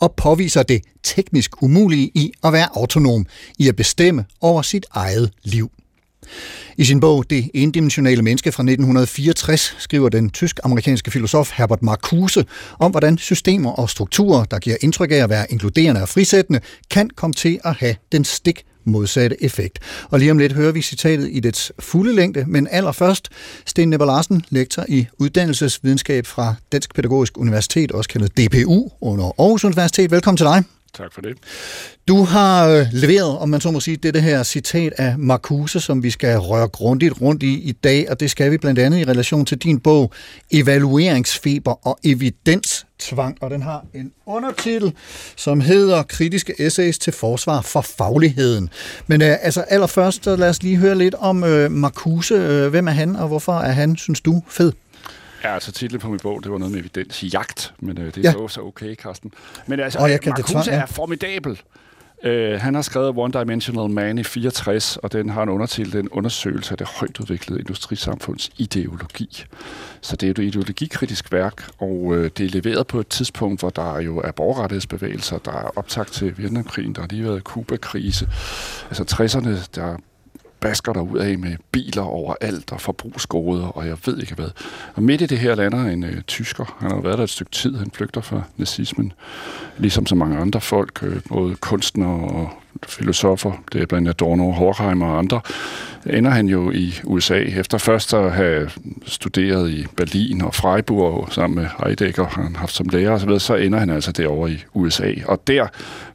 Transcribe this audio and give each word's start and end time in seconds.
og 0.00 0.14
påviser 0.16 0.62
det 0.62 0.82
teknisk 1.02 1.62
umulige 1.62 2.10
i 2.14 2.32
at 2.44 2.52
være 2.52 2.68
autonom, 2.76 3.26
i 3.58 3.68
at 3.68 3.76
bestemme 3.76 4.24
over 4.40 4.62
sit 4.62 4.86
eget 4.90 5.30
liv. 5.42 5.70
I 6.76 6.84
sin 6.84 7.00
bog 7.00 7.30
Det 7.30 7.50
endimensionale 7.54 8.22
menneske 8.22 8.52
fra 8.52 8.62
1964 8.62 9.76
skriver 9.78 10.08
den 10.08 10.30
tysk-amerikanske 10.30 11.10
filosof 11.10 11.50
Herbert 11.54 11.82
Marcuse 11.82 12.44
om, 12.78 12.90
hvordan 12.90 13.18
systemer 13.18 13.70
og 13.70 13.90
strukturer, 13.90 14.44
der 14.44 14.58
giver 14.58 14.76
indtryk 14.80 15.10
af 15.10 15.16
at 15.16 15.30
være 15.30 15.46
inkluderende 15.52 16.02
og 16.02 16.08
frisættende, 16.08 16.60
kan 16.90 17.10
komme 17.10 17.34
til 17.34 17.58
at 17.64 17.74
have 17.74 17.94
den 18.12 18.24
stik 18.24 18.64
modsatte 18.88 19.44
effekt. 19.44 19.78
Og 20.10 20.18
lige 20.18 20.30
om 20.30 20.38
lidt 20.38 20.52
hører 20.52 20.72
vi 20.72 20.82
citatet 20.82 21.28
i 21.32 21.40
dets 21.40 21.72
fulde 21.78 22.14
længde, 22.14 22.44
men 22.46 22.68
allerførst 22.70 23.28
Sten 23.66 23.90
Nepper 23.90 24.06
Larsen, 24.06 24.44
lektor 24.50 24.84
i 24.88 25.06
uddannelsesvidenskab 25.18 26.26
fra 26.26 26.54
Dansk 26.72 26.94
Pædagogisk 26.94 27.38
Universitet, 27.38 27.92
også 27.92 28.10
kaldet 28.10 28.32
DPU 28.36 28.90
under 29.00 29.24
Aarhus 29.24 29.64
Universitet. 29.64 30.10
Velkommen 30.10 30.36
til 30.36 30.46
dig. 30.46 30.77
Tak 30.94 31.12
for 31.14 31.20
det. 31.20 31.36
Du 32.08 32.24
har 32.24 32.68
øh, 32.68 32.86
leveret, 32.92 33.38
om 33.38 33.48
man 33.48 33.60
så 33.60 33.70
må 33.70 33.80
sige, 33.80 33.96
det, 33.96 34.14
det 34.14 34.22
her 34.22 34.42
citat 34.42 34.92
af 34.96 35.18
Marcuse, 35.18 35.80
som 35.80 36.02
vi 36.02 36.10
skal 36.10 36.38
røre 36.38 36.68
grundigt 36.68 37.20
rundt 37.20 37.42
i 37.42 37.54
i 37.54 37.72
dag, 37.72 38.10
og 38.10 38.20
det 38.20 38.30
skal 38.30 38.50
vi 38.50 38.58
blandt 38.58 38.78
andet 38.78 38.98
i 38.98 39.04
relation 39.04 39.44
til 39.44 39.58
din 39.58 39.80
bog 39.80 40.12
Evalueringsfeber 40.52 41.86
og 41.86 41.98
evidenstvang, 42.04 43.38
og 43.40 43.50
den 43.50 43.62
har 43.62 43.84
en 43.94 44.12
undertitel, 44.26 44.92
som 45.36 45.60
hedder 45.60 46.02
Kritiske 46.02 46.54
essays 46.58 46.98
til 46.98 47.12
forsvar 47.12 47.60
for 47.60 47.80
fagligheden. 47.80 48.70
Men 49.06 49.22
øh, 49.22 49.36
altså 49.42 49.60
allerførst, 49.60 50.24
så 50.24 50.36
lad 50.36 50.48
os 50.48 50.62
lige 50.62 50.76
høre 50.76 50.98
lidt 50.98 51.14
om 51.14 51.44
øh, 51.44 51.70
Marcuse. 51.70 52.34
Øh, 52.34 52.68
hvem 52.68 52.88
er 52.88 52.92
han, 52.92 53.16
og 53.16 53.28
hvorfor 53.28 53.52
er 53.52 53.72
han, 53.72 53.96
synes 53.96 54.20
du, 54.20 54.42
fed? 54.48 54.72
Ja, 55.44 55.54
altså 55.54 55.72
titlen 55.72 56.00
på 56.00 56.08
min 56.08 56.18
bog, 56.22 56.42
det 56.42 56.52
var 56.52 56.58
noget 56.58 56.72
med 56.72 56.80
evidens 56.80 57.22
i 57.22 57.26
jagt, 57.26 57.74
men 57.80 57.98
øh, 57.98 58.06
det 58.14 58.26
er 58.26 58.32
ja. 58.40 58.48
så 58.48 58.60
okay, 58.60 58.94
Carsten. 58.94 59.32
Men 59.66 59.80
altså, 59.80 59.98
Åh, 60.02 60.10
jeg 60.10 60.20
kan- 60.20 60.32
det 60.32 60.38
Marcuse 60.38 60.52
tvang, 60.52 60.66
ja. 60.66 60.82
er 60.82 60.86
formidabel. 60.86 61.60
Uh, 62.26 62.60
han 62.60 62.74
har 62.74 62.82
skrevet 62.82 63.12
One 63.16 63.32
Dimensional 63.40 63.90
Man 63.90 64.18
i 64.18 64.22
64, 64.24 64.96
og 64.96 65.12
den 65.12 65.28
har 65.28 65.42
en 65.42 65.48
undertitel, 65.48 65.92
den 65.92 66.08
undersøgelse 66.08 66.70
af 66.72 66.78
det 66.78 66.86
højt 66.88 67.20
udviklede 67.20 67.60
industrisamfunds 67.60 68.50
ideologi. 68.56 69.44
Så 70.00 70.16
det 70.16 70.26
er 70.26 70.30
et 70.30 70.38
ideologikritisk 70.38 71.32
værk, 71.32 71.62
og 71.78 71.90
uh, 72.04 72.16
det 72.16 72.40
er 72.40 72.48
leveret 72.50 72.86
på 72.86 73.00
et 73.00 73.08
tidspunkt, 73.08 73.60
hvor 73.60 73.70
der 73.70 74.00
jo 74.00 74.18
er 74.18 74.32
borgerrettighedsbevægelser, 74.32 75.38
der 75.38 75.52
er 75.52 75.70
optakt 75.78 76.12
til 76.12 76.38
Vietnamkrigen, 76.38 76.92
der 76.94 77.00
har 77.00 77.08
lige 77.08 77.24
været 77.24 77.44
Kuba-krise. 77.44 78.28
Altså 78.90 79.04
60'erne, 79.24 79.68
der 79.74 79.96
basker 80.60 80.92
der 80.92 81.00
ud 81.00 81.18
af 81.18 81.38
med 81.38 81.56
biler 81.72 82.02
overalt 82.02 82.72
og 82.72 82.80
forbrugsgoder, 82.80 83.66
og 83.66 83.86
jeg 83.86 83.96
ved 84.06 84.18
ikke 84.18 84.34
hvad. 84.34 84.50
Og 84.94 85.02
midt 85.02 85.20
i 85.20 85.26
det 85.26 85.38
her 85.38 85.54
lander 85.54 85.84
en 85.84 86.04
øh, 86.04 86.22
tysker. 86.22 86.76
Han 86.80 86.90
har 86.90 87.00
været 87.00 87.18
der 87.18 87.24
et 87.24 87.30
stykke 87.30 87.52
tid. 87.52 87.76
Han 87.76 87.90
flygter 87.90 88.20
fra 88.20 88.42
nazismen. 88.56 89.12
Ligesom 89.78 90.06
så 90.06 90.14
mange 90.14 90.38
andre 90.38 90.60
folk, 90.60 91.02
øh, 91.02 91.20
både 91.28 91.54
kunstnere 91.54 92.30
og 92.30 92.50
filosofer. 92.86 93.52
Det 93.72 93.82
er 93.82 93.86
blandt 93.86 94.08
andet 94.08 94.22
Adorno, 94.22 94.50
Horkheimer 94.50 95.06
og 95.06 95.18
andre. 95.18 95.40
Ender 96.06 96.30
han 96.30 96.46
jo 96.46 96.70
i 96.70 96.94
USA. 97.04 97.38
Efter 97.38 97.78
først 97.78 98.14
at 98.14 98.32
have 98.32 98.70
studeret 99.06 99.70
i 99.70 99.86
Berlin 99.96 100.42
og 100.42 100.54
Freiburg 100.54 101.28
sammen 101.30 101.62
med 101.62 101.66
Heidegger, 101.84 102.26
han 102.26 102.54
har 102.54 102.60
haft 102.60 102.72
som 102.72 102.88
lærer 102.88 103.10
osv., 103.10 103.38
så 103.38 103.54
ender 103.54 103.78
han 103.78 103.90
altså 103.90 104.12
derovre 104.12 104.50
i 104.50 104.64
USA. 104.74 105.12
Og 105.26 105.42
der 105.46 105.66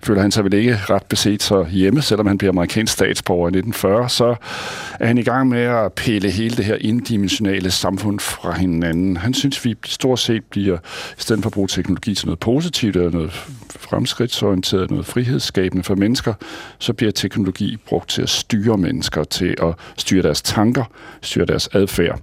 føler 0.01 0.21
han 0.21 0.31
sig 0.31 0.43
vel 0.43 0.53
ikke 0.53 0.79
ret 0.89 1.03
beset 1.03 1.43
så 1.43 1.63
hjemme, 1.63 2.01
selvom 2.01 2.27
han 2.27 2.37
bliver 2.37 2.51
amerikansk 2.51 2.93
statsborger 2.93 3.47
i 3.47 3.57
1940, 3.57 4.09
så 4.09 4.35
er 4.99 5.07
han 5.07 5.17
i 5.17 5.23
gang 5.23 5.49
med 5.49 5.61
at 5.61 5.93
pille 5.93 6.31
hele 6.31 6.57
det 6.57 6.65
her 6.65 6.77
indimensionale 6.79 7.71
samfund 7.71 8.19
fra 8.19 8.53
hinanden. 8.57 9.17
Han 9.17 9.33
synes, 9.33 9.65
vi 9.65 9.75
stort 9.85 10.19
set 10.19 10.43
bliver, 10.43 10.77
i 11.17 11.21
stedet 11.21 11.41
for 11.41 11.49
at 11.49 11.53
bruge 11.53 11.67
teknologi 11.67 12.15
til 12.15 12.27
noget 12.27 12.39
positivt, 12.39 12.95
eller 12.95 13.11
noget 13.11 13.31
fremskridtsorienteret, 13.69 14.91
noget 14.91 15.05
frihedsskabende 15.05 15.83
for 15.83 15.95
mennesker, 15.95 16.33
så 16.79 16.93
bliver 16.93 17.11
teknologi 17.11 17.77
brugt 17.85 18.09
til 18.09 18.21
at 18.21 18.29
styre 18.29 18.77
mennesker, 18.77 19.23
til 19.23 19.55
at 19.61 19.75
styre 19.97 20.23
deres 20.23 20.41
tanker, 20.41 20.83
styre 21.21 21.45
deres 21.45 21.69
adfærd. 21.73 22.19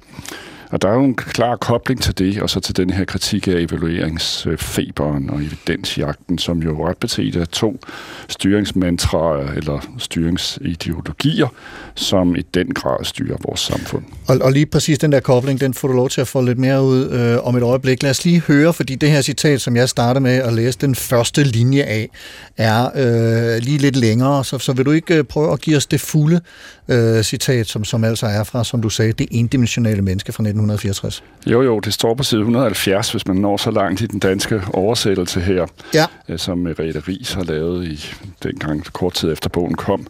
Og 0.71 0.83
der 0.83 0.89
er 0.89 0.95
jo 0.95 1.05
en 1.05 1.15
klar 1.15 1.57
kobling 1.57 2.03
til 2.03 2.19
det, 2.19 2.43
og 2.43 2.51
så 2.51 2.61
til 2.61 2.77
den 2.77 2.91
her 2.91 3.05
kritik 3.05 3.49
af 3.49 3.53
evalueringsfeberen 3.53 5.31
og 5.31 5.37
evidensjagten, 5.37 6.39
som 6.39 6.63
jo 6.63 6.89
ret 6.89 6.97
beset 6.97 7.37
er 7.37 7.45
to 7.45 7.81
styringsmantraer 8.29 9.53
eller 9.53 9.81
styringsideologier, 9.99 11.49
som 11.95 12.37
i 12.37 12.43
den 12.55 12.75
grad 12.75 13.05
styrer 13.05 13.37
vores 13.45 13.61
samfund. 13.61 14.05
Og, 14.29 14.39
og 14.43 14.53
lige 14.53 14.67
præcis 14.67 14.99
den 14.99 15.13
der 15.13 15.21
kobling, 15.21 15.61
den 15.61 15.75
får 15.75 15.89
du 15.89 15.95
lov 15.95 16.09
til 16.09 16.21
at 16.21 16.29
få 16.29 16.41
lidt 16.43 16.59
mere 16.59 16.83
ud 16.83 17.11
øh, 17.11 17.47
om 17.47 17.57
et 17.57 17.63
øjeblik. 17.63 18.03
Lad 18.03 18.11
os 18.11 18.25
lige 18.25 18.41
høre, 18.41 18.73
fordi 18.73 18.95
det 18.95 19.11
her 19.11 19.23
citat, 19.23 19.61
som 19.61 19.77
jeg 19.77 19.89
starter 19.89 20.21
med 20.21 20.35
at 20.35 20.53
læse 20.53 20.79
den 20.79 20.95
første 20.95 21.45
linje 21.45 21.83
af, 21.83 22.09
er 22.57 22.91
øh, 22.95 23.63
lige 23.63 23.79
lidt 23.79 23.97
længere, 23.97 24.45
så, 24.45 24.59
så 24.59 24.73
vil 24.73 24.87
du 24.87 24.91
ikke 24.91 25.15
øh, 25.15 25.25
prøve 25.25 25.53
at 25.53 25.61
give 25.61 25.77
os 25.77 25.87
det 25.87 26.01
fulde 26.01 26.41
øh, 26.89 27.23
citat, 27.23 27.67
som, 27.67 27.85
som 27.85 28.05
altså 28.05 28.27
er 28.27 28.45
fra, 28.45 28.65
som 28.65 28.83
du 28.83 28.89
sagde, 28.89 29.13
det 29.13 29.29
endimensionale 29.31 30.03
menneske 30.03 30.33
fra 30.33 30.43
1964. 30.63 31.23
Jo, 31.47 31.63
jo, 31.63 31.81
det 31.81 31.93
står 31.95 32.15
på 32.15 32.23
side 32.23 32.41
170, 32.41 33.11
hvis 33.13 33.27
man 33.27 33.37
når 33.37 33.57
så 33.57 33.71
langt 33.71 34.01
i 34.01 34.07
den 34.07 34.19
danske 34.19 34.63
oversættelse 34.73 35.41
her, 35.41 35.67
Ja. 35.95 36.07
øh, 36.29 36.39
som 36.39 36.59
Merete 36.59 37.01
Ries 37.09 37.33
har 37.33 37.43
lavet 37.45 37.87
i 37.89 38.15
dengang 38.43 38.85
kort 38.93 39.13
tid 39.15 39.33
efter 39.33 39.49
bogen 39.49 39.75
kom. 39.75 40.07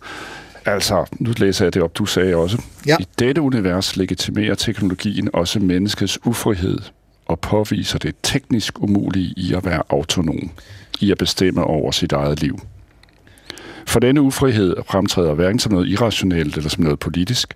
Altså, 0.66 1.04
nu 1.18 1.32
læser 1.38 1.64
jeg 1.64 1.74
det 1.74 1.82
op, 1.82 1.98
du 1.98 2.06
sagde 2.06 2.36
også. 2.36 2.62
Ja. 2.86 2.96
I 3.00 3.04
dette 3.18 3.40
univers 3.42 3.96
legitimerer 3.96 4.54
teknologien 4.54 5.30
også 5.32 5.58
menneskets 5.60 6.18
ufrihed 6.26 6.78
og 7.26 7.40
påviser 7.40 7.98
det 7.98 8.14
teknisk 8.22 8.78
umulige 8.82 9.34
i 9.36 9.54
at 9.54 9.64
være 9.64 9.82
autonom, 9.88 10.50
i 11.00 11.10
at 11.10 11.18
bestemme 11.18 11.64
over 11.64 11.90
sit 11.90 12.12
eget 12.12 12.40
liv. 12.40 12.58
For 13.90 14.00
denne 14.00 14.22
ufrihed 14.22 14.76
fremtræder 14.86 15.34
hverken 15.34 15.58
som 15.58 15.72
noget 15.72 15.88
irrationelt 15.88 16.56
eller 16.56 16.70
som 16.70 16.84
noget 16.84 16.98
politisk, 16.98 17.54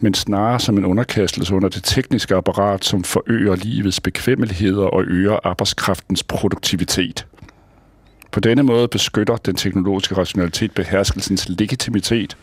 men 0.00 0.14
snarere 0.14 0.60
som 0.60 0.78
en 0.78 0.84
underkastelse 0.84 1.54
under 1.54 1.68
det 1.68 1.84
tekniske 1.84 2.34
apparat, 2.34 2.84
som 2.84 3.04
forøger 3.04 3.56
livets 3.56 4.00
bekvemmeligheder 4.00 4.84
og 4.84 5.04
øger 5.04 5.38
arbejdskraftens 5.44 6.22
produktivitet. 6.22 7.26
På 8.32 8.40
denne 8.40 8.62
måde 8.62 8.88
beskytter 8.88 9.36
den 9.36 9.54
teknologiske 9.54 10.16
rationalitet 10.16 10.72
beherskelsens 10.72 11.48
legitimitet, 11.48 12.36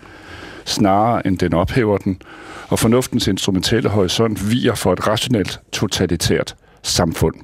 snarere 0.65 1.27
end 1.27 1.37
den 1.37 1.53
ophæver 1.53 1.97
den, 1.97 2.21
og 2.67 2.79
fornuftens 2.79 3.27
instrumentelle 3.27 3.89
horisont 3.89 4.51
viger 4.51 4.75
for 4.75 4.93
et 4.93 5.07
rationelt, 5.07 5.59
totalitært 5.71 6.55
samfund. 6.83 7.35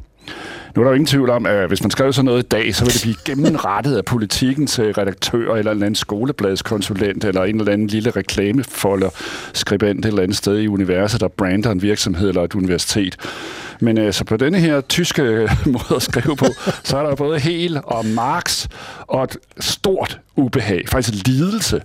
Nu 0.76 0.82
er 0.82 0.84
der 0.84 0.92
jo 0.92 0.96
ingen 0.96 1.08
tvivl 1.08 1.30
om, 1.30 1.46
at 1.46 1.68
hvis 1.68 1.84
man 1.84 1.92
skrev 1.92 2.14
sådan 2.14 2.26
noget 2.26 2.44
i 2.44 2.48
dag, 2.48 2.76
så 2.76 2.86
ville 2.86 2.94
det 2.94 3.02
blive 3.02 3.16
gennemrettet 3.26 3.98
af 3.98 4.06
politikken 4.06 4.68
til 4.68 4.94
redaktør 4.94 5.40
eller 5.40 5.54
en 5.54 5.58
eller 5.58 5.72
anden 5.72 5.96
skolebladskonsulent 5.96 7.24
eller 7.24 7.44
en 7.44 7.60
eller 7.60 7.74
anden 7.74 7.88
lille 7.88 8.10
reklamefolder 8.10 9.10
skribent 9.54 10.06
et 10.06 10.10
eller 10.10 10.24
andet 10.24 10.38
sted 10.38 10.60
i 10.60 10.68
universet, 10.68 11.22
der 11.22 11.28
brander 11.28 11.72
en 11.72 11.82
virksomhed 11.82 12.30
eller 12.30 12.44
et 12.44 12.56
universitet. 12.56 13.18
Men 13.80 13.98
øh, 13.98 14.14
så 14.14 14.24
på 14.24 14.38
denne 14.38 14.60
her 14.60 14.82
tyske 14.82 15.22
måde 15.66 15.96
at 15.96 16.02
skrive 16.02 16.36
på, 16.36 16.46
så 16.84 16.98
er 16.98 17.04
der 17.08 17.16
både 17.16 17.40
Hegel 17.40 17.80
og 17.84 18.06
Marx 18.06 18.68
og 19.08 19.24
et 19.24 19.38
stort 19.60 20.20
ubehag, 20.36 20.84
faktisk 20.90 21.28
lidelse. 21.28 21.82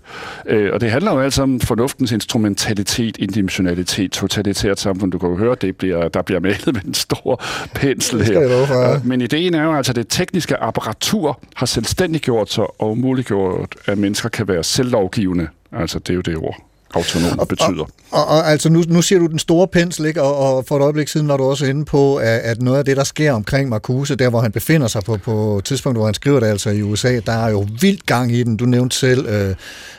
Øh, 0.46 0.70
og 0.72 0.80
det 0.80 0.90
handler 0.90 1.12
jo 1.12 1.20
altså 1.20 1.42
om 1.42 1.60
fornuftens 1.60 2.12
instrumentalitet, 2.12 3.16
indimensionalitet, 3.18 4.12
totalitært 4.12 4.80
samfund. 4.80 5.12
Du 5.12 5.18
kan 5.18 5.28
jo 5.28 5.36
høre, 5.36 5.56
det 5.60 5.76
bliver, 5.76 6.08
der 6.08 6.22
bliver 6.22 6.40
malet 6.40 6.66
med 6.66 6.82
en 6.86 6.94
stor 6.94 7.42
pensel 7.74 8.22
her. 8.24 8.40
ja. 8.40 8.94
Øh, 8.94 9.06
Men 9.06 9.20
ideen 9.20 9.54
er 9.54 9.62
jo 9.62 9.74
altså, 9.76 9.92
at 9.92 9.96
det 9.96 10.06
tekniske 10.08 10.56
apparatur 10.56 11.40
har 11.56 11.66
selvstændiggjort 11.66 12.50
sig 12.52 12.64
og 12.80 12.90
umuliggjort, 12.90 13.74
at 13.86 13.98
mennesker 13.98 14.28
kan 14.28 14.48
være 14.48 14.64
selvlovgivende. 14.64 15.48
Altså, 15.72 15.98
det 15.98 16.10
er 16.10 16.14
jo 16.14 16.20
det 16.20 16.36
ord, 16.36 16.69
autonom 16.94 17.46
betyder. 17.48 17.84
Og, 18.10 18.26
og 18.26 18.50
altså 18.50 18.68
nu, 18.68 18.82
nu 18.88 19.02
siger 19.02 19.18
du 19.18 19.26
den 19.26 19.38
store 19.38 19.68
pensel, 19.68 20.06
ikke? 20.06 20.22
Og, 20.22 20.36
og 20.36 20.64
for 20.68 20.76
et 20.76 20.82
øjeblik 20.82 21.08
siden 21.08 21.28
var 21.28 21.36
du 21.36 21.44
også 21.44 21.66
inde 21.66 21.84
på, 21.84 22.16
at, 22.16 22.38
at 22.38 22.62
noget 22.62 22.78
af 22.78 22.84
det, 22.84 22.96
der 22.96 23.04
sker 23.04 23.32
omkring 23.32 23.68
Marcuse, 23.68 24.16
der 24.16 24.30
hvor 24.30 24.40
han 24.40 24.52
befinder 24.52 24.86
sig 24.86 25.02
på, 25.02 25.16
på 25.16 25.60
tidspunkt, 25.64 25.98
hvor 25.98 26.04
han 26.04 26.14
skriver 26.14 26.40
det 26.40 26.46
altså 26.46 26.70
i 26.70 26.82
USA, 26.82 27.20
der 27.26 27.32
er 27.32 27.50
jo 27.50 27.66
vildt 27.80 28.06
gang 28.06 28.32
i 28.32 28.42
den. 28.42 28.56
Du 28.56 28.64
nævnte 28.64 28.96
selv 28.96 29.26
øh, 29.26 29.54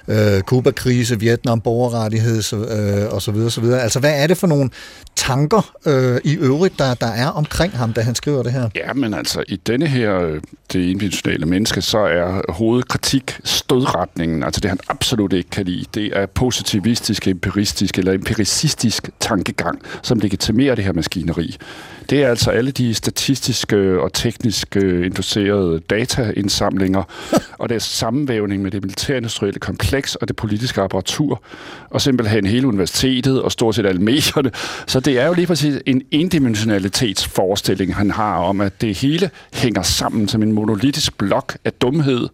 øh, 0.07 0.41
Kuba-krise, 0.41 1.19
Vietnam, 1.19 1.61
borgerrettighed 1.61 2.53
øh, 2.53 3.13
og 3.13 3.21
så 3.21 3.31
videre. 3.31 3.81
Altså 3.81 3.99
hvad 3.99 4.23
er 4.23 4.27
det 4.27 4.37
for 4.37 4.47
nogle 4.47 4.69
tanker 5.15 5.71
øh, 5.85 6.21
i 6.23 6.35
øvrigt, 6.35 6.79
der, 6.79 6.93
der 6.93 7.07
er 7.07 7.27
omkring 7.27 7.77
ham, 7.77 7.93
da 7.93 8.01
han 8.01 8.15
skriver 8.15 8.43
det 8.43 8.51
her? 8.51 8.69
Ja, 8.75 8.93
men 8.93 9.13
altså, 9.13 9.43
i 9.47 9.55
denne 9.55 9.87
her 9.87 10.19
øh, 10.19 10.41
det 10.73 10.79
individuelle 10.79 11.45
menneske, 11.45 11.81
så 11.81 11.97
er 11.97 12.51
hovedkritik 12.51 13.39
stødretningen. 13.43 14.43
Altså 14.43 14.61
det, 14.61 14.69
han 14.69 14.79
absolut 14.89 15.33
ikke 15.33 15.49
kan 15.49 15.65
lide, 15.65 15.85
det 15.93 16.17
er 16.17 16.25
positivistisk, 16.81 17.27
empiristisk 17.27 17.97
eller 17.97 18.13
empiricistisk 18.13 19.09
tankegang, 19.19 19.81
som 20.01 20.19
legitimerer 20.19 20.75
det 20.75 20.83
her 20.83 20.93
maskineri. 20.93 21.57
Det 22.09 22.23
er 22.23 22.29
altså 22.29 22.51
alle 22.51 22.71
de 22.71 22.93
statistiske 22.93 24.01
og 24.01 24.13
tekniske 24.13 25.05
inducerede 25.05 25.79
dataindsamlinger, 25.79 27.03
og 27.59 27.69
det 27.69 27.75
er 27.75 27.79
sammenvævning 27.79 28.61
med 28.61 28.71
det 28.71 28.83
militærindustrielle 28.83 29.59
kompleks 29.59 30.15
og 30.15 30.27
det 30.27 30.35
politiske 30.35 30.81
apparatur, 30.81 31.41
og 31.89 32.01
simpelthen 32.01 32.45
hele 32.45 32.67
universitetet 32.67 33.41
og 33.41 33.51
stort 33.51 33.75
set 33.75 33.85
alle 33.85 34.01
medierne. 34.01 34.51
Så 34.87 34.99
det 34.99 35.19
er 35.19 35.27
jo 35.27 35.33
lige 35.33 35.47
præcis 35.47 35.79
en 35.85 36.01
endimensionalitetsforestilling, 36.11 37.95
han 37.95 38.11
har 38.11 38.35
om, 38.37 38.61
at 38.61 38.81
det 38.81 38.97
hele 38.97 39.29
hænger 39.53 39.81
sammen 39.81 40.27
som 40.27 40.43
en 40.43 40.51
monolitisk 40.51 41.17
blok 41.17 41.57
af 41.65 41.73
dumhed, 41.73 42.27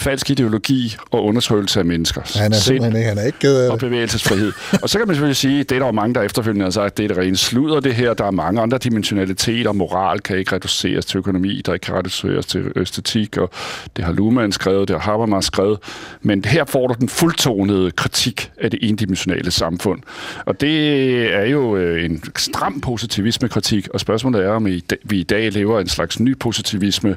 falsk 0.00 0.30
ideologi 0.30 0.96
og 1.10 1.24
undertrykkelse 1.24 1.80
af 1.80 1.84
mennesker. 1.86 2.38
Han 2.38 2.52
er 2.52 2.56
simpelthen 2.56 2.96
ikke, 2.96 3.08
han 3.08 3.18
er 3.18 3.24
ikke 3.26 3.38
ked 3.38 3.56
af 3.56 3.70
og 3.70 3.78
bevægelsesfrihed. 3.78 4.52
og 4.82 4.90
så 4.90 4.98
kan 4.98 5.08
man 5.08 5.14
selvfølgelig 5.14 5.36
sige, 5.36 5.58
det 5.58 5.72
er 5.72 5.78
der 5.78 5.86
jo 5.86 5.92
mange, 5.92 6.14
der 6.14 6.22
efterfølgende 6.22 6.64
har 6.64 6.70
sagt, 6.70 6.86
at 6.86 6.96
det 6.96 7.04
er 7.04 7.08
det 7.08 7.16
rene 7.16 7.36
sludder, 7.36 7.80
det 7.80 7.94
her. 7.94 8.14
Der 8.14 8.24
er 8.24 8.30
mange 8.30 8.60
andre 8.60 8.78
dimensionaliteter. 8.78 9.72
Moral 9.72 10.20
kan 10.20 10.38
ikke 10.38 10.54
reduceres 10.54 11.06
til 11.06 11.18
økonomi, 11.18 11.62
der 11.66 11.72
ikke 11.72 11.84
kan 11.84 11.94
reduceres 11.94 12.46
til 12.46 12.72
æstetik, 12.76 13.36
og 13.36 13.50
det 13.96 14.04
har 14.04 14.12
Luhmann 14.12 14.52
skrevet, 14.52 14.88
det 14.88 15.00
har 15.00 15.12
Habermas 15.12 15.44
skrevet. 15.44 15.78
Men 16.22 16.44
her 16.44 16.64
får 16.64 16.86
du 16.86 16.94
den 17.00 17.08
fuldtonede 17.08 17.90
kritik 17.90 18.50
af 18.60 18.70
det 18.70 18.78
endimensionale 18.82 19.50
samfund. 19.50 20.00
Og 20.46 20.60
det 20.60 21.34
er 21.34 21.44
jo 21.44 21.76
øh, 21.76 22.04
en 22.04 22.22
stram 22.36 22.80
positivisme-kritik, 22.80 23.88
og 23.94 24.00
spørgsmålet 24.00 24.44
er, 24.44 24.50
om 24.50 24.66
vi 25.04 25.20
i 25.20 25.22
dag 25.22 25.52
lever 25.52 25.80
en 25.80 25.88
slags 25.88 26.20
ny 26.20 26.38
positivisme, 26.38 27.16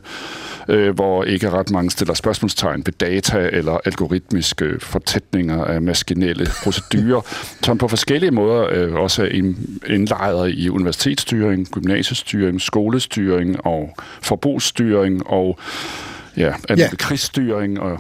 øh, 0.70 0.96
hvor 0.96 1.24
ikke 1.24 1.50
ret 1.50 1.72
mange 1.72 1.92
stiller 1.92 2.14
spørgsmålstegn 2.14 2.73
ved 2.76 2.94
data 2.94 3.50
eller 3.52 3.78
algoritmiske 3.86 4.80
fortætninger 4.80 5.64
af 5.66 5.82
maskinelle 5.82 6.48
procedurer, 6.64 7.22
som 7.66 7.78
på 7.78 7.88
forskellige 7.88 8.32
måder 8.32 8.68
øh, 8.72 8.94
også 8.94 9.24
er 9.24 9.54
indlejret 9.88 10.52
i 10.52 10.70
universitetsstyring, 10.70 11.68
gymnasiestyring, 11.72 12.62
skolestyring 12.62 13.66
og 13.66 13.96
forbrugsstyring 14.22 15.28
og 15.28 15.60
ja, 16.38 16.54
ja. 16.70 16.90
krigsstyring 17.00 17.80
og. 17.80 18.00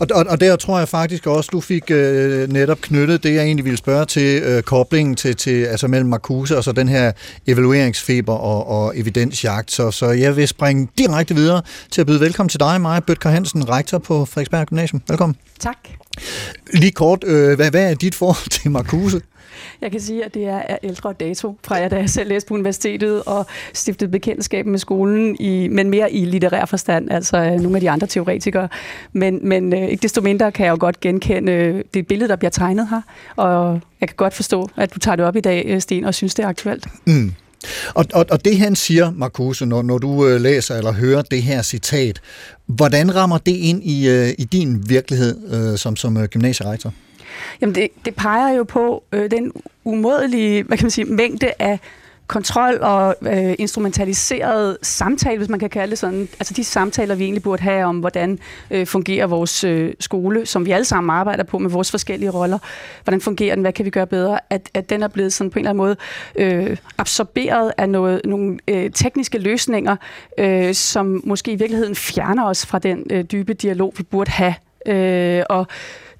Og, 0.00 0.06
og, 0.14 0.24
og 0.28 0.40
der 0.40 0.56
tror 0.56 0.78
jeg 0.78 0.88
faktisk 0.88 1.26
også, 1.26 1.50
du 1.52 1.60
fik 1.60 1.90
øh, 1.90 2.52
netop 2.52 2.80
knyttet 2.80 3.22
det, 3.22 3.34
jeg 3.34 3.44
egentlig 3.44 3.64
ville 3.64 3.76
spørge 3.76 4.06
til, 4.06 4.42
øh, 4.42 4.62
koblingen 4.62 5.14
til, 5.14 5.36
til, 5.36 5.64
altså 5.64 5.88
mellem 5.88 6.10
Marcuse 6.10 6.56
og 6.56 6.64
så 6.64 6.72
den 6.72 6.88
her 6.88 7.12
evalueringsfeber 7.46 8.32
og, 8.32 8.68
og 8.68 8.98
evidensjagt. 8.98 9.72
Så, 9.72 9.90
så 9.90 10.10
jeg 10.10 10.36
vil 10.36 10.48
springe 10.48 10.88
direkte 10.98 11.34
videre 11.34 11.62
til 11.90 12.00
at 12.00 12.06
byde 12.06 12.20
velkommen 12.20 12.48
til 12.48 12.60
dig, 12.60 12.80
Maja 12.80 13.00
Bøtker 13.00 13.30
Hansen, 13.30 13.68
rektor 13.68 13.98
på 13.98 14.24
Frederiksberg 14.24 14.66
Gymnasium. 14.66 15.02
Velkommen. 15.08 15.36
Tak. 15.58 15.78
Lige 16.72 16.92
kort, 16.92 17.24
øh, 17.24 17.56
hvad, 17.56 17.70
hvad 17.70 17.90
er 17.90 17.94
dit 17.94 18.14
forhold 18.14 18.50
til 18.50 18.70
Marcuse? 18.70 19.20
Jeg 19.80 19.90
kan 19.90 20.00
sige, 20.00 20.24
at 20.24 20.34
det 20.34 20.46
er 20.46 20.76
ældre 20.82 21.12
dato 21.12 21.56
fra 21.64 21.74
jeg, 21.74 21.90
da 21.90 21.96
jeg 21.96 22.10
selv 22.10 22.28
læste 22.28 22.48
på 22.48 22.54
universitetet 22.54 23.22
og 23.22 23.46
stiftede 23.72 24.10
bekendtskab 24.10 24.66
med 24.66 24.78
skolen, 24.78 25.36
i, 25.40 25.68
men 25.68 25.90
mere 25.90 26.12
i 26.12 26.24
litterær 26.24 26.64
forstand, 26.64 27.10
altså 27.10 27.36
øh, 27.36 27.52
nogle 27.52 27.76
af 27.76 27.80
de 27.80 27.90
andre 27.90 28.06
teoretikere. 28.06 28.68
Men, 29.12 29.48
men 29.48 29.72
øh, 29.72 29.88
ikke 29.88 30.02
desto 30.02 30.20
mindre 30.20 30.52
kan 30.52 30.66
jeg 30.66 30.70
jo 30.70 30.76
godt 30.80 31.00
genkende 31.00 31.52
øh, 31.52 31.84
det 31.94 32.06
billede, 32.06 32.28
der 32.28 32.36
bliver 32.36 32.50
tegnet 32.50 32.88
her, 32.88 33.00
og 33.36 33.80
jeg 34.00 34.08
kan 34.08 34.16
godt 34.16 34.34
forstå, 34.34 34.68
at 34.76 34.94
du 34.94 34.98
tager 34.98 35.16
det 35.16 35.24
op 35.24 35.36
i 35.36 35.40
dag, 35.40 35.82
Sten, 35.82 36.04
og 36.04 36.14
synes, 36.14 36.34
det 36.34 36.42
er 36.42 36.48
aktuelt. 36.48 36.86
Mm. 37.06 37.34
Og, 37.94 38.06
og, 38.14 38.26
og 38.30 38.44
det 38.44 38.58
han 38.58 38.76
siger, 38.76 39.10
Marcuse, 39.10 39.66
når, 39.66 39.82
når 39.82 39.98
du 39.98 40.26
øh, 40.26 40.40
læser 40.40 40.76
eller 40.76 40.92
hører 40.92 41.22
det 41.22 41.42
her 41.42 41.62
citat, 41.62 42.20
hvordan 42.66 43.14
rammer 43.14 43.38
det 43.38 43.52
ind 43.52 43.82
i, 43.84 44.08
øh, 44.08 44.28
i 44.38 44.44
din 44.44 44.88
virkelighed 44.88 45.36
øh, 45.54 45.78
som, 45.78 45.96
som 45.96 46.16
øh, 46.16 46.24
gymnasierektor? 46.24 46.92
Jamen 47.60 47.74
det, 47.74 47.88
det 48.04 48.14
peger 48.14 48.54
jo 48.54 48.64
på 48.64 49.04
øh, 49.12 49.30
den 49.30 49.52
umådelige 49.84 50.62
hvad 50.62 50.78
kan 50.78 50.84
man 50.84 50.90
sige, 50.90 51.04
mængde 51.04 51.52
af 51.58 51.78
kontrol 52.26 52.78
og 52.80 53.16
øh, 53.22 53.54
instrumentaliseret 53.58 54.78
samtale, 54.82 55.36
hvis 55.38 55.48
man 55.48 55.60
kan 55.60 55.70
kalde 55.70 55.90
det 55.90 55.98
sådan. 55.98 56.28
Altså 56.40 56.54
de 56.54 56.64
samtaler, 56.64 57.14
vi 57.14 57.24
egentlig 57.24 57.42
burde 57.42 57.62
have 57.62 57.84
om, 57.84 57.98
hvordan 57.98 58.38
øh, 58.70 58.86
fungerer 58.86 59.26
vores 59.26 59.64
øh, 59.64 59.92
skole, 60.00 60.46
som 60.46 60.66
vi 60.66 60.70
alle 60.70 60.84
sammen 60.84 61.10
arbejder 61.10 61.44
på 61.44 61.58
med 61.58 61.70
vores 61.70 61.90
forskellige 61.90 62.30
roller. 62.30 62.58
Hvordan 63.04 63.20
fungerer 63.20 63.54
den? 63.54 63.62
Hvad 63.62 63.72
kan 63.72 63.84
vi 63.84 63.90
gøre 63.90 64.06
bedre? 64.06 64.38
At, 64.50 64.70
at 64.74 64.90
den 64.90 65.02
er 65.02 65.08
blevet 65.08 65.32
sådan 65.32 65.50
på 65.50 65.58
en 65.58 65.66
eller 65.66 65.70
anden 65.70 65.84
måde 65.84 65.96
øh, 66.70 66.76
absorberet 66.98 67.72
af 67.76 67.88
noget, 67.88 68.20
nogle 68.24 68.58
øh, 68.68 68.90
tekniske 68.90 69.38
løsninger, 69.38 69.96
øh, 70.38 70.74
som 70.74 71.22
måske 71.24 71.52
i 71.52 71.56
virkeligheden 71.56 71.94
fjerner 71.94 72.44
os 72.44 72.66
fra 72.66 72.78
den 72.78 73.06
øh, 73.10 73.24
dybe 73.24 73.54
dialog, 73.54 73.94
vi 73.96 74.02
burde 74.02 74.30
have. 74.30 74.54
Øh, 74.86 75.42
og 75.50 75.66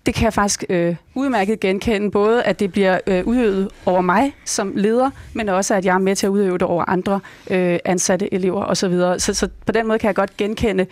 det 0.06 0.14
kan 0.14 0.24
jeg 0.24 0.32
faktisk 0.32 0.64
øh, 0.68 0.96
udmærket 1.14 1.60
genkende, 1.60 2.10
både 2.10 2.42
at 2.42 2.60
det 2.60 2.72
bliver 2.72 2.98
øh, 3.06 3.26
udøvet 3.26 3.68
over 3.86 4.00
mig 4.00 4.32
som 4.44 4.72
leder, 4.76 5.10
men 5.32 5.48
også 5.48 5.74
at 5.74 5.84
jeg 5.84 5.94
er 5.94 5.98
med 5.98 6.16
til 6.16 6.26
at 6.26 6.30
udøve 6.30 6.58
det 6.58 6.62
over 6.62 6.84
andre 6.88 7.20
øh, 7.50 7.78
ansatte 7.84 8.34
elever 8.34 8.64
osv. 8.64 8.92
Så, 8.92 9.16
så, 9.18 9.34
så 9.34 9.48
på 9.66 9.72
den 9.72 9.86
måde 9.86 9.98
kan 9.98 10.06
jeg 10.06 10.14
godt 10.14 10.36
genkende 10.36 10.86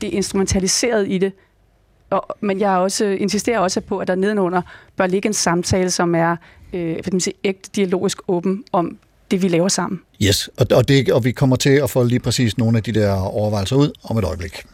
det 0.00 0.06
instrumentaliseret 0.06 1.08
i 1.08 1.18
det. 1.18 1.32
Og, 2.10 2.36
men 2.40 2.60
jeg 2.60 2.70
også, 2.70 3.04
insisterer 3.04 3.58
også 3.58 3.80
på, 3.80 3.98
at 3.98 4.08
der 4.08 4.14
nedenunder 4.14 4.62
bør 4.96 5.06
ligge 5.06 5.26
en 5.26 5.32
samtale, 5.32 5.90
som 5.90 6.14
er 6.14 6.36
øh, 6.72 6.96
for 7.04 7.18
sige, 7.18 7.34
ægte 7.44 7.70
dialogisk 7.76 8.18
åben 8.28 8.64
om 8.72 8.98
det, 9.30 9.42
vi 9.42 9.48
laver 9.48 9.68
sammen. 9.68 10.00
Yes, 10.22 10.50
og, 10.56 10.66
og, 10.70 10.88
det, 10.88 11.12
og 11.12 11.24
vi 11.24 11.32
kommer 11.32 11.56
til 11.56 11.70
at 11.70 11.90
få 11.90 12.04
lige 12.04 12.20
præcis 12.20 12.58
nogle 12.58 12.76
af 12.76 12.82
de 12.82 12.92
der 12.92 13.12
overvejelser 13.12 13.76
ud 13.76 13.92
om 14.04 14.18
et 14.18 14.24
øjeblik. 14.24 14.64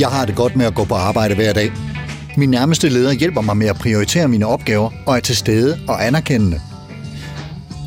Jeg 0.00 0.08
har 0.08 0.26
det 0.26 0.36
godt 0.36 0.56
med 0.56 0.66
at 0.66 0.74
gå 0.74 0.84
på 0.84 0.94
arbejde 0.94 1.34
hver 1.34 1.52
dag. 1.52 1.72
Min 2.36 2.50
nærmeste 2.50 2.88
leder 2.88 3.12
hjælper 3.12 3.40
mig 3.40 3.56
med 3.56 3.66
at 3.66 3.76
prioritere 3.76 4.28
mine 4.28 4.46
opgaver 4.46 4.90
og 5.06 5.16
er 5.16 5.20
til 5.20 5.36
stede 5.36 5.80
og 5.88 6.06
anerkendende. 6.06 6.60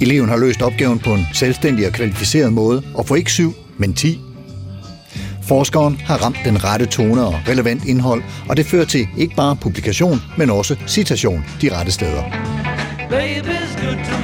Eleven 0.02 0.30
har 0.30 0.38
løst 0.38 0.62
opgaven 0.62 1.00
på 1.00 1.14
en 1.14 1.26
selvstændig 1.34 1.88
og 1.88 1.94
kvalificeret 1.94 2.54
måde 2.54 2.84
og 2.96 3.06
får 3.08 3.16
ikke 3.16 3.32
syv, 3.32 3.54
men 3.78 3.94
10. 3.94 4.20
Forskeren 5.44 6.02
har 6.06 6.18
ramt 6.18 6.38
den 6.46 6.64
rette 6.64 6.86
tone 6.86 7.26
og 7.26 7.36
relevant 7.48 7.86
indhold, 7.86 8.24
og 8.50 8.58
det 8.58 8.66
fører 8.66 8.86
til 8.86 9.08
ikke 9.18 9.36
bare 9.36 9.56
publikation, 9.56 10.22
men 10.38 10.50
også 10.50 10.76
citation 10.88 11.46
de 11.62 11.78
rette 11.78 11.92
steder. 11.92 12.22
Baby's 13.10 13.86
good 13.86 14.06
to 14.06 14.23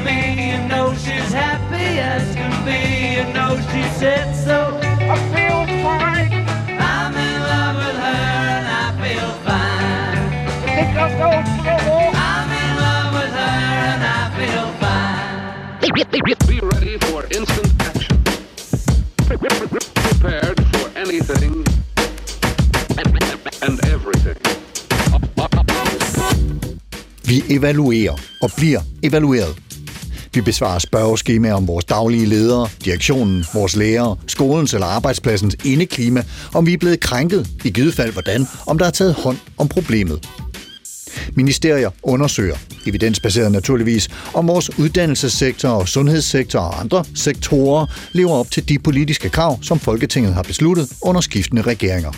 Be 16.00 16.06
ready 16.62 16.98
for 17.00 17.24
instant 17.38 17.82
action. 17.82 18.24
Prepared 19.28 20.58
for 20.74 20.88
anything 20.96 21.66
and 23.62 23.80
everything. 23.94 24.38
Vi 27.24 27.44
evaluerer 27.50 28.16
og 28.42 28.52
bliver 28.58 28.82
evalueret. 29.04 29.56
Vi 30.34 30.42
besvarer 30.42 30.80
spørgeskemaer 30.80 31.54
om 31.54 31.68
vores 31.68 31.86
daglige 31.86 32.26
ledere, 32.26 32.70
direktionen, 32.86 33.46
vores 33.54 33.76
lærere, 33.76 34.16
skolens 34.28 34.74
eller 34.74 34.88
arbejdspladsens 34.88 35.56
indeklima, 35.66 36.24
om 36.54 36.66
vi 36.66 36.74
er 36.74 36.78
blevet 36.78 37.00
krænket, 37.00 37.48
i 37.64 37.70
givet 37.70 37.94
fald 37.94 38.12
hvordan, 38.14 38.48
om 38.68 38.78
der 38.78 38.86
er 38.86 38.92
taget 38.92 39.14
hånd 39.14 39.38
om 39.58 39.68
problemet. 39.68 40.30
Ministerier 41.36 41.90
undersøger, 42.04 42.56
evidensbaseret 42.86 43.52
naturligvis, 43.52 44.10
om 44.34 44.48
vores 44.48 44.80
uddannelsessektor 44.80 45.70
og 45.70 45.88
sundhedssektor 45.88 46.60
og 46.60 46.80
andre 46.80 47.06
sektorer 47.16 47.86
lever 48.12 48.32
op 48.32 48.52
til 48.52 48.70
de 48.70 48.80
politiske 48.80 49.30
krav, 49.30 49.64
som 49.64 49.80
Folketinget 49.80 50.34
har 50.34 50.44
besluttet 50.44 50.90
under 51.02 51.22
skiftende 51.22 51.62
regeringer. 51.62 52.12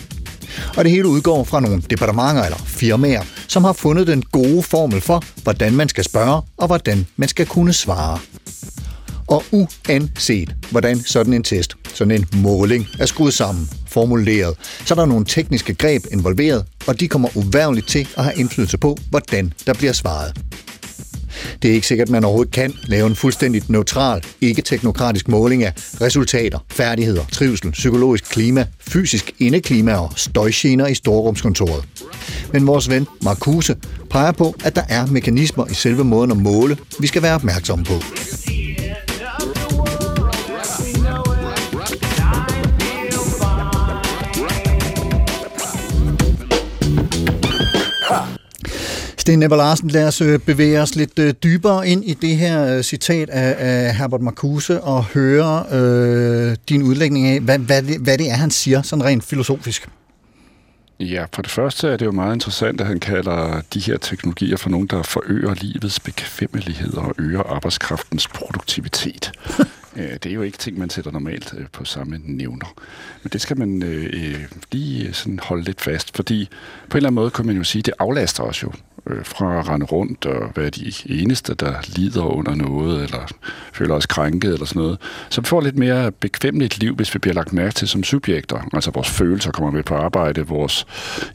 Og 0.78 0.84
det 0.84 0.92
hele 0.92 1.08
udgår 1.08 1.44
fra 1.44 1.60
nogle 1.60 1.82
departementer 1.90 2.44
eller 2.44 2.58
firmaer, 2.66 3.24
som 3.48 3.64
har 3.64 3.74
fundet 3.74 4.08
den 4.08 4.24
gode 4.32 4.64
formel 4.64 5.02
for, 5.02 5.24
hvordan 5.44 5.74
man 5.74 5.90
skal 5.90 6.04
spørge 6.04 6.42
og 6.58 6.68
hvordan 6.68 7.06
man 7.16 7.30
skal 7.30 7.46
kunne 7.46 7.74
svare. 7.74 8.20
Og 9.32 9.44
uanset 9.52 10.56
hvordan 10.72 11.00
sådan 11.00 11.34
en 11.34 11.44
test, 11.44 11.76
sådan 11.94 12.12
en 12.12 12.26
måling 12.36 12.88
er 13.00 13.06
skruet 13.06 13.34
sammen, 13.34 13.70
formuleret, 13.88 14.56
så 14.86 14.94
er 14.94 14.96
der 14.96 15.06
nogle 15.06 15.26
tekniske 15.26 15.74
greb 15.74 16.04
involveret, 16.12 16.66
og 16.88 17.00
de 17.00 17.08
kommer 17.08 17.30
uværligt 17.38 17.88
til 17.88 18.08
at 18.18 18.24
have 18.24 18.36
indflydelse 18.38 18.78
på, 18.78 18.98
hvordan 19.10 19.54
der 19.66 19.74
bliver 19.74 19.94
svaret. 19.94 20.34
Det 21.62 21.70
er 21.70 21.74
ikke 21.74 21.88
sikkert, 21.88 22.08
at 22.08 22.12
man 22.12 22.24
overhovedet 22.24 22.54
kan 22.54 22.74
lave 22.84 23.08
en 23.08 23.16
fuldstændigt 23.16 23.70
neutral, 23.70 24.24
ikke-teknokratisk 24.42 25.28
måling 25.28 25.64
af 25.64 25.74
resultater, 26.02 26.60
færdigheder, 26.70 27.26
trivsel, 27.32 27.72
psykologisk 27.72 28.24
klima, 28.24 28.66
fysisk 28.80 29.32
indeklima 29.40 29.96
og 29.96 30.12
støjgener 30.16 30.88
i 30.88 30.96
storrumskontoret. 30.96 31.84
Men 32.54 32.68
vores 32.68 32.90
ven 32.90 33.08
Marcuse 33.24 33.76
peger 34.10 34.32
på, 34.32 34.56
at 34.64 34.76
der 34.76 34.84
er 34.90 35.06
mekanismer 35.06 35.68
i 35.68 35.74
selve 35.74 36.04
måden 36.04 36.32
at 36.32 36.38
måle, 36.38 36.78
vi 37.00 37.08
skal 37.08 37.22
være 37.22 37.36
opmærksomme 37.36 37.86
på. 37.86 37.94
Sten 49.32 49.40
Nepper 49.40 49.58
Larsen, 49.58 49.90
lad 49.90 50.08
os 50.08 50.22
øh, 50.22 50.40
bevæge 50.40 50.82
os 50.82 50.96
lidt 50.96 51.20
øh, 51.20 51.34
dybere 51.44 51.88
ind 51.88 52.06
i 52.06 52.14
det 52.14 52.38
her 52.38 52.78
øh, 52.78 52.84
citat 52.84 53.30
af, 53.30 53.56
af 53.58 53.96
Herbert 53.96 54.22
Marcuse 54.22 54.82
og 54.82 55.04
høre 55.04 55.66
øh, 55.72 56.58
din 56.70 56.84
udlægning 56.84 57.28
af, 57.28 57.40
hvad, 57.40 57.60
hvad, 57.60 57.84
det, 57.84 58.02
hvad 58.02 58.18
det 58.18 58.32
er, 58.32 58.36
han 58.36 58.52
siger, 58.52 58.82
sådan 58.82 59.06
rent 59.06 59.24
filosofisk. 59.24 59.90
Ja, 61.00 61.26
for 61.34 61.42
det 61.42 61.52
første 61.52 61.88
er 61.88 61.98
det 61.98 62.06
jo 62.06 62.12
meget 62.12 62.34
interessant, 62.34 62.82
at 62.82 62.88
han 62.88 63.00
kalder 63.00 63.62
de 63.74 63.80
her 63.80 63.98
teknologier 63.98 64.58
for 64.58 64.70
nogen, 64.70 64.88
der 64.88 65.04
forøger 65.04 65.54
livets 65.54 66.00
bekvemmelighed 66.00 66.94
og 66.94 67.16
øger 67.20 67.44
arbejdskraftens 67.44 68.28
produktivitet. 68.28 69.32
Øh, 69.96 70.14
det 70.14 70.26
er 70.26 70.34
jo 70.34 70.42
ikke 70.42 70.58
ting, 70.58 70.80
man 70.80 70.90
sætter 70.90 71.12
normalt 71.12 71.54
øh, 71.58 71.66
på 71.72 71.86
samme 71.86 72.22
nævner. 72.24 72.74
Men 73.24 73.30
det 73.34 73.42
skal 73.42 73.60
man 73.60 73.84
øh, 73.84 74.06
øh 74.14 74.46
lige 74.72 75.14
sådan 75.14 75.40
holde 75.44 75.64
lidt 75.64 75.82
fast, 75.82 76.16
fordi 76.16 76.50
på 76.90 76.98
en 76.98 76.98
eller 76.98 77.10
anden 77.10 77.16
måde 77.16 77.32
kan 77.32 77.46
man 77.46 77.58
jo 77.58 77.64
sige, 77.64 77.80
at 77.80 77.86
det 77.86 77.94
aflaster 78.00 78.44
os 78.44 78.64
jo 78.64 78.72
øh, 79.08 79.26
fra 79.26 79.60
at 79.60 79.70
rende 79.70 79.86
rundt 79.86 80.26
og 80.26 80.52
være 80.56 80.70
de 80.70 80.94
eneste, 81.06 81.54
der 81.54 81.74
lider 81.96 82.24
under 82.24 82.56
noget, 82.56 83.04
eller 83.04 83.28
føler 83.74 83.96
os 83.96 84.06
krænket 84.06 84.54
eller 84.54 84.66
sådan 84.66 84.82
noget. 84.82 84.98
Så 85.30 85.42
vi 85.42 85.48
får 85.48 85.62
lidt 85.62 85.78
mere 85.78 86.12
bekvemmeligt 86.12 86.80
liv, 86.80 86.96
hvis 86.96 87.14
vi 87.14 87.20
bliver 87.20 87.34
lagt 87.34 87.54
mærke 87.54 87.74
til 87.74 87.88
som 87.88 88.04
subjekter. 88.04 88.70
Altså 88.74 88.92
vores 88.92 89.10
følelser 89.10 89.52
kommer 89.52 89.72
med 89.72 89.84
på 89.84 89.96
arbejde, 89.96 90.48
vores 90.48 90.86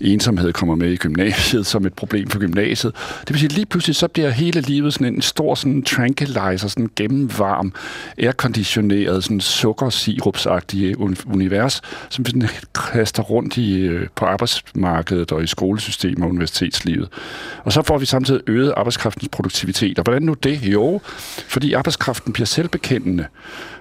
ensomhed 0.00 0.52
kommer 0.52 0.74
med 0.74 0.90
i 0.90 0.96
gymnasiet 0.96 1.66
som 1.66 1.86
et 1.86 1.94
problem 1.94 2.30
for 2.30 2.38
gymnasiet. 2.38 2.94
Det 3.20 3.30
vil 3.30 3.38
sige, 3.38 3.52
lige 3.52 3.66
pludselig 3.66 3.96
så 3.96 4.08
bliver 4.08 4.30
hele 4.30 4.60
livet 4.60 4.92
sådan 4.94 5.14
en 5.14 5.22
stor 5.22 5.54
sådan 5.54 5.82
tranquilizer, 5.82 6.68
sådan 6.68 6.90
gennemvarm, 6.96 7.72
airconditioneret, 8.46 9.24
sådan 9.24 9.40
sukkersirupsagtig 9.40 10.98
univers, 11.26 11.82
som 12.08 12.26
vi 12.26 12.30
sådan 12.30 12.48
kaster 12.92 13.22
rundt 13.22 13.56
i, 13.56 13.80
øh, 13.80 14.08
på 14.14 14.24
arbejdsmarkedet 14.24 15.32
og 15.32 15.42
i 15.42 15.46
skolesystemet 15.46 16.22
og 16.22 16.28
universitetslivet. 16.28 17.08
Og 17.64 17.72
så 17.72 17.82
får 17.82 17.98
vi 17.98 18.06
samtidig 18.06 18.40
øget 18.46 18.74
arbejdskraftens 18.76 19.28
produktivitet. 19.28 19.98
Og 19.98 20.02
hvordan 20.02 20.22
nu 20.22 20.34
det? 20.34 20.62
Jo, 20.62 21.00
fordi 21.48 21.72
arbejdskraften 21.72 22.32
bliver 22.32 22.46
selvbekendende. 22.46 23.26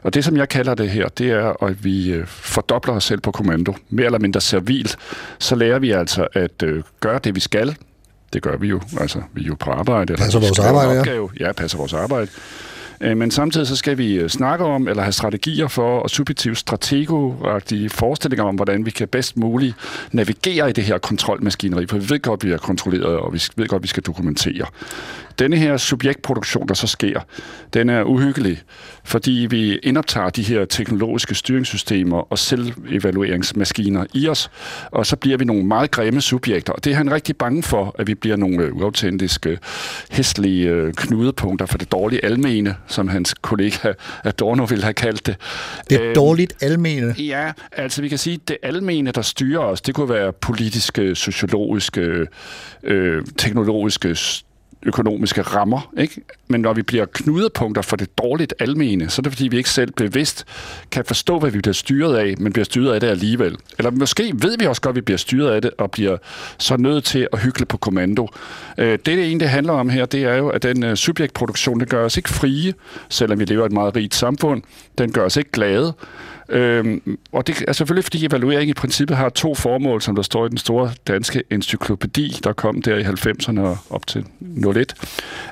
Og 0.04 0.14
det, 0.14 0.26
som 0.26 0.38
jeg 0.38 0.50
kalder 0.50 0.76
det 0.76 0.90
her, 0.90 1.08
det 1.08 1.32
er, 1.32 1.64
at 1.64 1.84
vi 1.84 2.12
øh, 2.12 2.28
fordobler 2.28 2.94
os 2.94 3.04
selv 3.04 3.22
på 3.22 3.32
kommando. 3.32 3.74
Mere 3.90 4.06
eller 4.06 4.20
mindre 4.20 4.42
servilt. 4.42 4.98
Så 5.40 5.56
lærer 5.56 5.80
vi 5.80 5.92
altså 5.92 6.28
at 6.34 6.64
øh, 6.64 6.84
gøre 7.00 7.20
det, 7.24 7.36
vi 7.36 7.40
skal. 7.40 7.76
Det 8.34 8.42
gør 8.42 8.58
vi 8.58 8.68
jo. 8.68 8.82
Altså, 9.00 9.22
vi 9.34 9.44
er 9.44 9.48
jo 9.48 9.56
på 9.60 9.72
arbejde. 9.72 10.16
Passer 10.16 10.40
vores 10.40 10.60
arbejde, 10.60 11.00
opgave. 11.00 11.30
ja. 11.40 11.46
Ja, 11.46 11.52
passer 11.52 11.78
vores 11.78 11.94
arbejde. 11.94 12.28
Øh, 13.02 13.18
men 13.18 13.32
samtidig 13.32 13.68
så 13.68 13.76
skal 13.76 13.98
vi 13.98 14.14
øh, 14.14 14.30
snakke 14.30 14.66
om, 14.66 14.88
eller 14.88 15.04
have 15.04 15.12
strategier 15.12 15.68
for, 15.68 16.00
og 16.00 16.10
subjektivt 16.10 16.58
stratego 16.58 17.34
forestillinger 17.90 18.44
om, 18.44 18.56
hvordan 18.56 18.86
vi 18.86 18.92
kan 18.92 19.08
bedst 19.08 19.38
muligt 19.38 19.76
navigere 20.12 20.70
i 20.70 20.74
det 20.74 20.84
her 20.84 20.98
kontrolmaskineri, 20.98 21.88
for 21.88 21.98
vi 21.98 22.10
ved 22.10 22.20
godt, 22.20 22.44
at 22.44 22.48
vi 22.48 22.54
er 22.54 22.58
kontrolleret, 22.58 23.18
og 23.18 23.34
vi 23.34 23.42
ved 23.56 23.68
godt, 23.68 23.80
at 23.80 23.84
vi 23.84 23.88
skal 23.88 24.04
dokumentere. 24.04 24.66
Denne 25.40 25.58
her 25.58 25.78
subjektproduktion, 25.78 26.68
der 26.68 26.74
så 26.74 26.88
sker, 26.88 27.20
den 27.74 27.90
er 27.90 28.04
uhyggelig, 28.04 28.62
fordi 29.04 29.48
vi 29.50 29.78
indoptager 29.78 30.30
de 30.30 30.44
her 30.44 30.66
teknologiske 30.66 31.36
styringssystemer 31.36 32.32
og 32.32 32.40
selvevalueringsmaskiner 32.40 34.06
i 34.14 34.28
os, 34.28 34.52
og 34.92 35.06
så 35.06 35.16
bliver 35.16 35.38
vi 35.38 35.46
nogle 35.46 35.66
meget 35.66 35.92
grimme 35.92 36.22
subjekter. 36.22 36.74
Og 36.74 36.84
det 36.84 36.92
er 36.92 36.96
han 36.96 37.12
rigtig 37.12 37.38
bange 37.38 37.64
for, 37.64 37.96
at 38.00 38.08
vi 38.08 38.16
bliver 38.16 38.36
nogle 38.36 38.64
øh, 38.64 38.76
uautentiske, 38.76 39.60
hestlige 40.12 40.70
øh, 40.70 40.94
knudepunkter 40.94 41.66
for 41.66 41.78
det 41.78 41.92
dårlige 41.92 42.26
almene, 42.26 42.76
som 42.88 43.08
hans 43.08 43.34
kollega 43.42 43.94
Adorno 44.24 44.64
ville 44.64 44.84
have 44.84 44.94
kaldt 44.94 45.26
det. 45.26 45.36
Det 45.90 45.98
er 45.98 46.06
øhm, 46.06 46.16
dårligt 46.16 46.54
almene? 46.62 47.16
Ja, 47.20 47.52
altså 47.72 48.02
vi 48.02 48.08
kan 48.10 48.18
sige, 48.18 48.34
at 48.34 48.48
det 48.48 48.58
almene, 48.64 49.12
der 49.12 49.22
styrer 49.22 49.60
os, 49.60 49.82
det 49.82 49.96
kunne 49.96 50.10
være 50.10 50.34
politiske, 50.34 51.16
sociologiske, 51.16 52.28
øh, 52.84 53.24
teknologiske 53.38 54.16
økonomiske 54.86 55.42
rammer. 55.42 55.92
Ikke? 55.98 56.22
Men 56.48 56.62
når 56.62 56.74
vi 56.74 56.82
bliver 56.82 57.06
knudepunkter 57.14 57.82
for 57.82 57.96
det 57.96 58.18
dårligt 58.18 58.54
almene, 58.60 59.10
så 59.10 59.20
er 59.20 59.24
det 59.24 59.32
fordi, 59.32 59.48
vi 59.48 59.58
ikke 59.58 59.70
selv 59.70 59.92
bevidst 59.92 60.46
kan 60.92 61.06
forstå, 61.06 61.40
hvad 61.40 61.52
vi 61.52 61.60
bliver 61.60 61.74
styret 61.74 62.18
af, 62.18 62.36
men 62.38 62.54
bliver 62.54 62.66
styret 62.66 62.94
af 62.94 63.00
det 63.00 63.08
alligevel. 63.08 63.56
Eller 63.78 63.92
måske 63.92 64.34
ved 64.34 64.58
vi 64.58 64.66
også 64.66 64.82
godt, 64.82 64.94
at 64.94 64.96
vi 64.96 65.02
bliver 65.02 65.18
styret 65.18 65.52
af 65.52 65.62
det, 65.62 65.72
og 65.78 65.92
bliver 65.92 66.18
så 66.58 66.78
nødt 66.78 67.04
til 67.04 67.28
at 67.34 67.40
hykle 67.40 67.66
på 67.66 67.78
kommando. 67.78 68.28
Øh, 68.78 68.92
det, 68.92 69.06
det 69.06 69.20
egentlig 69.20 69.50
handler 69.50 69.74
om 69.74 69.90
her, 69.90 70.06
det 70.06 70.24
er 70.24 70.36
jo, 70.36 70.50
at 70.50 70.64
den 70.64 70.84
øh, 70.84 70.96
subjektproduktion, 70.96 71.80
det 71.80 71.90
gør 71.90 72.06
os 72.06 72.18
ikke 72.18 72.30
frie, 72.30 72.74
selvom 73.10 73.40
vi 73.40 73.46
lever 73.46 73.64
i 73.64 73.66
et 73.66 73.72
meget 73.72 73.96
rigt 73.96 74.16
samfund. 74.16 74.62
Den 74.98 75.12
gør 75.12 75.26
os 75.26 75.38
ikke 75.38 75.52
glade. 75.52 75.94
Øhm, 76.50 77.18
og 77.32 77.48
det 77.48 77.64
er 77.68 77.74
selvfølgelig, 77.74 78.04
fordi 78.04 78.26
evaluering 78.26 78.70
i 78.70 78.74
princippet 78.74 79.18
har 79.18 79.30
to 79.30 79.56
formål, 79.56 80.02
som 80.02 80.16
der 80.16 80.22
står 80.22 80.46
i 80.46 80.50
den 80.50 80.58
store 80.58 80.92
danske 81.08 81.44
encyklopædi, 81.52 82.40
der 82.44 82.54
kom 82.54 82.82
der 82.82 82.98
i 82.98 83.04
90'erne 83.04 83.60
og 83.60 83.78
op 83.90 84.08
til 84.08 84.26
01, 84.76 84.94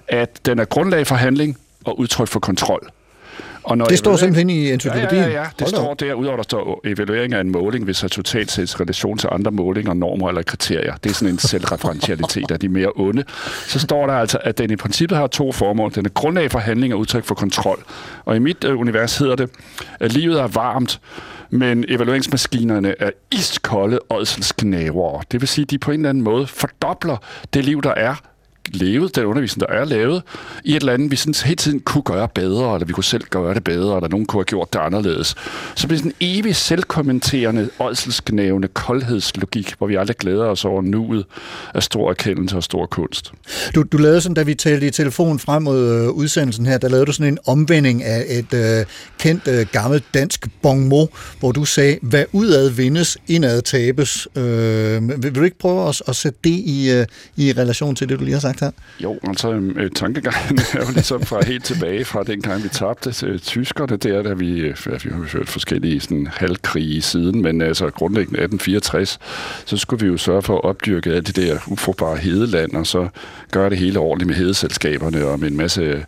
at 0.08 0.46
den 0.46 0.60
er 0.60 0.66
grundlag 0.66 1.08
for 1.08 1.16
handling 1.16 1.58
og 1.86 2.00
udtryk 2.00 2.28
for 2.28 2.40
kontrol. 2.40 2.90
Og 3.63 3.77
når 3.77 3.86
det 3.86 3.98
står 3.98 4.15
simpelthen 4.15 4.50
i 4.50 4.72
encyklopædien? 4.72 5.24
Ja, 5.24 5.29
ja, 5.29 5.41
ja. 5.41 5.48
Det 5.60 5.67
står 5.70 5.93
der, 5.93 6.13
udover 6.13 6.36
der 6.36 6.43
står 6.43 6.82
evaluering 6.86 7.34
af 7.34 7.41
en 7.41 7.51
måling, 7.51 7.86
hvis 7.86 8.05
totalt 8.12 8.51
sættes 8.51 8.79
relation 8.79 9.17
til 9.17 9.29
andre 9.32 9.51
målinger, 9.51 9.93
normer 9.93 10.29
eller 10.29 10.41
kriterier. 10.41 10.96
Det 11.03 11.10
er 11.10 11.13
sådan 11.13 11.34
en 11.34 11.39
selvreferentialitet 11.39 12.51
af 12.51 12.60
de 12.60 12.70
mere 12.70 12.91
onde. 12.96 13.24
Så 13.67 13.79
står 13.79 14.08
der 14.08 14.13
altså, 14.13 14.38
at 14.41 14.58
den 14.58 14.72
i 14.72 14.75
princippet 14.75 15.17
har 15.17 15.27
to 15.27 15.51
formål. 15.51 15.91
Den 15.96 16.05
er 16.05 16.10
grundlag 16.10 16.51
for 16.51 16.60
handling 16.60 16.93
og 16.93 17.00
udtryk 17.00 17.25
for 17.25 17.36
kontrol. 17.36 17.84
Og 18.25 18.36
i 18.36 18.39
mit 18.39 18.63
uh, 18.63 18.79
univers 18.79 19.17
hedder 19.17 19.36
det, 19.36 19.50
at 20.00 20.13
livet 20.13 20.39
er 20.39 20.48
varmt, 20.48 21.01
men 21.50 21.86
evalueringsmaskinerne 21.88 22.96
er 23.00 23.10
iskolde 23.32 24.00
ådselsknævere. 24.10 25.24
Det 25.32 25.41
vil 25.41 25.48
sige, 25.48 25.63
at 25.63 25.72
de 25.72 25.77
på 25.77 25.91
en 25.91 26.00
eller 26.00 26.10
anden 26.10 26.24
måde 26.24 26.48
fordobler 26.48 27.17
det 27.53 27.65
liv, 27.65 27.82
der 27.82 27.93
er, 27.98 28.15
levet, 28.72 29.15
den 29.15 29.25
undervisning, 29.25 29.67
der 29.70 29.75
er 29.75 29.86
lavet, 29.86 30.24
i 30.63 30.72
et 30.72 30.75
eller 30.75 30.93
andet, 30.93 31.12
vi 31.12 31.15
sådan 31.15 31.34
hele 31.46 31.55
tiden 31.55 31.79
kunne 31.79 32.03
gøre 32.03 32.27
bedre, 32.27 32.75
eller 32.75 32.86
vi 32.86 32.93
kunne 32.93 33.03
selv 33.03 33.24
gøre 33.29 33.53
det 33.53 33.63
bedre, 33.63 33.96
eller 33.96 34.10
nogen 34.10 34.25
kunne 34.25 34.39
have 34.39 34.46
gjort 34.46 34.74
det 34.74 34.79
anderledes. 34.79 35.36
Så 35.75 35.88
bliver 35.88 35.89
det 35.89 35.98
sådan 35.98 36.13
en 36.20 36.39
evig 36.39 36.55
selvkommenterende, 36.55 37.70
ådselsknævende 37.79 38.67
koldhedslogik, 38.67 39.74
hvor 39.77 39.88
vi 39.88 39.96
aldrig 39.96 40.17
glæder 40.17 40.46
os 40.46 40.65
over 40.65 40.82
nuet 40.82 41.25
af 41.74 41.84
stor 41.84 42.10
erkendelse 42.10 42.55
og 42.55 42.63
stor 42.63 42.86
kunst. 42.86 43.32
Du, 43.75 43.84
du 43.91 43.98
lavede 43.98 44.22
sådan, 44.22 44.36
da 44.36 44.43
vi 44.43 44.55
talte 44.55 44.88
i 44.88 44.91
telefon 44.91 45.39
frem 45.39 45.63
mod 45.63 45.91
øh, 45.91 46.10
udsendelsen 46.10 46.65
her, 46.65 46.77
der 46.77 46.89
lavede 46.89 47.05
du 47.05 47.12
sådan 47.12 47.34
en 47.34 47.39
omvending 47.46 48.03
af 48.03 48.25
et 48.29 48.53
øh, 48.53 48.86
kendt 49.20 49.48
øh, 49.48 49.65
gammelt 49.72 50.03
dansk 50.13 50.48
bon 50.62 50.89
mot, 50.89 51.10
hvor 51.39 51.51
du 51.51 51.65
sagde, 51.65 51.98
hvad 52.01 52.25
udad 52.32 52.70
vindes, 52.70 53.17
indad 53.27 53.62
tabes. 53.62 54.27
Øh, 54.36 54.43
vil, 54.43 55.24
vil 55.24 55.36
du 55.36 55.43
ikke 55.43 55.58
prøve 55.58 55.89
at, 55.89 56.01
at 56.08 56.15
sætte 56.15 56.39
det 56.43 56.50
i, 56.50 56.91
øh, 56.91 57.05
i 57.36 57.53
relation 57.58 57.96
til 57.96 58.10
det, 58.10 58.20
du 58.20 58.24
lige 58.24 58.34
har 58.34 58.39
sagt? 58.39 58.52
Sagt 58.53 58.75
her? 58.75 59.03
Jo, 59.03 59.19
altså 59.27 59.51
øhm, 59.51 59.77
øh, 59.77 59.91
tankegangen 59.91 60.60
er 60.74 60.86
jo 60.88 60.91
ligesom 60.93 61.22
fra 61.22 61.45
helt 61.45 61.63
tilbage 61.63 62.05
fra 62.05 62.24
dengang 62.24 62.63
vi 62.63 62.69
tabte 62.69 63.25
øh, 63.25 63.39
tyskerne 63.39 63.98
der, 63.98 64.24
da 64.24 64.33
vi, 64.33 64.60
øh, 64.60 64.77
vi 64.86 65.10
har 65.10 65.38
hørt 65.38 65.50
forskellige 65.50 66.00
sådan, 66.00 66.27
halvkrige 66.27 67.01
siden, 67.01 67.41
men 67.41 67.62
altså 67.62 67.89
grundlæggende 67.89 68.39
1864, 68.39 69.19
så 69.65 69.77
skulle 69.77 70.05
vi 70.05 70.12
jo 70.12 70.17
sørge 70.17 70.41
for 70.41 70.57
at 70.57 70.63
opdyrke 70.63 71.12
alt 71.12 71.27
det 71.27 71.36
der 71.36 71.60
ufrugtbare 71.67 72.17
hedeland, 72.17 72.75
og 72.75 72.88
så 72.88 73.07
gøre 73.51 73.69
det 73.69 73.77
hele 73.77 74.00
ordentligt 74.00 74.27
med 74.27 74.36
hedeselskaberne 74.36 75.25
og 75.25 75.39
med 75.39 75.51
en 75.51 75.57
masse 75.57 76.05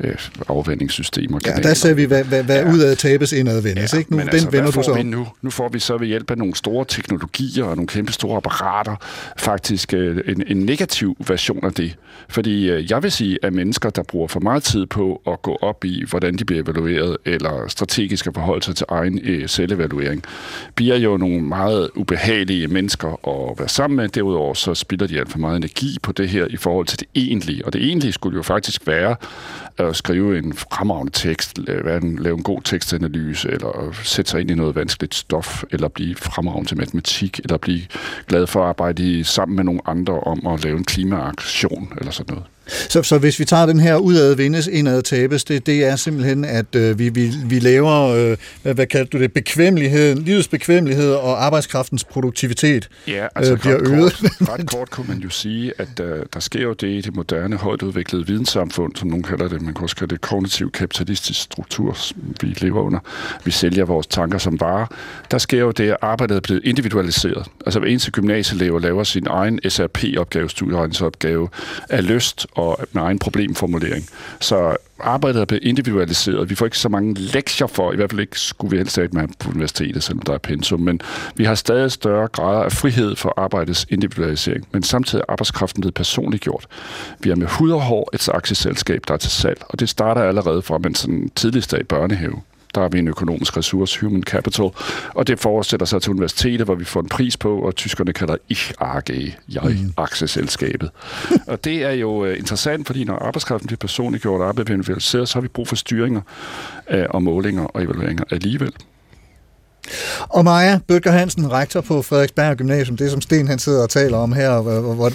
øh, 0.00 0.14
afvendingssystemer. 0.48 1.40
Ja, 1.46 1.52
der 1.52 1.74
ser 1.74 1.94
vi, 1.94 2.04
hvad, 2.04 2.24
hvad, 2.24 2.42
hvad 2.42 2.62
ja. 2.62 2.72
udad 2.72 2.96
tabes, 2.96 3.32
indad 3.32 3.62
vendes. 3.62 3.92
Ja, 3.92 3.98
ikke? 3.98 4.12
Nu, 4.12 4.20
den 4.20 4.28
altså, 4.28 4.50
vender 4.50 4.70
du 4.70 4.82
så 4.82 4.94
vi 4.94 5.02
nu? 5.02 5.26
Nu 5.42 5.50
får 5.50 5.68
vi 5.68 5.78
så 5.78 5.98
ved 5.98 6.06
hjælp 6.06 6.30
af 6.30 6.38
nogle 6.38 6.54
store 6.54 6.84
teknologier 6.88 7.64
og 7.64 7.76
nogle 7.76 7.86
kæmpe 7.86 8.12
store 8.12 8.36
apparater 8.36 8.96
faktisk 9.36 9.94
øh, 9.94 10.18
en, 10.26 10.42
en 10.46 10.56
negativ 10.56 11.16
version 11.28 11.64
af 11.64 11.72
det. 11.72 11.96
Fordi 12.28 12.70
øh, 12.70 12.90
jeg 12.90 13.02
vil 13.02 13.12
sige, 13.12 13.38
at 13.42 13.52
mennesker, 13.52 13.90
der 13.90 14.02
bruger 14.02 14.28
for 14.28 14.40
meget 14.40 14.62
tid 14.62 14.86
på 14.86 15.22
at 15.26 15.42
gå 15.42 15.58
op 15.62 15.84
i, 15.84 16.04
hvordan 16.08 16.36
de 16.36 16.44
bliver 16.44 16.62
evalueret, 16.62 17.16
eller 17.24 17.68
strategisk 17.68 18.26
at 18.26 18.34
forholde 18.34 18.64
sig 18.64 18.76
til 18.76 18.86
egen 18.88 19.20
øh, 19.22 19.48
selvevaluering, 19.48 20.22
bliver 20.74 20.96
jo 20.96 21.16
nogle 21.16 21.42
meget 21.42 21.90
ubehagelige 21.94 22.68
mennesker 22.68 23.28
at 23.28 23.58
være 23.58 23.68
sammen 23.68 23.96
med. 23.96 24.08
Derudover 24.08 24.54
så 24.54 24.74
spilder 24.74 25.06
de 25.06 25.18
alt 25.18 25.30
for 25.30 25.38
meget 25.38 25.56
energi 25.56 25.98
på 26.02 26.12
det 26.12 26.28
her 26.28 26.46
i 26.50 26.56
forhold 26.56 26.86
til 26.86 27.00
det 27.00 27.08
egentlige. 27.14 27.66
Og 27.66 27.72
det 27.72 27.84
egentlige 27.84 28.12
skulle 28.12 28.36
jo 28.36 28.42
faktisk 28.42 28.86
være 28.86 29.16
at 29.88 29.96
skrive 29.96 30.38
en 30.38 30.52
fremragende 30.52 31.12
tekst, 31.12 31.58
øh, 31.68 31.84
lave 31.84 32.02
en, 32.02 32.18
lave 32.18 32.36
en 32.36 32.42
god 32.42 32.62
tekstanalyse, 32.62 33.48
eller 33.50 33.90
sætte 34.02 34.30
sig 34.30 34.40
ind 34.40 34.50
i 34.50 34.54
noget 34.54 34.74
vanskeligt 34.74 35.14
stof, 35.14 35.64
eller 35.70 35.88
blive 35.88 36.16
fremragende 36.16 36.68
til 36.68 36.76
matematik, 36.76 37.40
eller 37.44 37.56
blive 37.56 37.80
glad 38.26 38.46
for 38.46 38.62
at 38.62 38.68
arbejde 38.68 39.02
i, 39.02 39.22
sammen 39.22 39.56
med 39.56 39.64
nogle 39.64 39.80
andre 39.86 40.20
om 40.20 40.46
at 40.46 40.64
lave 40.64 40.78
en 40.78 40.84
klimaaktion, 40.84 41.92
eller 41.98 42.10
sådan 42.10 42.34
noget. 42.34 42.55
Så, 42.66 43.02
så 43.02 43.18
hvis 43.18 43.38
vi 43.38 43.44
tager 43.44 43.66
den 43.66 43.80
her 43.80 43.96
udad 43.96 44.34
vindes, 44.34 44.66
indad 44.66 45.02
tabes, 45.02 45.44
det, 45.44 45.66
det 45.66 45.84
er 45.84 45.96
simpelthen, 45.96 46.44
at 46.44 46.74
øh, 46.74 46.98
vi, 46.98 47.08
vi, 47.08 47.32
vi 47.44 47.58
laver, 47.58 48.08
øh, 48.08 48.36
hvad, 48.62 48.74
hvad 48.74 48.86
kalder 48.86 49.06
du 49.06 49.18
det, 49.18 49.32
bekvemmeligheden, 49.32 50.18
livets 50.22 50.48
bekvemmelighed 50.48 51.12
og 51.12 51.44
arbejdskraftens 51.44 52.04
produktivitet 52.04 52.88
ja, 53.08 53.26
altså 53.34 53.52
øh, 53.52 53.60
bliver 53.60 53.76
ret 53.76 53.88
øget. 53.88 54.12
Kort, 54.12 54.48
ret 54.48 54.70
kort 54.70 54.90
kunne 54.90 55.06
man 55.08 55.18
jo 55.18 55.30
sige, 55.30 55.72
at 55.78 56.00
øh, 56.00 56.26
der 56.34 56.40
sker 56.40 56.62
jo 56.62 56.72
det 56.72 56.88
i 56.88 57.00
det 57.00 57.16
moderne, 57.16 57.56
højt 57.56 57.82
udviklede 57.82 58.26
videnssamfund, 58.26 58.96
som 58.96 59.08
nogen 59.08 59.22
kalder 59.22 59.48
det, 59.48 59.62
man 59.62 59.74
kan 59.74 59.82
også 59.82 59.96
kalde 59.96 60.14
det 60.14 60.20
kognitiv 60.20 60.72
kapitalistisk 60.72 61.42
struktur, 61.42 61.92
som 61.92 62.18
vi 62.40 62.46
lever 62.46 62.82
under. 62.82 62.98
Vi 63.44 63.50
sælger 63.50 63.84
vores 63.84 64.06
tanker 64.06 64.38
som 64.38 64.60
varer. 64.60 64.86
Der 65.30 65.38
sker 65.38 65.58
jo 65.58 65.70
det, 65.70 65.90
at 65.90 65.96
arbejdet 66.02 66.36
er 66.36 66.40
blevet 66.40 66.64
individualiseret. 66.64 67.46
Altså 67.66 67.80
hver 67.80 67.88
eneste 67.88 68.10
gymnasieelev 68.10 68.80
laver 68.80 69.04
sin 69.04 69.26
egen 69.26 69.60
SRP-opgave, 69.68 70.50
studieregningsopgave, 70.50 71.48
af 71.90 72.06
lyst 72.06 72.46
og 72.56 72.78
med 72.92 73.02
egen 73.02 73.18
problemformulering. 73.18 74.04
Så 74.40 74.76
arbejdet 75.00 75.40
er 75.40 75.44
blevet 75.44 75.64
individualiseret. 75.64 76.50
Vi 76.50 76.54
får 76.54 76.66
ikke 76.66 76.78
så 76.78 76.88
mange 76.88 77.14
lektier 77.14 77.66
for, 77.66 77.92
i 77.92 77.96
hvert 77.96 78.10
fald 78.10 78.20
ikke 78.20 78.40
skulle 78.40 78.70
vi 78.70 78.76
helst 78.76 78.96
have 78.96 79.08
med 79.12 79.28
på 79.38 79.50
universitetet, 79.50 80.02
selvom 80.02 80.22
der 80.22 80.34
er 80.34 80.38
pensum, 80.38 80.80
men 80.80 81.00
vi 81.34 81.44
har 81.44 81.54
stadig 81.54 81.92
større 81.92 82.28
grader 82.28 82.62
af 82.62 82.72
frihed 82.72 83.16
for 83.16 83.34
arbejdets 83.36 83.86
individualisering, 83.90 84.66
men 84.72 84.82
samtidig 84.82 85.22
er 85.28 85.32
arbejdskraften 85.32 85.80
blevet 85.80 85.94
personligt 85.94 86.42
gjort. 86.42 86.66
Vi 87.20 87.30
er 87.30 87.34
med 87.34 87.46
hud 87.46 87.70
og 87.70 87.82
hår 87.82 88.10
et 88.12 88.28
aktieselskab, 88.28 89.00
der 89.08 89.14
er 89.14 89.18
til 89.18 89.30
salg, 89.30 89.58
og 89.68 89.80
det 89.80 89.88
starter 89.88 90.22
allerede 90.22 90.62
fra 90.62 90.78
man 90.78 90.94
sådan 90.94 91.30
tidligst 91.34 91.72
i 91.72 91.82
børnehave 91.82 92.42
der 92.76 92.82
har 92.82 92.88
vi 92.88 92.98
en 92.98 93.08
økonomisk 93.08 93.56
ressource, 93.56 94.00
human 94.00 94.22
capital, 94.22 94.70
og 95.14 95.26
det 95.26 95.40
fortsætter 95.40 95.86
sig 95.86 96.02
til 96.02 96.10
universitetet, 96.10 96.66
hvor 96.66 96.74
vi 96.74 96.84
får 96.84 97.00
en 97.00 97.08
pris 97.08 97.36
på, 97.36 97.58
og 97.58 97.76
tyskerne 97.76 98.12
kalder 98.12 98.36
Ich 98.48 98.72
AG, 98.80 99.10
jeg, 99.48 99.62
mm. 99.64 99.92
aktieselskabet. 99.96 100.90
og 101.52 101.64
det 101.64 101.82
er 101.82 101.92
jo 101.92 102.24
uh, 102.24 102.38
interessant, 102.38 102.86
fordi 102.86 103.04
når 103.04 103.14
arbejdskraften 103.14 103.66
bliver 103.66 103.78
personligt 103.78 104.22
gjort 104.22 104.40
og 104.40 104.48
arbejdet 104.48 105.02
så 105.02 105.30
har 105.34 105.40
vi 105.40 105.48
brug 105.48 105.68
for 105.68 105.76
styringer 105.76 106.20
uh, 106.94 106.98
og 107.10 107.22
målinger 107.22 107.64
og 107.64 107.82
evalueringer 107.82 108.24
alligevel. 108.30 108.72
Og 110.28 110.44
Maja 110.44 110.78
Bøtger 110.88 111.10
Hansen, 111.10 111.52
rektor 111.52 111.80
på 111.80 112.02
Frederiksberg 112.02 112.56
Gymnasium, 112.56 112.96
det 112.96 113.10
som 113.10 113.20
Sten 113.20 113.48
han 113.48 113.58
sidder 113.58 113.82
og 113.82 113.90
taler 113.90 114.18
om 114.18 114.32
her, 114.32 114.60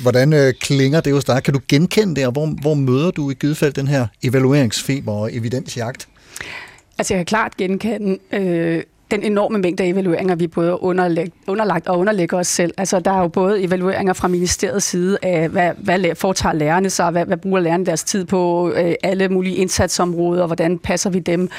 hvordan 0.02 0.34
øh, 0.34 0.54
klinger 0.54 1.02
det 1.02 1.14
hos 1.14 1.26
dig? 1.26 1.44
Kan 1.44 1.54
du 1.54 1.60
genkende 1.68 2.16
det, 2.16 2.26
og 2.26 2.32
hvor, 2.32 2.46
hvor 2.62 2.74
møder 2.74 3.12
du 3.12 3.32
i 3.32 3.34
givet 3.34 3.58
fald 3.58 3.74
den 3.74 3.88
her 3.88 4.08
evalueringsfeber 4.24 5.12
og 5.12 5.36
evidensjagt? 5.36 6.08
Altså 7.02 7.14
jeg 7.14 7.20
kan 7.20 7.26
klart 7.26 7.58
genkende 7.58 8.18
øh, 8.32 8.84
den 9.12 9.24
enorme 9.24 9.58
mængde 9.58 9.84
af 9.84 9.88
evalueringer, 9.88 10.36
vi 10.36 10.48
både 10.48 10.84
underlæg, 10.84 11.32
underlagt 11.48 11.88
og 11.88 12.00
underlægger 12.00 12.38
os 12.38 12.48
selv. 12.48 12.74
Altså 12.78 13.00
der 13.00 13.12
er 13.12 13.20
jo 13.20 13.28
både 13.28 13.64
evalueringer 13.64 14.14
fra 14.14 14.28
ministeriets 14.28 14.86
side 14.86 15.18
af, 15.22 15.50
hvad, 15.50 15.72
hvad 15.78 16.16
foretager 16.16 16.54
lærerne 16.54 16.90
sig, 16.90 17.12
hvad, 17.12 17.26
hvad 17.26 17.38
bruger 17.38 17.60
lærerne 17.60 17.86
deres 17.86 18.04
tid 18.04 18.26
på, 18.26 18.72
øh, 18.76 18.94
alle 19.04 19.30
mulige 19.30 19.56
indsatsområder, 19.56 20.48
hvordan 20.48 20.80
passer 20.80 21.10
vi 21.10 21.20
dem 21.20 21.50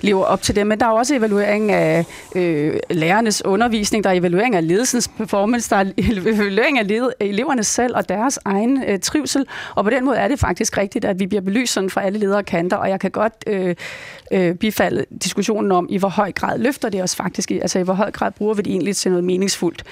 lever 0.00 0.24
op 0.24 0.42
til 0.42 0.56
det. 0.56 0.66
Men 0.66 0.80
der 0.80 0.86
er 0.86 0.90
også 0.90 1.14
evaluering 1.14 1.72
af 1.72 2.04
øh, 2.36 2.74
lærernes 2.90 3.44
undervisning, 3.44 4.04
der 4.04 4.10
er 4.10 4.14
evaluering 4.14 4.54
af 4.54 4.68
ledelsens 4.68 5.08
performance, 5.08 5.70
der 5.70 5.76
er 5.76 5.84
evaluering 6.34 6.78
af 6.78 6.88
led, 6.88 7.10
eleverne 7.20 7.64
selv 7.64 7.96
og 7.96 8.08
deres 8.08 8.38
egen 8.44 8.84
øh, 8.88 8.98
trivsel. 9.00 9.46
Og 9.74 9.84
på 9.84 9.90
den 9.90 10.04
måde 10.04 10.16
er 10.16 10.28
det 10.28 10.38
faktisk 10.38 10.78
rigtigt, 10.78 11.04
at 11.04 11.20
vi 11.20 11.26
bliver 11.26 11.42
belyst 11.42 11.72
sådan 11.72 11.90
fra 11.90 12.02
alle 12.02 12.18
ledere 12.18 12.42
kanter, 12.42 12.76
og 12.76 12.88
jeg 12.88 13.00
kan 13.00 13.10
godt 13.10 13.32
øh, 13.46 13.74
øh, 14.32 14.54
bifalde 14.54 15.04
diskussionen 15.22 15.72
om, 15.72 15.86
i 15.90 15.98
hvor 15.98 16.08
høj 16.08 16.32
grad 16.32 16.58
løfter 16.58 16.88
det 16.88 17.02
os 17.02 17.16
faktisk, 17.16 17.50
altså 17.50 17.78
i 17.78 17.82
hvor 17.82 17.94
høj 17.94 18.10
grad 18.10 18.32
bruger 18.32 18.54
vi 18.54 18.62
det 18.62 18.70
egentlig 18.70 18.96
til 18.96 19.10
noget 19.10 19.24
meningsfuldt. 19.24 19.84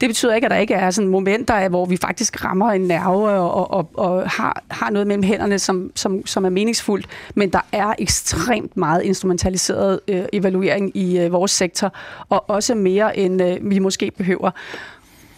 Det 0.00 0.08
betyder 0.08 0.34
ikke, 0.34 0.44
at 0.44 0.50
der 0.50 0.56
ikke 0.56 0.74
er 0.74 0.90
sådan 0.90 1.10
momenter, 1.10 1.68
hvor 1.68 1.86
vi 1.86 1.96
faktisk 1.96 2.44
rammer 2.44 2.72
en 2.72 2.80
nerve 2.80 3.30
og, 3.30 3.70
og, 3.70 3.90
og 3.94 4.30
har, 4.30 4.62
har 4.70 4.90
noget 4.90 5.06
mellem 5.06 5.22
hænderne, 5.22 5.58
som, 5.58 5.90
som, 5.94 6.26
som 6.26 6.44
er 6.44 6.48
meningsfuldt. 6.50 7.06
Men 7.34 7.52
der 7.52 7.60
er 7.72 7.94
ekstremt 7.98 8.76
meget 8.76 9.02
instrumentaliseret 9.02 10.00
øh, 10.08 10.24
evaluering 10.32 10.96
i 10.96 11.18
øh, 11.18 11.32
vores 11.32 11.50
sektor, 11.50 11.94
og 12.28 12.50
også 12.50 12.74
mere, 12.74 13.18
end 13.18 13.42
øh, 13.42 13.70
vi 13.70 13.78
måske 13.78 14.10
behøver 14.10 14.50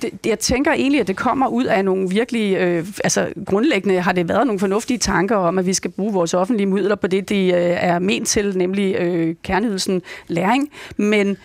det, 0.02 0.26
jeg 0.26 0.38
tænker 0.38 0.72
egentlig, 0.72 1.00
at 1.00 1.06
det 1.06 1.16
kommer 1.16 1.48
ud 1.48 1.64
af 1.64 1.84
nogle 1.84 2.08
virkelig, 2.08 2.56
øh, 2.56 2.86
altså 3.04 3.28
grundlæggende 3.46 4.00
har 4.00 4.12
det 4.12 4.28
været 4.28 4.46
nogle 4.46 4.60
fornuftige 4.60 4.98
tanker 4.98 5.36
om, 5.36 5.58
at 5.58 5.66
vi 5.66 5.74
skal 5.74 5.90
bruge 5.90 6.12
vores 6.12 6.34
offentlige 6.34 6.66
midler 6.66 6.94
på 6.94 7.06
det, 7.06 7.28
de 7.28 7.46
øh, 7.46 7.76
er 7.80 7.98
ment 7.98 8.28
til, 8.28 8.58
nemlig 8.58 8.96
øh, 8.96 9.34
kerneydelsen 9.42 10.02
læring. 10.28 10.70
Men 10.96 11.36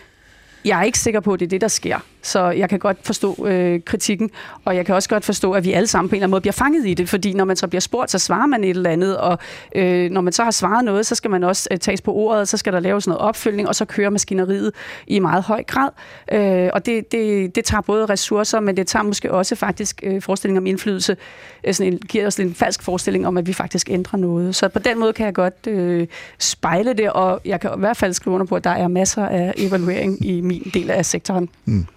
jeg 0.66 0.80
er 0.80 0.84
ikke 0.84 1.00
sikker 1.00 1.20
på, 1.20 1.34
at 1.34 1.40
det 1.40 1.46
er 1.46 1.50
det, 1.50 1.62
der 1.62 1.68
sker. 1.68 2.00
Så 2.28 2.50
jeg 2.50 2.70
kan 2.70 2.80
godt 2.80 2.98
forstå 3.04 3.46
øh, 3.48 3.82
kritikken, 3.86 4.30
og 4.66 4.76
jeg 4.76 4.86
kan 4.86 4.96
også 4.96 5.10
godt 5.10 5.26
forstå, 5.26 5.52
at 5.52 5.66
vi 5.66 5.74
alle 5.74 5.88
sammen 5.88 6.10
på 6.10 6.16
en 6.16 6.18
eller 6.18 6.24
anden 6.24 6.32
måde 6.32 6.42
bliver 6.42 6.54
fanget 6.54 6.88
i 6.88 6.94
det, 6.94 7.10
fordi 7.10 7.34
når 7.34 7.46
man 7.46 7.56
så 7.56 7.68
bliver 7.68 7.82
spurgt, 7.82 8.12
så 8.12 8.20
svarer 8.20 8.46
man 8.46 8.64
et 8.64 8.70
eller 8.70 8.90
andet, 8.90 9.18
og 9.18 9.38
øh, 9.76 10.12
når 10.12 10.22
man 10.22 10.34
så 10.34 10.44
har 10.44 10.52
svaret 10.52 10.86
noget, 10.86 11.06
så 11.06 11.16
skal 11.16 11.32
man 11.32 11.44
også 11.44 11.68
øh, 11.72 11.78
tages 11.78 12.02
på 12.02 12.14
ordet, 12.14 12.48
så 12.48 12.58
skal 12.58 12.74
der 12.74 12.80
laves 12.80 13.08
noget 13.08 13.22
opfølgning, 13.22 13.68
og 13.68 13.76
så 13.76 13.86
kører 13.86 14.10
maskineriet 14.10 14.72
i 15.08 15.20
meget 15.20 15.44
høj 15.44 15.64
grad. 15.64 15.90
Øh, 16.32 16.70
og 16.74 16.86
det, 16.86 17.12
det, 17.12 17.56
det 17.56 17.66
tager 17.66 17.82
både 17.82 18.06
ressourcer, 18.06 18.60
men 18.60 18.78
det 18.78 18.88
tager 18.88 19.04
måske 19.04 19.32
også 19.32 19.56
faktisk 19.56 20.00
øh, 20.04 20.22
forestilling 20.22 20.58
om 20.58 20.66
indflydelse, 20.66 21.18
øh, 21.64 21.74
sådan 21.74 21.94
en, 21.94 22.00
giver 22.00 22.28
os 22.28 22.40
en 22.40 22.54
falsk 22.54 22.84
forestilling 22.84 23.28
om, 23.28 23.38
at 23.38 23.48
vi 23.48 23.54
faktisk 23.54 23.90
ændrer 23.90 24.20
noget. 24.20 24.56
Så 24.56 24.70
på 24.70 24.80
den 24.80 25.00
måde 25.00 25.14
kan 25.14 25.26
jeg 25.26 25.34
godt 25.34 25.68
øh, 25.68 26.08
spejle 26.40 26.94
det, 26.94 27.10
og 27.10 27.42
jeg 27.46 27.60
kan 27.60 27.72
i 27.76 27.80
hvert 27.80 27.98
fald 27.98 28.14
skrive 28.14 28.34
under 28.34 28.46
på, 28.46 28.56
at 28.56 28.64
der 28.64 28.70
er 28.70 28.88
masser 28.88 29.26
af 29.26 29.54
evaluering 29.58 30.26
i 30.26 30.42
min 30.42 30.72
del 30.74 30.92
af 30.92 31.06
sektoren. 31.06 31.50
Mm. 31.66 31.88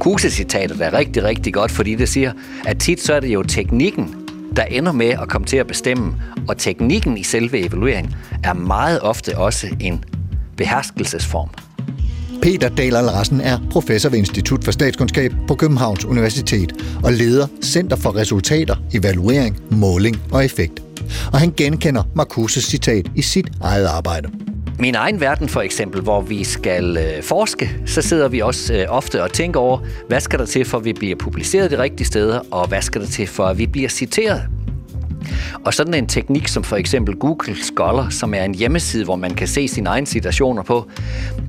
Marcuse-citatet 0.00 0.80
er 0.80 0.92
rigtig, 0.92 1.24
rigtig 1.24 1.54
godt, 1.54 1.70
fordi 1.70 1.94
det 1.94 2.08
siger, 2.08 2.32
at 2.66 2.78
tit 2.78 3.00
så 3.00 3.14
er 3.14 3.20
det 3.20 3.28
jo 3.28 3.42
teknikken, 3.42 4.14
der 4.56 4.62
ender 4.62 4.92
med 4.92 5.06
at 5.08 5.28
komme 5.28 5.46
til 5.46 5.56
at 5.56 5.66
bestemme, 5.66 6.14
og 6.48 6.58
teknikken 6.58 7.18
i 7.18 7.22
selve 7.22 7.66
evaluering 7.66 8.16
er 8.44 8.52
meget 8.52 9.00
ofte 9.00 9.38
også 9.38 9.66
en 9.80 10.04
beherskelsesform. 10.56 11.48
Peter 12.42 12.68
Dahl 12.68 12.92
Larsen 12.92 13.40
er 13.40 13.58
professor 13.70 14.08
ved 14.08 14.18
Institut 14.18 14.64
for 14.64 14.72
Statskundskab 14.72 15.32
på 15.48 15.54
Københavns 15.54 16.04
Universitet 16.04 16.72
og 17.04 17.12
leder 17.12 17.46
Center 17.62 17.96
for 17.96 18.16
Resultater, 18.16 18.76
Evaluering, 18.94 19.56
Måling 19.70 20.22
og 20.32 20.44
Effekt. 20.44 20.82
Og 21.32 21.38
han 21.38 21.52
genkender 21.56 22.02
Marcuses 22.14 22.64
citat 22.64 23.06
i 23.16 23.22
sit 23.22 23.48
eget 23.60 23.86
arbejde 23.86 24.30
min 24.80 24.94
egen 24.94 25.20
verden 25.20 25.48
for 25.48 25.60
eksempel, 25.60 26.00
hvor 26.02 26.20
vi 26.20 26.44
skal 26.44 26.96
øh, 26.96 27.22
forske, 27.22 27.76
så 27.86 28.02
sidder 28.02 28.28
vi 28.28 28.40
også 28.40 28.74
øh, 28.74 28.86
ofte 28.88 29.22
og 29.22 29.32
tænker 29.32 29.60
over, 29.60 29.78
hvad 30.08 30.20
skal 30.20 30.38
der 30.38 30.46
til 30.46 30.64
for, 30.64 30.78
at 30.78 30.84
vi 30.84 30.92
bliver 30.92 31.16
publiceret 31.16 31.70
de 31.70 31.78
rigtige 31.78 32.06
steder, 32.06 32.40
og 32.50 32.68
hvad 32.68 32.82
skal 32.82 33.00
der 33.00 33.06
til 33.06 33.26
for, 33.26 33.44
at 33.44 33.58
vi 33.58 33.66
bliver 33.66 33.88
citeret. 33.88 34.42
Og 35.64 35.74
sådan 35.74 35.94
en 35.94 36.06
teknik 36.06 36.48
som 36.48 36.64
for 36.64 36.76
eksempel 36.76 37.16
Google 37.16 37.56
Scholar, 37.62 38.08
som 38.08 38.34
er 38.34 38.42
en 38.42 38.54
hjemmeside, 38.54 39.04
hvor 39.04 39.16
man 39.16 39.34
kan 39.34 39.48
se 39.48 39.68
sine 39.68 39.88
egne 39.88 40.06
citationer 40.06 40.62
på, 40.62 40.90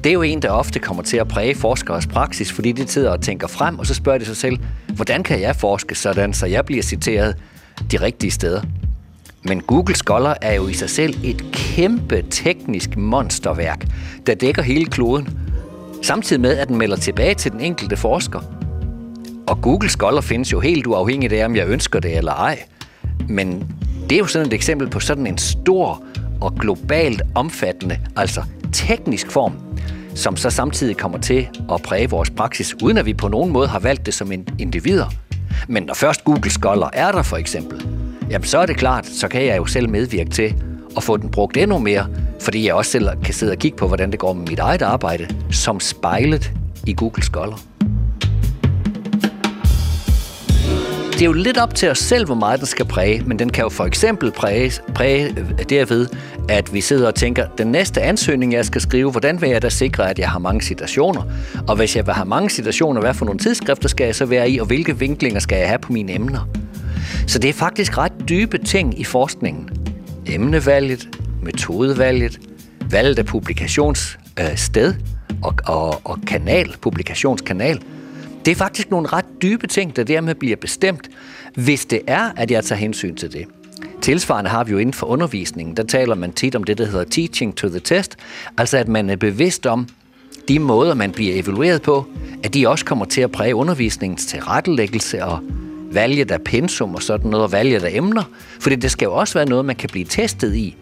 det 0.03 0.09
er 0.09 0.13
jo 0.13 0.21
en, 0.21 0.41
der 0.41 0.49
ofte 0.49 0.79
kommer 0.79 1.03
til 1.03 1.17
at 1.17 1.27
præge 1.27 1.55
forskeres 1.55 2.07
praksis, 2.07 2.51
fordi 2.51 2.71
de 2.71 2.87
sidder 2.87 3.11
og 3.11 3.21
tænker 3.21 3.47
frem, 3.47 3.79
og 3.79 3.85
så 3.85 3.93
spørger 3.93 4.19
de 4.19 4.25
sig 4.25 4.37
selv, 4.37 4.57
hvordan 4.95 5.23
kan 5.23 5.41
jeg 5.41 5.55
forske 5.55 5.95
sådan, 5.95 6.33
så 6.33 6.45
jeg 6.45 6.65
bliver 6.65 6.83
citeret 6.83 7.35
de 7.91 7.97
rigtige 8.01 8.31
steder? 8.31 8.61
Men 9.43 9.61
Google 9.61 9.95
Scholar 9.95 10.37
er 10.41 10.53
jo 10.53 10.67
i 10.67 10.73
sig 10.73 10.89
selv 10.89 11.15
et 11.23 11.45
kæmpe 11.51 12.23
teknisk 12.29 12.97
monsterværk, 12.97 13.87
der 14.27 14.35
dækker 14.35 14.61
hele 14.61 14.85
kloden, 14.85 15.29
samtidig 16.01 16.41
med, 16.41 16.57
at 16.57 16.67
den 16.67 16.77
melder 16.77 16.95
tilbage 16.95 17.35
til 17.35 17.51
den 17.51 17.59
enkelte 17.59 17.97
forsker. 17.97 18.39
Og 19.47 19.61
Google 19.61 19.89
Scholar 19.89 20.21
findes 20.21 20.51
jo 20.51 20.59
helt 20.59 20.87
uafhængigt 20.87 21.33
af, 21.33 21.45
om 21.45 21.55
jeg 21.55 21.67
ønsker 21.67 21.99
det 21.99 22.17
eller 22.17 22.33
ej. 22.33 22.63
Men 23.29 23.71
det 24.09 24.15
er 24.15 24.19
jo 24.19 24.25
sådan 24.25 24.47
et 24.47 24.53
eksempel 24.53 24.89
på 24.89 24.99
sådan 24.99 25.27
en 25.27 25.37
stor 25.37 26.03
og 26.41 26.55
globalt 26.55 27.21
omfattende, 27.35 27.99
altså 28.15 28.43
teknisk 28.73 29.31
form, 29.31 29.53
som 30.15 30.37
så 30.37 30.49
samtidig 30.49 30.97
kommer 30.97 31.17
til 31.17 31.47
at 31.73 31.81
præge 31.81 32.09
vores 32.09 32.29
praksis, 32.29 32.75
uden 32.83 32.97
at 32.97 33.05
vi 33.05 33.13
på 33.13 33.27
nogen 33.27 33.51
måde 33.51 33.67
har 33.67 33.79
valgt 33.79 34.05
det 34.05 34.13
som 34.13 34.31
individer. 34.59 35.05
Men 35.67 35.83
når 35.83 35.93
først 35.93 36.23
Google 36.23 36.49
Scholar 36.49 36.89
er 36.93 37.11
der 37.11 37.23
for 37.23 37.37
eksempel, 37.37 37.87
jamen 38.31 38.45
så 38.45 38.57
er 38.57 38.65
det 38.65 38.77
klart, 38.77 39.05
så 39.05 39.27
kan 39.27 39.45
jeg 39.45 39.57
jo 39.57 39.65
selv 39.65 39.89
medvirke 39.89 40.29
til 40.29 40.55
at 40.97 41.03
få 41.03 41.17
den 41.17 41.29
brugt 41.31 41.57
endnu 41.57 41.77
mere, 41.77 42.07
fordi 42.39 42.65
jeg 42.65 42.73
også 42.73 42.91
selv 42.91 43.09
kan 43.23 43.33
sidde 43.33 43.51
og 43.51 43.57
kigge 43.57 43.77
på, 43.77 43.87
hvordan 43.87 44.11
det 44.11 44.19
går 44.19 44.33
med 44.33 44.47
mit 44.49 44.59
eget 44.59 44.81
arbejde, 44.81 45.27
som 45.51 45.79
spejlet 45.79 46.51
i 46.87 46.93
Google 46.93 47.23
Scholar. 47.23 47.59
det 51.21 51.27
er 51.27 51.29
jo 51.29 51.33
lidt 51.33 51.57
op 51.57 51.75
til 51.75 51.89
os 51.89 51.99
selv, 51.99 52.25
hvor 52.25 52.35
meget 52.35 52.59
den 52.59 52.67
skal 52.67 52.85
præge, 52.85 53.23
men 53.25 53.39
den 53.39 53.49
kan 53.49 53.63
jo 53.63 53.69
for 53.69 53.85
eksempel 53.85 54.31
præge, 54.31 54.71
præge 54.95 55.35
øh, 55.37 55.63
derved, 55.69 56.07
at 56.49 56.73
vi 56.73 56.81
sidder 56.81 57.07
og 57.07 57.15
tænker, 57.15 57.45
den 57.57 57.67
næste 57.67 58.01
ansøgning, 58.01 58.53
jeg 58.53 58.65
skal 58.65 58.81
skrive, 58.81 59.11
hvordan 59.11 59.41
vil 59.41 59.49
jeg 59.49 59.61
da 59.61 59.69
sikre, 59.69 60.09
at 60.09 60.19
jeg 60.19 60.29
har 60.29 60.39
mange 60.39 60.61
citationer? 60.61 61.23
Og 61.67 61.75
hvis 61.75 61.95
jeg 61.95 62.05
vil 62.05 62.13
have 62.13 62.25
mange 62.25 62.49
citationer, 62.49 63.01
hvad 63.01 63.13
for 63.13 63.25
nogle 63.25 63.39
tidsskrifter 63.39 63.89
skal 63.89 64.05
jeg 64.05 64.15
så 64.15 64.25
være 64.25 64.49
i, 64.49 64.57
og 64.59 64.65
hvilke 64.65 64.99
vinklinger 64.99 65.39
skal 65.39 65.57
jeg 65.57 65.67
have 65.67 65.79
på 65.79 65.93
mine 65.93 66.15
emner? 66.15 66.47
Så 67.27 67.39
det 67.39 67.49
er 67.49 67.53
faktisk 67.53 67.97
ret 67.97 68.13
dybe 68.29 68.57
ting 68.57 68.99
i 68.99 69.03
forskningen. 69.03 69.69
Emnevalget, 70.25 71.09
metodevalget, 71.43 72.39
valget 72.91 73.19
af 73.19 73.25
publikationssted 73.25 74.93
øh, 74.93 75.39
og, 75.41 75.55
og, 75.65 76.01
og 76.03 76.19
kanal, 76.27 76.75
publikationskanal– 76.81 77.81
det 78.45 78.51
er 78.51 78.55
faktisk 78.55 78.91
nogle 78.91 79.07
ret 79.07 79.25
dybe 79.41 79.67
ting, 79.67 79.95
der 79.95 80.03
dermed 80.03 80.35
bliver 80.35 80.55
bestemt, 80.55 81.09
hvis 81.55 81.85
det 81.85 82.01
er, 82.07 82.31
at 82.37 82.51
jeg 82.51 82.63
tager 82.63 82.79
hensyn 82.79 83.15
til 83.15 83.33
det. 83.33 83.45
Tilsvarende 84.01 84.49
har 84.49 84.63
vi 84.63 84.71
jo 84.71 84.77
inden 84.77 84.93
for 84.93 85.07
undervisningen, 85.07 85.77
der 85.77 85.83
taler 85.83 86.15
man 86.15 86.33
tit 86.33 86.55
om 86.55 86.63
det, 86.63 86.77
der 86.77 86.85
hedder 86.85 87.03
teaching 87.03 87.55
to 87.55 87.69
the 87.69 87.79
test, 87.79 88.15
altså 88.57 88.77
at 88.77 88.87
man 88.87 89.09
er 89.09 89.15
bevidst 89.15 89.65
om 89.65 89.87
de 90.47 90.59
måder, 90.59 90.93
man 90.93 91.11
bliver 91.11 91.35
evalueret 91.35 91.81
på, 91.81 92.05
at 92.43 92.53
de 92.53 92.69
også 92.69 92.85
kommer 92.85 93.05
til 93.05 93.21
at 93.21 93.31
præge 93.31 93.55
undervisningens 93.55 94.25
tilrettelæggelse 94.25 95.25
og 95.25 95.39
valget 95.91 96.31
af 96.31 96.41
pensum 96.41 96.95
og 96.95 97.03
sådan 97.03 97.31
noget, 97.31 97.43
og 97.43 97.51
valget 97.51 97.83
af 97.83 97.91
emner, 97.93 98.23
fordi 98.59 98.75
det 98.75 98.91
skal 98.91 99.05
jo 99.05 99.13
også 99.13 99.33
være 99.33 99.49
noget, 99.49 99.65
man 99.65 99.75
kan 99.75 99.89
blive 99.91 100.05
testet 100.05 100.55
i. 100.55 100.75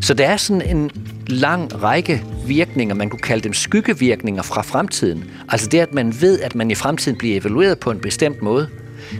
Så 0.00 0.14
der 0.14 0.26
er 0.26 0.36
sådan 0.36 0.76
en 0.76 0.90
lang 1.26 1.82
række 1.82 2.24
virkninger, 2.46 2.94
man 2.94 3.10
kunne 3.10 3.20
kalde 3.20 3.42
dem 3.42 3.52
skyggevirkninger 3.52 4.42
fra 4.42 4.62
fremtiden. 4.62 5.24
Altså 5.48 5.68
det, 5.68 5.78
at 5.78 5.94
man 5.94 6.14
ved, 6.20 6.40
at 6.40 6.54
man 6.54 6.70
i 6.70 6.74
fremtiden 6.74 7.18
bliver 7.18 7.40
evalueret 7.40 7.78
på 7.78 7.90
en 7.90 7.98
bestemt 7.98 8.42
måde, 8.42 8.68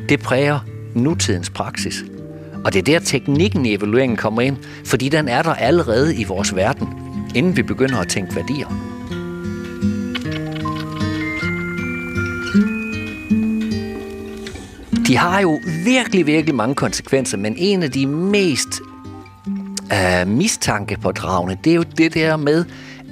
det 0.08 0.20
præger 0.20 0.58
nutidens 0.94 1.50
praksis. 1.50 2.04
Og 2.64 2.72
det 2.72 2.78
er 2.78 2.82
der 2.82 2.98
teknikken 2.98 3.66
i 3.66 3.74
evalueringen 3.74 4.16
kommer 4.16 4.40
ind, 4.40 4.56
fordi 4.84 5.08
den 5.08 5.28
er 5.28 5.42
der 5.42 5.54
allerede 5.54 6.16
i 6.16 6.24
vores 6.24 6.56
verden, 6.56 6.88
inden 7.34 7.56
vi 7.56 7.62
begynder 7.62 7.98
at 7.98 8.08
tænke 8.08 8.36
værdier. 8.36 8.99
De 15.10 15.16
har 15.16 15.40
jo 15.40 15.60
virkelig, 15.84 16.26
virkelig 16.26 16.54
mange 16.54 16.74
konsekvenser, 16.74 17.38
men 17.38 17.54
en 17.58 17.82
af 17.82 17.90
de 17.90 18.06
mest 18.06 18.68
øh, 19.92 20.22
uh, 20.22 20.28
mistankepådragende, 20.28 21.56
det 21.64 21.70
er 21.70 21.74
jo 21.74 21.82
det 21.82 22.14
der 22.14 22.36
med, 22.36 22.64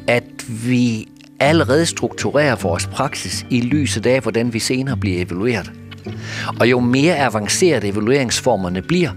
at 0.06 0.24
vi 0.48 1.08
allerede 1.40 1.86
strukturerer 1.86 2.56
vores 2.56 2.86
praksis 2.86 3.46
i 3.50 3.60
lyset 3.60 4.06
af, 4.06 4.20
hvordan 4.20 4.52
vi 4.52 4.58
senere 4.58 4.96
bliver 4.96 5.22
evalueret. 5.22 5.72
Og 6.60 6.70
jo 6.70 6.80
mere 6.80 7.16
avanceret 7.16 7.84
evalueringsformerne 7.84 8.82
bliver, 8.82 9.10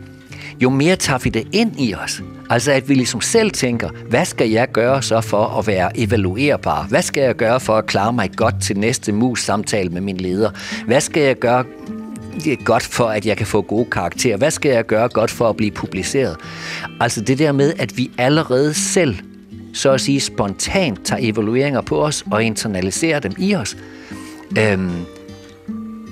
jo 0.61 0.69
mere 0.69 0.95
tager 0.95 1.19
vi 1.19 1.29
det 1.29 1.47
ind 1.51 1.79
i 1.79 1.93
os. 1.93 2.21
Altså 2.49 2.71
at 2.71 2.89
vi 2.89 2.93
ligesom 2.93 3.21
selv 3.21 3.51
tænker, 3.51 3.89
hvad 4.09 4.25
skal 4.25 4.49
jeg 4.49 4.71
gøre 4.71 5.01
så 5.01 5.21
for 5.21 5.45
at 5.59 5.67
være 5.67 5.99
evaluerbar? 5.99 6.85
Hvad 6.89 7.01
skal 7.01 7.23
jeg 7.23 7.35
gøre 7.35 7.59
for 7.59 7.77
at 7.77 7.85
klare 7.85 8.13
mig 8.13 8.31
godt 8.35 8.55
til 8.61 8.77
næste 8.77 9.11
mus 9.11 9.43
samtale 9.43 9.89
med 9.89 10.01
min 10.01 10.17
leder? 10.17 10.49
Hvad 10.85 11.01
skal 11.01 11.23
jeg 11.23 11.35
gøre 11.35 11.65
godt 12.63 12.83
for, 12.83 13.05
at 13.05 13.25
jeg 13.25 13.37
kan 13.37 13.47
få 13.47 13.61
gode 13.61 13.85
karakterer? 13.85 14.37
Hvad 14.37 14.51
skal 14.51 14.71
jeg 14.71 14.85
gøre 14.85 15.09
godt 15.09 15.31
for 15.31 15.49
at 15.49 15.57
blive 15.57 15.71
publiceret? 15.71 16.37
Altså 16.99 17.21
det 17.21 17.39
der 17.39 17.51
med, 17.51 17.73
at 17.79 17.97
vi 17.97 18.11
allerede 18.17 18.73
selv, 18.73 19.15
så 19.73 19.91
at 19.91 20.01
sige 20.01 20.19
spontant, 20.19 21.05
tager 21.05 21.19
evalueringer 21.23 21.81
på 21.81 22.03
os 22.03 22.23
og 22.31 22.43
internaliserer 22.43 23.19
dem 23.19 23.31
i 23.37 23.55
os. 23.55 23.77
Øhm, 24.59 25.05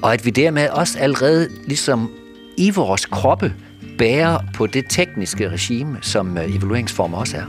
og 0.02 0.14
at 0.14 0.26
vi 0.26 0.30
dermed 0.30 0.70
også 0.70 1.00
allerede 1.00 1.50
ligesom 1.66 2.10
i 2.58 2.70
vores 2.70 3.06
kroppe 3.06 3.54
bærer 3.98 4.38
på 4.54 4.68
det 4.68 4.86
tekniske 4.90 5.50
regime, 5.50 5.98
som 6.02 6.38
øh, 6.38 6.56
evalueringsformer 6.56 7.18
også 7.18 7.38
er. 7.38 7.46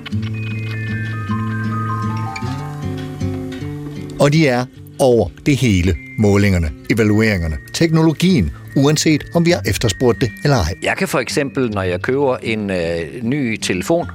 Og 4.20 4.32
de 4.32 4.48
er 4.48 4.64
over 4.98 5.28
det 5.46 5.56
hele. 5.56 5.96
Målingerne, 6.18 6.70
evalueringerne, 6.90 7.56
teknologien, 7.74 8.50
uanset 8.76 9.24
om 9.34 9.46
vi 9.46 9.50
har 9.50 9.62
efterspurgt 9.66 10.20
det 10.20 10.30
eller 10.44 10.56
ej. 10.56 10.74
Jeg 10.82 10.96
kan 10.96 11.08
for 11.08 11.18
eksempel, 11.18 11.70
når 11.70 11.82
jeg 11.82 12.02
køber 12.02 12.36
en 12.36 12.70
øh, 12.70 13.22
ny 13.22 13.56
telefon, 13.56 14.10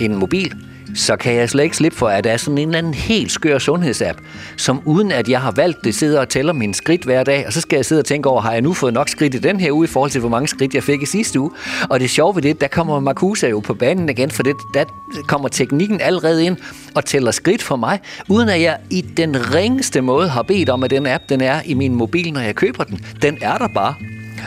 en 0.00 0.14
mobil, 0.14 0.54
så 0.96 1.16
kan 1.16 1.34
jeg 1.34 1.50
slet 1.50 1.64
ikke 1.64 1.76
slippe 1.76 1.98
for, 1.98 2.08
at 2.08 2.24
der 2.24 2.30
er 2.30 2.36
sådan 2.36 2.58
en 2.58 2.68
eller 2.68 2.78
anden 2.78 2.94
helt 2.94 3.32
skør 3.32 3.58
sundhedsapp, 3.58 4.20
som 4.56 4.82
uden 4.84 5.12
at 5.12 5.28
jeg 5.28 5.40
har 5.40 5.50
valgt 5.50 5.84
det, 5.84 5.94
sidder 5.94 6.20
og 6.20 6.28
tæller 6.28 6.52
mine 6.52 6.74
skridt 6.74 7.04
hver 7.04 7.24
dag, 7.24 7.46
og 7.46 7.52
så 7.52 7.60
skal 7.60 7.76
jeg 7.76 7.84
sidde 7.84 8.00
og 8.00 8.04
tænke 8.04 8.28
over, 8.28 8.40
har 8.40 8.52
jeg 8.52 8.62
nu 8.62 8.72
fået 8.72 8.94
nok 8.94 9.08
skridt 9.08 9.34
i 9.34 9.38
den 9.38 9.60
her 9.60 9.72
uge 9.72 9.84
i 9.84 9.88
forhold 9.88 10.10
til, 10.10 10.20
hvor 10.20 10.28
mange 10.28 10.48
skridt 10.48 10.74
jeg 10.74 10.82
fik 10.82 11.02
i 11.02 11.06
sidste 11.06 11.40
uge? 11.40 11.50
Og 11.90 12.00
det 12.00 12.10
sjove 12.10 12.34
ved 12.34 12.42
det, 12.42 12.60
der 12.60 12.68
kommer 12.68 13.00
Marcusa 13.00 13.48
jo 13.48 13.60
på 13.60 13.74
banen 13.74 14.08
igen, 14.08 14.30
for 14.30 14.42
det, 14.42 14.56
der 14.74 14.84
kommer 15.28 15.48
teknikken 15.48 16.00
allerede 16.00 16.44
ind 16.44 16.56
og 16.94 17.04
tæller 17.04 17.30
skridt 17.30 17.62
for 17.62 17.76
mig, 17.76 18.00
uden 18.28 18.48
at 18.48 18.62
jeg 18.62 18.78
i 18.90 19.00
den 19.00 19.54
ringeste 19.54 20.00
måde 20.00 20.28
har 20.28 20.42
bedt 20.42 20.68
om, 20.68 20.84
at 20.84 20.90
den 20.90 21.06
app, 21.06 21.24
den 21.28 21.40
er 21.40 21.60
i 21.64 21.74
min 21.74 21.94
mobil, 21.94 22.32
når 22.32 22.40
jeg 22.40 22.54
køber 22.54 22.84
den. 22.84 23.00
Den 23.22 23.38
er 23.40 23.58
der 23.58 23.68
bare. 23.68 23.94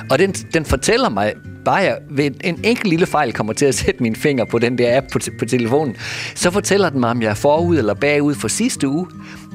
Og 0.09 0.19
den, 0.19 0.31
den 0.31 0.65
fortæller 0.65 1.09
mig, 1.09 1.33
bare 1.69 1.83
jeg 1.83 1.97
ved 2.09 2.31
en 2.43 2.59
enkelt 2.63 2.87
lille 2.87 3.05
fejl 3.05 3.33
kommer 3.33 3.53
til 3.53 3.65
at 3.65 3.75
sætte 3.75 4.03
min 4.03 4.15
finger 4.15 4.45
på 4.45 4.59
den 4.59 4.77
der 4.77 4.97
app 4.97 5.07
på, 5.11 5.19
på 5.39 5.45
telefonen, 5.45 5.95
så 6.35 6.51
fortæller 6.51 6.89
den 6.89 6.99
mig, 6.99 7.09
om 7.09 7.21
jeg 7.21 7.29
er 7.29 7.33
forud 7.35 7.77
eller 7.77 7.93
bagud 7.93 8.35
for 8.35 8.47
sidste 8.47 8.87
uge. 8.87 9.07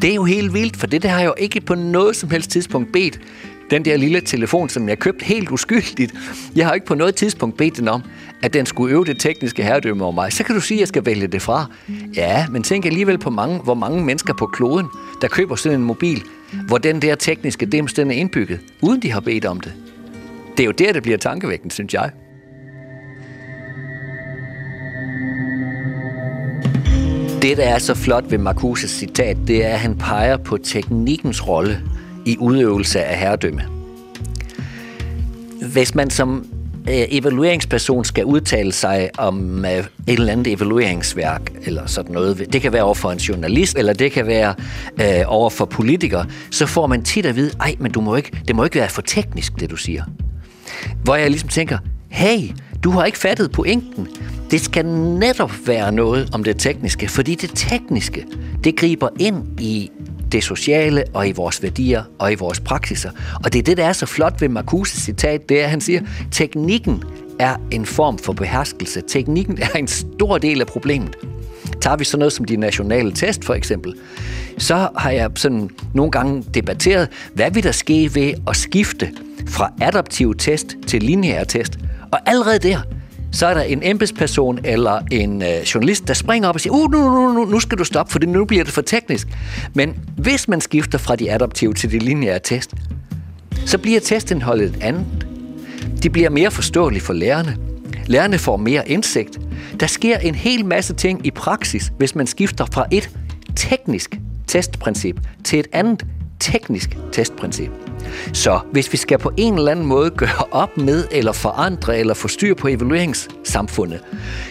Det 0.03 0.11
er 0.11 0.15
jo 0.15 0.25
helt 0.25 0.55
vildt, 0.55 0.77
for 0.77 0.87
det 0.87 1.03
der 1.03 1.09
har 1.09 1.19
jeg 1.19 1.27
jo 1.27 1.35
ikke 1.39 1.61
på 1.61 1.75
noget 1.75 2.17
som 2.17 2.31
helst 2.31 2.51
tidspunkt 2.51 2.93
bedt 2.93 3.21
den 3.71 3.85
der 3.85 3.97
lille 3.97 4.21
telefon, 4.21 4.69
som 4.69 4.89
jeg 4.89 4.99
købte 4.99 5.25
helt 5.25 5.51
uskyldigt. 5.51 6.15
Jeg 6.57 6.67
har 6.67 6.75
ikke 6.75 6.87
på 6.87 6.95
noget 6.95 7.15
tidspunkt 7.15 7.57
bedt 7.57 7.77
den 7.77 7.89
om, 7.89 8.03
at 8.43 8.55
den 8.55 8.67
skulle 8.67 8.95
øve 8.95 9.05
det 9.05 9.21
tekniske 9.21 9.63
herredømme 9.63 10.05
over 10.05 10.13
mig. 10.13 10.33
Så 10.33 10.45
kan 10.45 10.55
du 10.55 10.61
sige, 10.61 10.79
at 10.79 10.81
jeg 10.81 10.89
skal 10.89 11.07
vælge 11.07 11.27
det 11.27 11.43
fra. 11.43 11.67
Ja, 12.17 12.47
men 12.51 12.63
tænk 12.63 12.87
alligevel 12.87 13.19
på, 13.19 13.31
mange, 13.31 13.59
hvor 13.59 13.75
mange 13.75 14.05
mennesker 14.05 14.35
på 14.35 14.47
kloden, 14.47 14.87
der 15.21 15.29
køber 15.29 15.55
sådan 15.55 15.79
en 15.79 15.85
mobil, 15.85 16.23
hvor 16.67 16.79
den 16.79 17.03
der 17.03 17.15
tekniske 17.15 17.67
dims, 17.67 17.93
den 17.93 18.11
er 18.11 18.15
indbygget, 18.15 18.61
uden 18.83 19.03
de 19.03 19.13
har 19.13 19.21
bedt 19.21 19.45
om 19.45 19.61
det. 19.61 19.73
Det 20.57 20.61
er 20.61 20.65
jo 20.65 20.71
der, 20.71 20.93
det 20.93 21.03
bliver 21.03 21.19
tankevækkende, 21.19 21.75
synes 21.75 21.95
jeg. 21.95 22.11
Det, 27.43 27.57
der 27.57 27.65
er 27.65 27.79
så 27.79 27.95
flot 27.95 28.25
ved 28.31 28.39
Marcuses 28.39 28.91
citat, 28.91 29.37
det 29.47 29.65
er, 29.67 29.69
at 29.69 29.79
han 29.79 29.99
peger 29.99 30.37
på 30.37 30.57
teknikkens 30.57 31.49
rolle 31.49 31.81
i 32.27 32.37
udøvelse 32.39 33.05
af 33.05 33.19
herredømme. 33.19 33.63
Hvis 35.73 35.95
man 35.95 36.11
som 36.11 36.47
øh, 36.89 37.05
evalueringsperson 37.11 38.05
skal 38.05 38.25
udtale 38.25 38.73
sig 38.73 39.11
om 39.19 39.65
øh, 39.65 39.71
et 39.71 39.87
eller 40.07 40.33
andet 40.33 40.53
evalueringsværk 40.53 41.53
eller 41.65 41.87
sådan 41.87 42.13
noget, 42.13 42.53
det 42.53 42.63
kan 42.63 42.73
være 42.73 42.83
over 42.83 42.95
for 42.95 43.11
en 43.11 43.19
journalist, 43.19 43.79
eller 43.79 43.93
det 43.93 44.13
kan 44.13 44.27
være 44.27 44.55
øh, 45.01 45.25
over 45.27 45.51
for 45.51 45.65
politikere, 45.65 46.27
så 46.51 46.67
får 46.67 46.87
man 46.87 47.03
tit 47.03 47.27
at 47.27 47.37
vide, 47.37 47.51
ej, 47.61 47.75
men 47.79 47.93
du 47.93 48.01
må 48.01 48.17
ikke, 48.17 48.39
det 48.49 48.57
må 48.57 48.65
ikke 48.65 48.79
være 48.79 48.89
for 48.89 49.03
teknisk, 49.03 49.61
det 49.61 49.71
du 49.71 49.77
siger. 49.77 50.05
Hvor 51.05 51.15
jeg 51.15 51.31
ligesom 51.31 51.49
tænker, 51.49 51.79
hey, 52.09 52.51
du 52.85 52.91
har 52.91 53.05
ikke 53.05 53.19
fattet 53.19 53.53
pointen. 53.53 54.09
Det 54.51 54.61
skal 54.61 54.87
netop 54.87 55.53
være 55.67 55.93
noget 55.93 56.29
om 56.33 56.45
det 56.45 56.57
tekniske, 56.59 57.09
fordi 57.09 57.35
det 57.35 57.51
tekniske, 57.55 58.27
det 58.65 58.77
griber 58.77 59.09
ind 59.21 59.61
i 59.61 59.91
det 60.33 60.45
sociale 60.45 61.05
og 61.15 61.29
i 61.29 61.33
vores 61.33 61.63
værdier 61.63 62.05
og 62.19 62.33
i 62.33 62.35
vores 62.35 62.61
praksiser. 62.61 63.11
Og 63.45 63.53
det 63.53 63.59
er 63.59 63.63
det, 63.63 63.77
der 63.77 63.85
er 63.85 63.93
så 63.93 64.07
flot 64.07 64.41
ved 64.41 64.49
Marcuses 64.49 65.03
citat, 65.03 65.49
det 65.49 65.61
er, 65.61 65.65
at 65.65 65.71
han 65.71 65.81
siger, 65.81 66.01
teknikken 66.31 67.03
er 67.39 67.57
en 67.71 67.87
form 67.87 68.19
for 68.19 68.33
beherskelse. 68.33 69.03
Teknikken 69.09 69.59
er 69.63 69.79
en 69.79 69.89
stor 69.89 70.39
del 70.39 70.61
af 70.61 70.67
problemet. 70.67 71.17
Tager 71.85 71.97
vi 71.97 72.05
så 72.05 72.17
noget 72.17 72.33
som 72.33 72.45
de 72.45 72.57
nationale 72.57 73.13
test 73.13 73.45
for 73.45 73.55
eksempel, 73.55 73.95
så 74.59 74.89
har 74.97 75.11
jeg 75.11 75.31
sådan 75.35 75.71
nogle 75.95 76.11
gange 76.11 76.45
debatteret, 76.55 77.09
hvad 77.35 77.51
vil 77.51 77.63
der 77.63 77.73
ske 77.73 78.11
ved 78.15 78.33
at 78.49 78.57
skifte 78.57 79.11
fra 79.49 79.73
adaptiv 79.81 80.35
test 80.35 80.77
til 80.87 81.03
lineær 81.03 81.45
test. 81.45 81.79
Og 82.13 82.19
allerede 82.27 82.59
der, 82.59 82.81
så 83.33 83.47
er 83.47 83.55
der 83.55 83.61
en 83.61 83.81
embedsperson 83.83 84.59
eller 84.65 85.01
en 85.11 85.43
øh, 85.43 85.49
journalist, 85.49 86.09
der 86.09 86.15
springer 86.15 86.49
op 86.49 86.55
og 86.55 86.61
siger, 86.61 86.73
uh, 86.73 86.93
nu, 86.93 86.99
nu, 86.99 87.33
nu, 87.33 87.45
nu 87.45 87.61
skal 87.61 87.79
du 87.79 87.85
stoppe, 87.85 88.13
for 88.13 88.19
nu 88.19 88.45
bliver 88.45 88.65
det 88.65 88.73
for 88.73 88.83
teknisk. 88.83 89.29
Men 89.75 89.97
hvis 90.17 90.49
man 90.49 90.61
skifter 90.61 90.99
fra 90.99 91.17
de 91.17 91.33
adaptive 91.33 91.75
til 91.75 91.91
de 91.91 91.99
lineære 91.99 92.39
test, 92.39 92.75
så 93.67 93.79
bliver 93.79 94.01
testindholdet 94.01 94.67
et 94.67 94.79
andet. 94.81 95.07
De 96.03 96.11
bliver 96.11 96.31
mere 96.31 96.51
forståelige 96.51 97.03
for 97.03 97.13
lærerne. 97.13 97.57
Lærerne 98.07 98.39
får 98.39 98.57
mere 98.57 98.89
indsigt. 98.89 99.41
Der 99.81 99.87
sker 99.87 100.19
en 100.19 100.35
hel 100.35 100.65
masse 100.65 100.95
ting 100.95 101.27
i 101.27 101.31
praksis, 101.31 101.93
hvis 101.99 102.15
man 102.15 102.27
skifter 102.27 102.67
fra 102.73 102.87
et 102.91 103.11
teknisk 103.57 104.19
testprincip 104.47 105.21
til 105.45 105.59
et 105.59 105.67
andet 105.73 106.07
teknisk 106.41 106.97
testprincip. 107.13 107.71
Så 108.33 108.61
hvis 108.73 108.93
vi 108.93 108.97
skal 108.97 109.19
på 109.19 109.33
en 109.37 109.55
eller 109.55 109.71
anden 109.71 109.87
måde 109.87 110.11
gøre 110.11 110.45
op 110.51 110.77
med, 110.77 111.05
eller 111.13 111.33
forandre, 111.33 111.99
eller 111.99 112.15
få 112.15 112.29
styr 112.29 112.55
på 112.55 112.69
evalueringssamfundet, 112.69 114.01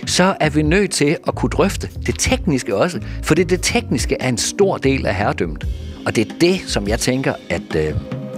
så 0.05 0.35
er 0.39 0.49
vi 0.49 0.61
nødt 0.61 0.91
til 0.91 1.17
at 1.27 1.35
kunne 1.35 1.49
drøfte 1.49 1.89
det 2.05 2.15
tekniske 2.19 2.75
også, 2.75 2.99
for 3.23 3.35
det, 3.35 3.49
det 3.49 3.59
tekniske 3.61 4.17
er 4.19 4.29
en 4.29 4.37
stor 4.37 4.77
del 4.77 5.05
af 5.05 5.15
herredømmet. 5.15 5.67
Og 6.05 6.15
det 6.15 6.27
er 6.27 6.33
det, 6.41 6.61
som 6.67 6.87
jeg 6.87 6.99
tænker, 6.99 7.33
at 7.49 7.75
øh, 7.75 7.93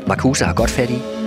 Marcuse 0.07 0.45
har 0.45 0.53
godt 0.53 0.69
fat 0.69 0.89
i. 0.89 1.24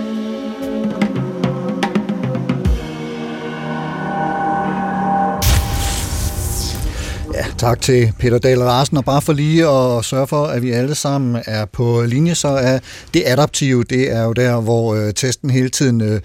tak 7.59 7.81
til 7.81 8.13
Peter 8.19 8.37
Dahl 8.37 8.57
Larsen, 8.57 8.97
og 8.97 9.05
bare 9.05 9.21
for 9.21 9.33
lige 9.33 9.67
at 9.67 10.05
sørge 10.05 10.27
for, 10.27 10.45
at 10.45 10.61
vi 10.61 10.71
alle 10.71 10.95
sammen 10.95 11.43
er 11.45 11.65
på 11.65 12.03
linje, 12.07 12.35
så 12.35 12.47
er 12.47 12.79
det 13.13 13.23
adaptive, 13.25 13.83
det 13.83 14.11
er 14.11 14.23
jo 14.23 14.33
der, 14.33 14.61
hvor 14.61 14.95
øh, 14.95 15.13
testen 15.13 15.49
hele 15.49 15.69
tiden 15.69 16.01
øh, 16.01 16.21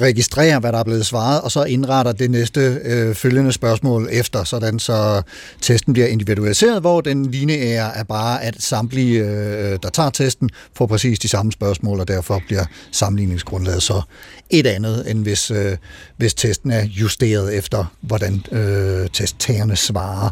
registrerer, 0.00 0.60
hvad 0.60 0.72
der 0.72 0.78
er 0.78 0.84
blevet 0.84 1.06
svaret, 1.06 1.40
og 1.40 1.50
så 1.50 1.64
indretter 1.64 2.12
det 2.12 2.30
næste 2.30 2.80
øh, 2.84 3.14
følgende 3.14 3.52
spørgsmål 3.52 4.08
efter, 4.12 4.44
sådan 4.44 4.78
så 4.78 5.22
testen 5.60 5.92
bliver 5.92 6.08
individualiseret, 6.08 6.80
hvor 6.80 7.00
den 7.00 7.30
lineære 7.30 7.96
er 7.96 8.04
bare, 8.04 8.42
at 8.42 8.56
samtlige, 8.58 9.20
øh, 9.20 9.72
øh 9.72 9.78
der 9.82 9.90
tager 9.90 10.10
testen, 10.10 10.50
får 10.76 10.86
præcis 10.86 11.18
de 11.18 11.28
samme 11.28 11.52
spørgsmål, 11.52 12.00
og 12.00 12.08
derfor 12.08 12.42
bliver 12.46 12.64
sammenligningsgrundlaget 12.92 13.82
så 13.82 14.02
et 14.50 14.66
andet, 14.66 15.10
end 15.10 15.22
hvis, 15.22 15.50
øh, 15.50 15.76
hvis 16.16 16.34
testen 16.34 16.70
er 16.70 16.84
justeret 16.84 17.54
efter, 17.54 17.84
hvordan 18.00 18.44
øh, 18.52 19.08
testtagerne 19.12 19.76
svarer. 19.76 20.30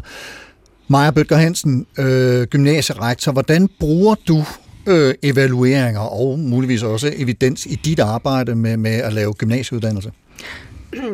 Maja 0.87 1.11
Bøtger 1.11 1.35
Hansen, 1.35 1.87
øh, 1.99 2.47
gymnasierektor, 2.47 3.31
hvordan 3.31 3.69
bruger 3.79 4.15
du 4.27 4.43
øh, 4.87 5.13
evalueringer 5.23 6.01
og 6.01 6.39
muligvis 6.39 6.83
også 6.83 7.13
evidens 7.17 7.65
i 7.65 7.75
dit 7.75 7.99
arbejde 7.99 8.55
med, 8.55 8.77
med 8.77 8.91
at 8.91 9.13
lave 9.13 9.33
gymnasieuddannelse? 9.33 10.11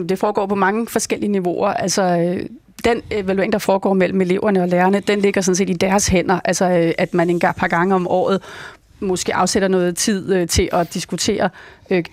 Det 0.10 0.20
foregår 0.20 0.46
på 0.46 0.56
mange 0.56 0.88
forskellige 0.88 1.32
niveauer. 1.32 1.68
Altså, 1.68 2.02
øh, 2.02 2.46
den 2.84 3.02
evaluering, 3.12 3.54
der 3.54 3.60
foregår 3.60 3.94
mellem 3.94 4.22
eleverne 4.22 4.62
og 4.62 4.68
lærerne, 4.68 5.00
den 5.00 5.20
ligger 5.20 5.42
sådan 5.42 5.56
set 5.56 5.70
i 5.70 5.74
deres 5.74 6.08
hænder. 6.08 6.40
Altså, 6.46 6.70
øh, 6.70 6.92
at 6.98 7.14
man 7.14 7.30
en 7.30 7.40
gang 7.40 7.56
par 7.56 7.68
gange 7.68 7.96
om 7.96 8.08
året 8.08 8.42
måske 9.02 9.36
afsætter 9.36 9.68
noget 9.68 9.98
tid 9.98 10.34
øh, 10.34 10.48
til 10.48 10.70
at 10.72 10.94
diskutere, 10.94 11.50
øh, 11.90 12.04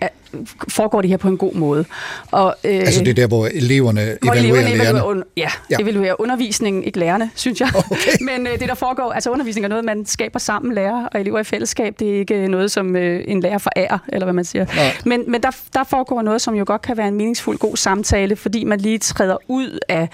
foregår 0.68 1.00
det 1.00 1.10
her 1.10 1.16
på 1.16 1.28
en 1.28 1.38
god 1.38 1.54
måde. 1.54 1.84
Og, 2.30 2.56
øh, 2.64 2.74
altså 2.74 3.00
det 3.00 3.08
er 3.08 3.14
der, 3.14 3.26
hvor 3.26 3.46
eleverne 3.46 4.16
hvor 4.22 4.32
evaluerer 4.32 4.66
eleverne 4.66 4.98
lærerne? 4.98 5.20
Un- 5.20 5.32
ja, 5.36 5.48
ja, 5.70 5.76
evaluerer 5.80 6.20
undervisningen, 6.20 6.84
ikke 6.84 6.98
lærerne, 6.98 7.30
synes 7.34 7.60
jeg. 7.60 7.68
Okay. 7.90 8.10
Men 8.20 8.46
øh, 8.46 8.58
det, 8.58 8.68
der 8.68 8.74
foregår, 8.74 9.12
altså 9.12 9.30
undervisning 9.30 9.64
er 9.64 9.68
noget, 9.68 9.84
man 9.84 10.06
skaber 10.06 10.38
sammen, 10.38 10.74
lærer 10.74 11.06
og 11.06 11.20
elever 11.20 11.38
i 11.38 11.44
fællesskab. 11.44 11.94
Det 11.98 12.14
er 12.14 12.18
ikke 12.18 12.48
noget, 12.48 12.70
som 12.70 12.96
øh, 12.96 13.24
en 13.28 13.40
lærer 13.40 13.58
forærer, 13.58 13.98
eller 14.08 14.26
hvad 14.26 14.34
man 14.34 14.44
siger. 14.44 14.66
Ja. 14.76 14.90
Men, 15.04 15.24
men 15.30 15.42
der, 15.42 15.50
der 15.74 15.84
foregår 15.84 16.22
noget, 16.22 16.42
som 16.42 16.54
jo 16.54 16.64
godt 16.66 16.82
kan 16.82 16.96
være 16.96 17.08
en 17.08 17.14
meningsfuld 17.14 17.58
god 17.58 17.76
samtale, 17.76 18.36
fordi 18.36 18.64
man 18.64 18.80
lige 18.80 18.98
træder 18.98 19.36
ud 19.48 19.78
af, 19.88 20.08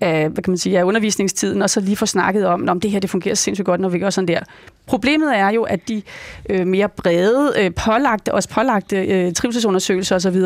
af, 0.00 0.28
hvad 0.28 0.42
kan 0.42 0.50
man 0.50 0.58
sige, 0.58 0.78
af 0.78 0.82
undervisningstiden, 0.82 1.62
og 1.62 1.70
så 1.70 1.80
lige 1.80 1.96
får 1.96 2.06
snakket 2.06 2.46
om, 2.46 2.68
om 2.68 2.80
det 2.80 2.90
her 2.90 3.00
det 3.00 3.10
fungerer 3.10 3.34
sindssygt 3.34 3.66
godt, 3.66 3.80
når 3.80 3.88
vi 3.88 3.98
gør 3.98 4.10
sådan 4.10 4.28
der. 4.28 4.40
Problemet 4.88 5.36
er 5.36 5.48
jo, 5.48 5.62
at 5.62 5.88
de 5.88 6.02
øh, 6.50 6.66
mere 6.66 6.88
brede, 6.88 7.52
øh, 7.58 7.74
pålagte, 7.74 8.34
også 8.34 8.48
pålagte 8.48 8.96
øh, 8.96 9.32
trivselsundersøgelser 9.32 10.16
osv., 10.16 10.36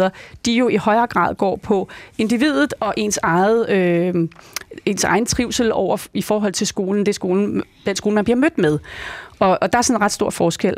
de 0.46 0.52
jo 0.52 0.68
i 0.68 0.76
højere 0.76 1.06
grad 1.06 1.34
går 1.34 1.56
på 1.56 1.88
individet 2.18 2.74
og 2.80 2.94
ens 2.96 3.18
eget 3.22 3.70
øh, 3.70 4.28
ens 4.86 5.04
egen 5.04 5.26
trivsel 5.26 5.72
over 5.72 6.06
i 6.14 6.22
forhold 6.22 6.52
til 6.52 6.66
skolen, 6.66 7.06
det 7.06 7.14
skolen, 7.14 7.62
den 7.86 7.96
skole, 7.96 8.14
man 8.14 8.24
bliver 8.24 8.36
mødt 8.36 8.58
med. 8.58 8.78
Og, 9.38 9.58
og 9.62 9.72
der 9.72 9.78
er 9.78 9.82
sådan 9.82 9.96
en 9.96 10.02
ret 10.02 10.12
stor 10.12 10.30
forskel 10.30 10.76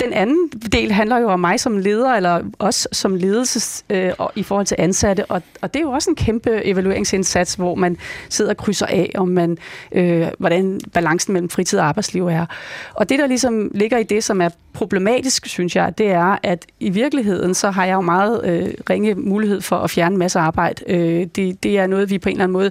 den 0.00 0.12
anden 0.12 0.48
del 0.72 0.92
handler 0.92 1.18
jo 1.18 1.28
om 1.28 1.40
mig 1.40 1.60
som 1.60 1.78
leder, 1.78 2.12
eller 2.12 2.40
os 2.58 2.88
som 2.92 3.14
ledelses 3.14 3.84
øh, 3.90 4.12
i 4.34 4.42
forhold 4.42 4.66
til 4.66 4.76
ansatte, 4.78 5.24
og, 5.24 5.42
og 5.60 5.74
det 5.74 5.80
er 5.80 5.84
jo 5.84 5.90
også 5.90 6.10
en 6.10 6.16
kæmpe 6.16 6.66
evalueringsindsats, 6.66 7.54
hvor 7.54 7.74
man 7.74 7.96
sidder 8.28 8.50
og 8.50 8.56
krydser 8.56 8.86
af, 8.86 9.10
om 9.14 9.28
man, 9.28 9.58
øh, 9.92 10.26
hvordan 10.38 10.80
balancen 10.92 11.32
mellem 11.32 11.50
fritid 11.50 11.78
og 11.78 11.86
arbejdsliv 11.86 12.26
er. 12.26 12.46
Og 12.94 13.08
det, 13.08 13.18
der 13.18 13.26
ligesom 13.26 13.70
ligger 13.74 13.98
i 13.98 14.02
det, 14.02 14.24
som 14.24 14.40
er 14.40 14.48
problematisk, 14.72 15.46
synes 15.46 15.76
jeg, 15.76 15.98
det 15.98 16.10
er, 16.10 16.38
at 16.42 16.66
i 16.80 16.90
virkeligheden, 16.90 17.54
så 17.54 17.70
har 17.70 17.84
jeg 17.84 17.94
jo 17.94 18.00
meget 18.00 18.40
øh, 18.44 18.74
ringe 18.90 19.14
mulighed 19.14 19.60
for 19.60 19.76
at 19.76 19.90
fjerne 19.90 20.12
en 20.12 20.18
masse 20.18 20.38
arbejde. 20.38 20.84
Øh, 20.86 21.26
det, 21.36 21.62
det 21.62 21.78
er 21.78 21.86
noget, 21.86 22.10
vi 22.10 22.18
på 22.18 22.28
en 22.28 22.34
eller 22.34 22.44
anden 22.44 22.52
måde 22.52 22.70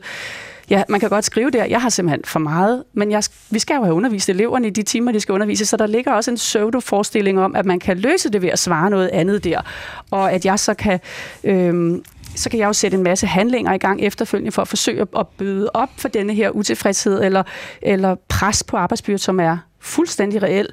ja, 0.69 0.84
man 0.89 0.99
kan 0.99 1.10
godt 1.10 1.25
skrive 1.25 1.51
der, 1.51 1.65
jeg 1.65 1.82
har 1.82 1.89
simpelthen 1.89 2.21
for 2.25 2.39
meget, 2.39 2.84
men 2.93 3.12
jeg, 3.12 3.23
vi 3.49 3.60
skal 3.60 3.75
jo 3.75 3.84
have 3.84 3.95
undervist 3.95 4.30
eleverne 4.30 4.67
i 4.67 4.69
de 4.69 4.84
timer, 4.84 5.12
de 5.12 5.19
skal 5.19 5.34
undervise, 5.34 5.65
så 5.65 5.77
der 5.77 5.88
ligger 5.88 6.12
også 6.12 6.32
en 6.32 6.38
pseudo-forestilling 6.38 7.39
om, 7.39 7.56
at 7.56 7.65
man 7.65 7.80
kan 7.80 7.97
løse 7.97 8.30
det 8.30 8.41
ved 8.41 8.49
at 8.49 8.60
svare 8.60 8.89
noget 8.89 9.10
andet 9.13 9.43
der, 9.43 9.62
og 10.12 10.32
at 10.32 10.45
jeg 10.45 10.60
så 10.60 10.73
kan... 10.73 10.99
Øhm, 11.43 12.03
så 12.36 12.49
kan 12.49 12.60
jeg 12.60 12.67
jo 12.67 12.73
sætte 12.73 12.97
en 12.97 13.03
masse 13.03 13.27
handlinger 13.27 13.73
i 13.73 13.77
gang 13.77 14.01
efterfølgende 14.01 14.51
for 14.51 14.62
at 14.62 14.67
forsøge 14.67 15.06
at 15.17 15.27
bøde 15.27 15.69
op 15.73 15.89
for 15.97 16.08
denne 16.08 16.34
her 16.34 16.49
utilfredshed 16.49 17.23
eller, 17.23 17.43
eller 17.82 18.15
pres 18.27 18.63
på 18.63 18.77
arbejdsbyrdet, 18.77 19.21
som 19.21 19.39
er 19.39 19.58
fuldstændig 19.80 20.43
reelt. 20.43 20.71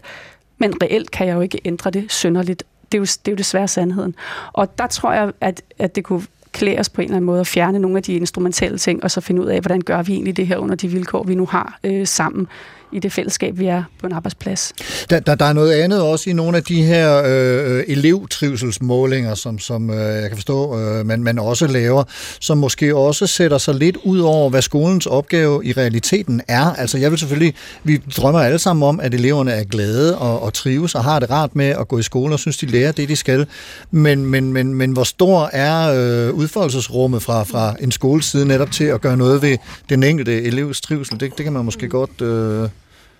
Men 0.59 0.74
reelt 0.83 1.11
kan 1.11 1.26
jeg 1.26 1.35
jo 1.35 1.40
ikke 1.40 1.61
ændre 1.64 1.90
det 1.90 2.12
synderligt. 2.12 2.64
Det 2.92 2.98
er 2.98 3.00
jo, 3.00 3.04
det 3.04 3.28
er 3.28 3.33
jo 3.33 3.37
desværre 3.37 3.68
sandheden. 3.68 4.14
Og 4.52 4.78
der 4.78 4.87
tror 4.87 5.12
jeg, 5.12 5.33
at, 5.40 5.62
at 5.78 5.96
det 5.96 6.04
kunne 6.04 6.26
klæde 6.54 6.78
os 6.78 6.88
på 6.88 7.00
en 7.00 7.04
eller 7.04 7.16
anden 7.16 7.26
måde 7.26 7.40
at 7.40 7.46
fjerne 7.46 7.78
nogle 7.78 7.96
af 7.96 8.02
de 8.02 8.14
instrumentelle 8.14 8.78
ting, 8.78 9.04
og 9.04 9.10
så 9.10 9.20
finde 9.20 9.42
ud 9.42 9.46
af, 9.46 9.60
hvordan 9.60 9.80
gør 9.80 10.02
vi 10.02 10.12
egentlig 10.12 10.36
det 10.36 10.46
her 10.46 10.56
under 10.56 10.74
de 10.74 10.88
vilkår, 10.88 11.22
vi 11.22 11.34
nu 11.34 11.46
har 11.46 11.78
øh, 11.84 12.06
sammen 12.06 12.46
i 12.94 12.98
det 12.98 13.12
fællesskab, 13.12 13.59
vi 13.59 13.66
er 13.66 13.83
på 14.00 14.07
en 14.07 14.12
arbejdsplads. 14.12 14.72
Der, 15.11 15.20
der, 15.20 15.35
der 15.35 15.44
er 15.44 15.52
noget 15.52 15.72
andet 15.72 16.02
også 16.02 16.30
i 16.30 16.33
nogle 16.33 16.57
af 16.57 16.62
de 16.62 16.83
her 16.83 17.22
øh, 17.26 17.76
øh, 17.76 17.85
elevtrivselsmålinger, 17.88 19.35
som, 19.35 19.59
som 19.59 19.90
øh, 19.90 19.96
jeg 19.96 20.28
kan 20.28 20.37
forstå, 20.37 20.78
øh, 20.78 21.07
man, 21.07 21.22
man 21.22 21.38
også 21.38 21.66
laver, 21.66 22.04
som 22.40 22.59
måske 22.59 22.96
også 22.96 23.26
sætter 23.26 23.59
sig 23.59 23.74
lidt 23.74 23.96
ud 24.04 24.18
over, 24.18 24.50
hvad 24.50 24.62
skolens 24.62 25.07
opgave 25.07 25.64
i 25.64 25.72
realiteten 25.72 26.40
er. 26.48 26.74
Altså 26.74 26.98
jeg 26.98 27.11
vil 27.11 27.18
selvfølgelig, 27.18 27.54
vi 27.85 28.00
drømmer 28.16 28.40
alle 28.40 28.59
sammen 28.59 28.88
om, 28.88 29.00
at 29.00 29.14
eleverne 29.14 29.52
er 29.52 29.64
glade 29.64 30.18
og, 30.18 30.42
og 30.42 30.52
trives 30.52 30.94
og 30.94 31.04
har 31.04 31.18
det 31.18 31.30
rart 31.30 31.57
med 31.57 31.68
at 31.68 31.88
gå 31.88 31.98
i 31.98 32.02
skole 32.02 32.35
og 32.35 32.38
synes, 32.38 32.57
de 32.57 32.66
lærer 32.66 32.92
det, 32.92 33.09
de 33.09 33.16
skal. 33.16 33.46
Men, 33.90 34.26
men, 34.26 34.52
men, 34.52 34.74
men 34.74 34.92
hvor 34.92 35.04
stor 35.04 35.50
er 35.52 35.90
øh, 36.28 36.35
udfoldelsesrummet 36.35 37.22
fra, 37.22 37.42
fra 37.42 37.76
en 37.80 37.92
skoleside 37.92 38.46
netop 38.46 38.70
til 38.70 38.85
at 38.85 39.00
gøre 39.00 39.16
noget 39.16 39.42
ved 39.42 39.57
den 39.88 40.02
enkelte 40.02 40.42
elevs 40.42 40.80
trivsel? 40.80 41.20
Det, 41.20 41.33
det 41.37 41.44
kan 41.44 41.52
man 41.52 41.64
måske 41.64 41.88
godt... 41.88 42.20
Øh, 42.20 42.68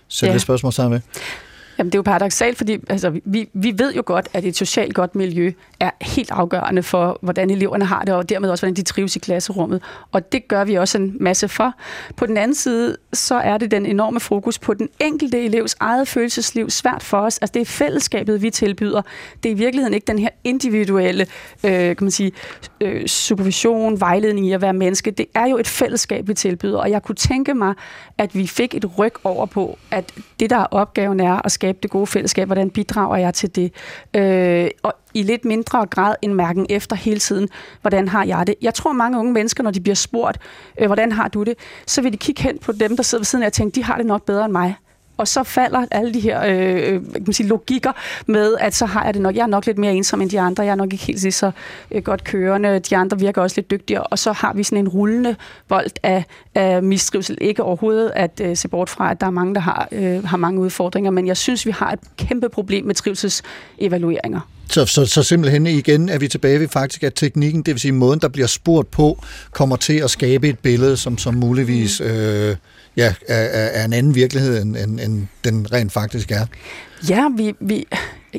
sætte 0.07 0.31
ja. 0.31 0.33
det 0.33 0.41
spørgsmål 0.41 0.73
sammen 0.73 0.91
med? 0.93 1.21
Jamen, 1.77 1.91
det 1.91 1.95
er 1.95 1.99
jo 1.99 2.03
paradoxalt, 2.03 2.57
fordi 2.57 2.77
altså, 2.89 3.19
vi, 3.25 3.49
vi 3.53 3.73
ved 3.77 3.93
jo 3.93 4.03
godt, 4.05 4.29
at 4.33 4.45
et 4.45 4.57
socialt 4.57 4.95
godt 4.95 5.15
miljø 5.15 5.51
er 5.79 5.91
helt 6.01 6.31
afgørende 6.31 6.83
for, 6.83 7.19
hvordan 7.21 7.49
eleverne 7.49 7.85
har 7.85 8.01
det, 8.01 8.13
og 8.13 8.29
dermed 8.29 8.49
også, 8.49 8.61
hvordan 8.61 8.75
de 8.75 8.81
trives 8.81 9.15
i 9.15 9.19
klasserummet. 9.19 9.81
Og 10.11 10.31
det 10.31 10.47
gør 10.47 10.63
vi 10.63 10.75
også 10.75 10.97
en 10.97 11.17
masse 11.19 11.47
for. 11.47 11.73
På 12.15 12.25
den 12.25 12.37
anden 12.37 12.55
side, 12.55 12.97
så 13.13 13.35
er 13.35 13.57
det 13.57 13.71
den 13.71 13.85
enorme 13.85 14.19
fokus 14.19 14.59
på 14.59 14.73
den 14.73 14.89
enkelte 14.99 15.45
elevs 15.45 15.75
eget 15.79 16.07
følelsesliv 16.07 16.69
svært 16.69 17.03
for 17.03 17.17
os. 17.17 17.37
Altså, 17.37 17.51
det 17.53 17.61
er 17.61 17.65
fællesskabet, 17.65 18.41
vi 18.41 18.49
tilbyder. 18.49 19.01
Det 19.43 19.49
er 19.49 19.53
i 19.53 19.57
virkeligheden 19.57 19.93
ikke 19.93 20.07
den 20.07 20.19
her 20.19 20.29
individuelle 20.43 21.27
øh, 21.63 21.71
kan 21.71 21.97
man 22.01 22.11
sige, 22.11 22.31
øh, 22.81 23.07
supervision, 23.07 23.99
vejledning 23.99 24.47
i 24.47 24.51
at 24.51 24.61
være 24.61 24.73
menneske. 24.73 25.11
Det 25.11 25.25
er 25.35 25.45
jo 25.45 25.57
et 25.57 25.67
fællesskab, 25.67 26.27
vi 26.27 26.33
tilbyder. 26.33 26.77
Og 26.77 26.91
jeg 26.91 27.03
kunne 27.03 27.15
tænke 27.15 27.53
mig, 27.53 27.73
at 28.17 28.35
vi 28.35 28.47
fik 28.47 28.75
et 28.75 28.97
ryg 28.99 29.13
over 29.23 29.45
på, 29.45 29.77
at 29.91 30.11
det, 30.39 30.49
der 30.49 30.57
er 30.57 30.65
opgaven 30.71 31.19
er 31.19 31.45
at 31.45 31.51
skabe 31.51 31.64
det 31.73 31.91
gode 31.91 32.07
fællesskab, 32.07 32.47
hvordan 32.47 32.69
bidrager 32.69 33.17
jeg 33.17 33.33
til 33.33 33.55
det? 33.55 33.73
Øh, 34.13 34.69
og 34.83 34.93
i 35.13 35.23
lidt 35.23 35.45
mindre 35.45 35.85
grad 35.85 36.15
en 36.21 36.33
mærken 36.33 36.65
efter 36.69 36.95
hele 36.95 37.19
tiden, 37.19 37.49
hvordan 37.81 38.07
har 38.07 38.23
jeg 38.23 38.47
det? 38.47 38.55
Jeg 38.61 38.73
tror, 38.73 38.93
mange 38.93 39.19
unge 39.19 39.33
mennesker, 39.33 39.63
når 39.63 39.71
de 39.71 39.81
bliver 39.81 39.95
spurgt, 39.95 40.37
øh, 40.79 40.85
hvordan 40.85 41.11
har 41.11 41.27
du 41.27 41.43
det, 41.43 41.53
så 41.87 42.01
vil 42.01 42.11
de 42.11 42.17
kigge 42.17 42.43
hen 42.43 42.57
på 42.57 42.71
dem, 42.71 42.95
der 42.95 43.03
sidder 43.03 43.19
ved 43.19 43.25
siden 43.25 43.43
af 43.43 43.47
og 43.47 43.53
tænke, 43.53 43.75
de 43.75 43.83
har 43.83 43.97
det 43.97 44.05
nok 44.05 44.25
bedre 44.25 44.45
end 44.45 44.51
mig 44.51 44.75
og 45.17 45.27
så 45.27 45.43
falder 45.43 45.85
alle 45.91 46.13
de 46.13 46.19
her 46.19 46.43
øh, 46.45 46.75
øh, 46.75 47.01
kan 47.13 47.23
man 47.25 47.33
sige, 47.33 47.47
logikker 47.47 47.91
med, 48.25 48.55
at 48.59 48.75
så 48.75 48.85
har 48.85 49.05
jeg 49.05 49.13
det 49.13 49.21
nok, 49.21 49.35
jeg 49.35 49.43
er 49.43 49.47
nok 49.47 49.65
lidt 49.65 49.77
mere 49.77 49.93
ensom 49.93 50.21
end 50.21 50.29
de 50.29 50.39
andre, 50.39 50.63
jeg 50.63 50.71
er 50.71 50.75
nok 50.75 50.93
ikke 50.93 51.05
helt 51.05 51.33
så 51.33 51.51
øh, 51.91 52.03
godt 52.03 52.23
kørende, 52.23 52.79
de 52.79 52.97
andre 52.97 53.19
virker 53.19 53.41
også 53.41 53.53
lidt 53.57 53.71
dygtigere, 53.71 54.03
og 54.03 54.19
så 54.19 54.31
har 54.31 54.53
vi 54.53 54.63
sådan 54.63 54.77
en 54.77 54.87
rullende 54.87 55.35
vold 55.69 55.91
af, 56.03 56.23
af 56.55 56.83
mistrivsel. 56.83 57.37
Ikke 57.41 57.63
overhovedet 57.63 58.11
at 58.15 58.41
øh, 58.43 58.57
se 58.57 58.67
bort 58.67 58.89
fra, 58.89 59.11
at 59.11 59.21
der 59.21 59.27
er 59.27 59.31
mange, 59.31 59.55
der 59.55 59.61
har, 59.61 59.87
øh, 59.91 60.23
har 60.23 60.37
mange 60.37 60.59
udfordringer, 60.61 61.11
men 61.11 61.27
jeg 61.27 61.37
synes, 61.37 61.65
vi 61.65 61.71
har 61.71 61.91
et 61.91 61.99
kæmpe 62.17 62.49
problem 62.49 62.85
med 62.85 62.95
trivselsevalueringer. 62.95 64.39
Så, 64.69 64.85
så, 64.85 65.05
så 65.05 65.23
simpelthen 65.23 65.67
igen 65.67 66.09
er 66.09 66.19
vi 66.19 66.27
tilbage 66.27 66.59
ved 66.59 66.67
faktisk, 66.67 67.03
at 67.03 67.13
teknikken, 67.15 67.61
det 67.61 67.73
vil 67.73 67.81
sige 67.81 67.91
måden, 67.91 68.19
der 68.19 68.27
bliver 68.27 68.47
spurgt 68.47 68.91
på, 68.91 69.23
kommer 69.51 69.75
til 69.75 69.93
at 69.93 70.09
skabe 70.09 70.49
et 70.49 70.59
billede, 70.59 70.97
som, 70.97 71.17
som 71.17 71.33
muligvis... 71.33 72.01
Øh 72.01 72.55
ja, 72.97 73.13
er, 73.27 73.69
er 73.79 73.85
en 73.85 73.93
anden 73.93 74.15
virkelighed, 74.15 74.61
end, 74.61 74.75
end, 74.77 74.99
end 74.99 75.27
den 75.43 75.67
rent 75.73 75.91
faktisk 75.91 76.31
er. 76.31 76.45
Ja, 77.09 77.27
vi, 77.37 77.55
vi, 77.59 77.87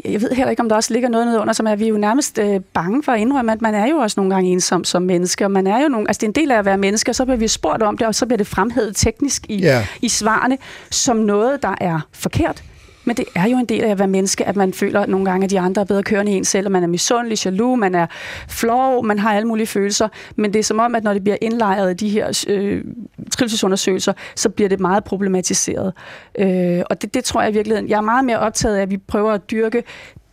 jeg 0.05 0.21
ved 0.23 0.31
heller 0.31 0.51
ikke, 0.51 0.63
om 0.63 0.69
der 0.69 0.77
også 0.77 0.93
ligger 0.93 1.09
noget 1.09 1.27
nede 1.27 1.41
under, 1.41 1.53
som 1.53 1.67
er, 1.67 1.77
vi 1.77 1.85
er 1.85 1.89
jo 1.89 1.97
nærmest 1.97 2.39
øh, 2.39 2.61
bange 2.75 3.03
for 3.03 3.13
at 3.13 3.21
indrømme, 3.21 3.53
at 3.53 3.63
man 3.63 3.75
er 3.75 3.87
jo 3.87 3.97
også 3.97 4.21
nogle 4.21 4.35
gange 4.35 4.51
ensom 4.51 4.85
som 4.85 5.03
menneske, 5.03 5.45
og 5.45 5.51
man 5.51 5.67
er 5.67 5.83
jo 5.83 5.89
nogle, 5.89 6.09
altså 6.09 6.21
det 6.21 6.27
er 6.27 6.29
en 6.29 6.35
del 6.35 6.51
af 6.51 6.59
at 6.59 6.65
være 6.65 6.79
menneske, 6.79 7.11
og 7.11 7.15
så 7.15 7.25
bliver 7.25 7.39
vi 7.39 7.49
spurgt 7.49 7.83
om 7.83 7.99
det, 7.99 8.07
og 8.07 8.15
så 8.15 8.27
bliver 8.27 8.37
det 8.37 8.47
fremhævet 8.47 8.97
teknisk 8.97 9.47
i, 9.49 9.65
yeah. 9.65 9.87
i 10.03 10.09
svarene, 10.09 10.59
som 10.91 11.17
noget, 11.17 11.63
der 11.63 11.75
er 11.81 12.01
forkert, 12.13 12.63
men 13.07 13.17
det 13.17 13.25
er 13.35 13.49
jo 13.49 13.59
en 13.59 13.67
del 13.67 13.85
af 13.85 13.91
at 13.91 13.99
være 13.99 14.09
menneske, 14.09 14.45
at 14.45 14.57
man 14.57 14.73
føler 14.73 15.07
nogle 15.07 15.31
gange, 15.31 15.45
at 15.45 15.51
de 15.51 15.61
andre 15.61 15.83
er 15.83 15.87
bedre 15.87 16.03
kørende 16.03 16.33
i 16.33 16.35
en 16.35 16.45
selv, 16.45 16.67
og 16.67 16.73
man 16.73 16.83
er 16.83 16.87
misundelig, 16.87 17.47
jaloux, 17.47 17.79
man 17.79 17.95
er 17.95 18.07
flov, 18.49 19.05
man 19.05 19.19
har 19.19 19.35
alle 19.35 19.49
mulige 19.49 19.67
følelser. 19.67 20.09
Men 20.37 20.53
det 20.53 20.59
er 20.59 20.63
som 20.63 20.79
om, 20.79 20.95
at 20.95 21.05
når 21.05 21.13
det 21.13 21.23
bliver 21.23 21.37
indlejret 21.41 21.91
i 21.91 21.95
de 21.95 22.09
her 22.09 22.45
øh, 22.49 22.85
trivselsundersøgelser, 23.31 24.13
så 24.35 24.49
bliver 24.49 24.69
det 24.69 24.81
meget 24.81 25.05
problematiseret. 25.05 25.93
Øh, 26.39 26.83
og 26.91 27.03
det, 27.03 27.15
det 27.15 27.25
tror 27.25 27.43
jeg 27.43 27.51
i 27.51 27.55
virkeligheden. 27.55 27.89
Jeg 27.89 27.97
er 27.97 28.01
meget 28.01 28.25
mere 28.25 28.39
optaget 28.39 28.77
af, 28.77 28.83
at 28.83 28.91
vi 28.91 28.97
prøver 28.97 29.33
at 29.33 29.51
dyrke 29.51 29.83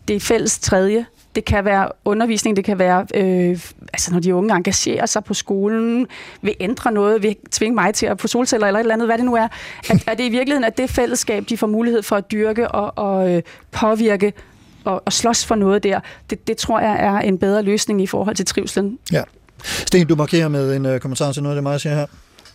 det 0.08 0.22
fælles 0.22 0.60
tredje, 0.60 1.06
det 1.36 1.46
kan 1.46 1.66
være 1.66 1.90
undervisning, 2.06 2.56
det 2.56 2.66
kan 2.66 2.80
være, 2.80 3.06
øh, 3.16 3.60
altså 3.94 4.12
når 4.12 4.20
de 4.20 4.36
unge 4.36 4.56
engagerer 4.56 5.06
sig 5.06 5.24
på 5.24 5.34
skolen, 5.34 6.08
vil 6.42 6.56
ændre 6.60 6.92
noget, 6.92 7.24
vil 7.24 7.36
tvinge 7.52 7.76
mig 7.76 7.94
til 7.94 8.06
at 8.06 8.22
få 8.22 8.28
solceller 8.28 8.68
eller 8.68 8.80
et 8.80 8.84
eller 8.84 8.94
andet, 8.94 9.08
hvad 9.08 9.18
det 9.18 9.26
nu 9.26 9.36
er. 9.36 9.48
At, 9.90 10.04
er 10.08 10.14
det 10.14 10.24
i 10.24 10.30
virkeligheden 10.30 10.64
at 10.64 10.78
det 10.78 10.90
fællesskab, 10.90 11.46
de 11.50 11.58
får 11.58 11.68
mulighed 11.68 12.04
for 12.04 12.16
at 12.16 12.32
dyrke 12.32 12.68
og, 12.68 12.94
og 12.96 13.32
øh, 13.32 13.42
påvirke 13.72 14.34
og, 14.84 15.04
og 15.06 15.14
slås 15.14 15.46
for 15.46 15.56
noget 15.56 15.84
der, 15.84 16.00
det, 16.30 16.48
det 16.48 16.58
tror 16.58 16.80
jeg 16.80 16.96
er 17.00 17.20
en 17.20 17.38
bedre 17.38 17.62
løsning 17.62 18.02
i 18.02 18.08
forhold 18.08 18.36
til 18.36 18.46
trivselen. 18.46 19.00
Ja. 19.12 19.24
Sten, 19.64 20.08
du 20.08 20.16
markerer 20.16 20.48
med 20.48 20.76
en 20.76 20.86
øh, 20.86 21.00
kommentar 21.00 21.32
til 21.32 21.44
noget 21.44 21.56
af 21.56 21.58
det, 21.58 21.64
mig 21.64 21.82
siger 21.82 21.96
her. 21.96 22.06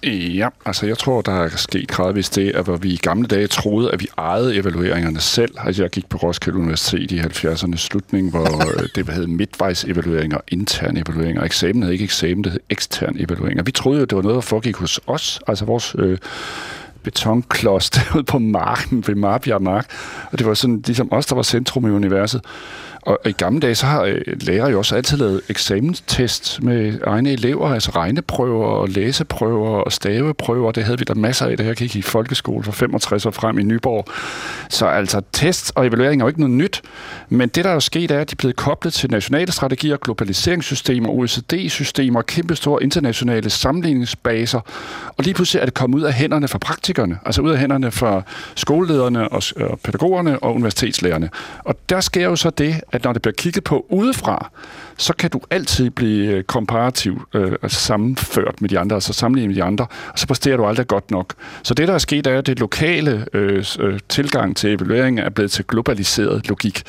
Ja, 0.05 0.49
altså 0.67 0.87
jeg 0.87 0.99
tror, 0.99 1.21
der 1.21 1.33
er 1.33 1.49
sket 1.49 1.89
gradvist 1.89 2.37
det, 2.37 2.51
at 2.51 2.65
hvor 2.65 2.77
vi 2.77 2.89
i 2.89 2.97
gamle 2.97 3.27
dage 3.27 3.47
troede, 3.47 3.93
at 3.93 4.01
vi 4.01 4.09
ejede 4.19 4.57
evalueringerne 4.57 5.21
selv. 5.21 5.55
Altså 5.59 5.83
jeg 5.83 5.91
gik 5.91 6.09
på 6.09 6.19
Roskilde 6.19 6.59
Universitet 6.59 7.11
i 7.11 7.21
70'ernes 7.21 7.77
slutning, 7.77 8.31
hvor 8.31 8.67
øh, 8.83 8.89
det 8.95 9.09
hed 9.09 9.27
midtvejsevalueringer, 9.27 10.39
interne 10.49 11.03
evalueringer. 11.07 11.43
Eksamen 11.43 11.83
hed 11.83 11.91
ikke 11.91 12.05
eksamen, 12.05 12.45
det 12.45 12.53
hed 12.53 12.61
eksterne 12.71 13.21
evalueringer. 13.21 13.63
Vi 13.63 13.73
troede 13.73 13.99
jo, 13.99 14.05
det 14.05 14.17
var 14.17 14.23
noget, 14.23 14.35
der 14.35 14.41
foregik 14.41 14.77
hos 14.77 15.01
os, 15.07 15.41
altså 15.47 15.65
vores 15.65 15.97
øh, 15.99 16.19
betonklods 17.03 17.91
derude 17.97 18.25
på 18.25 18.39
marken 18.39 19.05
ved 19.07 19.15
Marbjerg 19.15 19.63
Mark. 19.63 19.87
Og 20.33 20.39
det 20.39 20.47
var 20.47 20.55
sådan 20.55 20.83
ligesom 20.87 21.13
os, 21.13 21.27
der 21.27 21.35
var 21.35 21.43
centrum 21.43 21.87
i 21.87 21.91
universet. 21.91 22.41
Og 23.09 23.18
i 23.27 23.33
gamle 23.33 23.61
dage, 23.61 23.75
så 23.75 23.87
har 23.87 24.03
øh, 24.03 24.21
lærere 24.40 24.71
jo 24.71 24.79
også 24.79 24.97
altid 24.97 25.16
lavet 25.16 25.40
eksamenstest 25.49 26.62
med 26.62 26.99
egne 27.07 27.33
elever, 27.33 27.68
altså 27.68 27.90
regneprøver 27.90 28.66
og 28.66 28.88
læseprøver 28.88 29.68
og 29.68 29.92
staveprøver. 29.92 30.73
Det 30.73 30.85
havde 30.85 30.99
vi 30.99 31.05
der 31.05 31.14
masser 31.14 31.47
af, 31.47 31.57
da 31.57 31.64
jeg 31.64 31.77
gik 31.77 31.97
i 31.97 32.03
folkeskole 32.03 32.64
for 32.64 32.73
65 32.73 33.27
år 33.27 33.31
frem 33.31 33.59
i 33.59 33.62
Nyborg. 33.62 34.05
Så 34.68 34.87
altså 34.87 35.23
test 35.33 35.73
og 35.75 35.87
evaluering 35.87 36.21
er 36.21 36.25
jo 36.25 36.29
ikke 36.29 36.40
noget 36.40 36.57
nyt. 36.57 36.83
Men 37.29 37.49
det, 37.49 37.64
der 37.64 37.71
er 37.71 37.75
jo 37.75 37.81
sket, 37.81 38.11
er, 38.11 38.21
at 38.21 38.31
de 38.31 38.35
er 38.35 38.37
blevet 38.37 38.57
koblet 38.57 38.92
til 38.92 39.11
nationale 39.11 39.53
strategier, 39.53 39.97
globaliseringssystemer, 39.97 41.09
OECD-systemer, 41.09 42.23
kæmpestore 42.23 42.83
internationale 42.83 43.51
sammenligningsbaser. 43.51 44.61
Og 45.16 45.25
lige 45.25 45.35
pludselig 45.35 45.61
er 45.61 45.64
det 45.64 45.75
kommet 45.75 45.99
ud 45.99 46.03
af 46.03 46.12
hænderne 46.12 46.49
fra 46.49 46.59
praktikerne, 46.59 47.18
altså 47.25 47.42
ud 47.42 47.51
af 47.51 47.59
hænderne 47.59 47.90
fra 47.90 48.23
skolelederne 48.55 49.29
og 49.29 49.42
pædagogerne 49.85 50.38
og 50.38 50.55
universitetslærerne. 50.55 51.31
Og 51.64 51.75
der 51.88 52.01
sker 52.01 52.25
jo 52.25 52.37
så 52.37 52.51
det, 52.51 52.81
at 52.99 53.05
når 53.05 53.13
det 53.13 53.23
bliver 53.23 53.35
kigget 53.35 53.65
på 53.65 53.87
udefra, 53.89 54.51
så 54.97 55.13
kan 55.13 55.31
du 55.31 55.41
altid 55.51 55.91
blive 55.91 56.33
øh, 56.33 56.45
komparativ, 56.45 57.23
øh, 57.35 57.53
altså 57.63 57.81
sammenført 57.81 58.61
med 58.61 58.69
de 58.69 58.79
andre, 58.79 58.97
altså 58.97 59.13
sammenlignet 59.13 59.57
med 59.57 59.63
de 59.63 59.67
andre, 59.67 59.87
og 60.13 60.19
så 60.19 60.27
præsterer 60.27 60.57
du 60.57 60.67
aldrig 60.67 60.87
godt 60.87 61.11
nok. 61.11 61.35
Så 61.63 61.75
det, 61.75 61.89
der 61.89 61.95
er 61.95 61.99
sket, 61.99 62.27
er, 62.27 62.39
at 62.39 62.47
det 62.47 62.59
lokale 62.59 63.27
øh, 63.33 63.65
øh, 63.79 63.99
tilgang 64.09 64.57
til 64.57 64.75
evaluering 64.75 65.21
er 65.21 65.29
blevet 65.29 65.51
til 65.51 65.65
globaliseret 65.65 66.49
logik. 66.49 66.83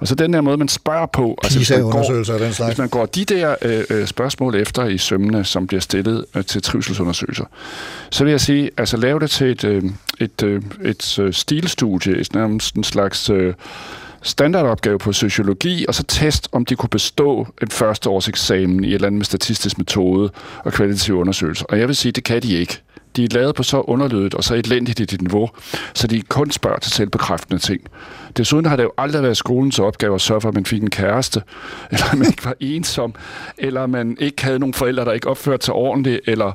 Og 0.00 0.08
så 0.08 0.14
den 0.14 0.32
der 0.32 0.40
måde, 0.40 0.56
man 0.56 0.68
spørger 0.68 1.06
på... 1.06 1.38
Altså, 1.42 1.58
hvis, 1.58 1.70
man 1.70 1.80
går, 1.82 2.02
den 2.02 2.24
slags. 2.24 2.58
hvis 2.58 2.78
man 2.78 2.88
går 2.88 3.06
de 3.06 3.24
der 3.24 3.54
øh, 3.62 3.84
øh, 3.90 4.06
spørgsmål 4.06 4.54
efter 4.54 4.84
i 4.84 4.98
sømmene, 4.98 5.44
som 5.44 5.66
bliver 5.66 5.80
stillet 5.80 6.24
øh, 6.36 6.44
til 6.44 6.62
trivselsundersøgelser, 6.62 7.44
så 8.10 8.24
vil 8.24 8.30
jeg 8.30 8.40
sige, 8.40 8.70
altså 8.76 8.96
lave 8.96 9.20
det 9.20 9.30
til 9.30 9.46
et, 9.46 9.64
øh, 9.64 9.82
et, 10.20 10.42
øh, 10.42 10.62
et, 10.82 11.28
stilstudie, 11.32 12.16
et, 12.16 12.34
nærmest 12.34 12.74
en 12.74 12.84
slags... 12.84 13.30
Øh, 13.30 13.54
standardopgave 14.26 14.98
på 14.98 15.12
sociologi, 15.12 15.84
og 15.88 15.94
så 15.94 16.02
test, 16.02 16.48
om 16.52 16.64
de 16.64 16.76
kunne 16.76 16.88
bestå 16.88 17.46
en 17.62 17.70
første 17.70 18.10
års 18.10 18.28
eksamen 18.28 18.84
i 18.84 18.88
et 18.88 18.94
eller 18.94 19.06
andet 19.06 19.18
med 19.18 19.24
statistisk 19.24 19.78
metode 19.78 20.30
og 20.64 20.72
kvalitativ 20.72 21.18
undersøgelse. 21.18 21.66
Og 21.70 21.78
jeg 21.78 21.88
vil 21.88 21.96
sige, 21.96 22.12
det 22.12 22.24
kan 22.24 22.42
de 22.42 22.54
ikke. 22.54 22.82
De 23.16 23.24
er 23.24 23.28
lavet 23.30 23.54
på 23.54 23.62
så 23.62 23.80
underlydet 23.80 24.34
og 24.34 24.44
så 24.44 24.54
elendigt 24.54 25.00
i 25.00 25.04
dit 25.04 25.22
niveau, 25.22 25.50
så 25.94 26.06
de 26.06 26.22
kun 26.22 26.50
spørger 26.50 26.78
til 26.78 26.92
selvbekræftende 26.92 27.62
ting. 27.62 27.80
Desuden 28.36 28.66
har 28.66 28.76
det 28.76 28.82
jo 28.82 28.92
aldrig 28.98 29.22
været 29.22 29.36
skolens 29.36 29.78
opgave 29.78 30.14
at 30.14 30.20
sørge 30.20 30.40
for, 30.40 30.48
at 30.48 30.54
man 30.54 30.66
fik 30.66 30.82
en 30.82 30.90
kæreste, 30.90 31.42
eller 31.90 32.06
at 32.12 32.18
man 32.18 32.26
ikke 32.28 32.44
var 32.44 32.54
ensom, 32.60 33.14
eller 33.58 33.82
at 33.82 33.90
man 33.90 34.16
ikke 34.20 34.44
havde 34.44 34.58
nogen 34.58 34.74
forældre, 34.74 35.04
der 35.04 35.12
ikke 35.12 35.28
opførte 35.28 35.64
sig 35.64 35.74
ordentligt, 35.74 36.20
eller 36.26 36.52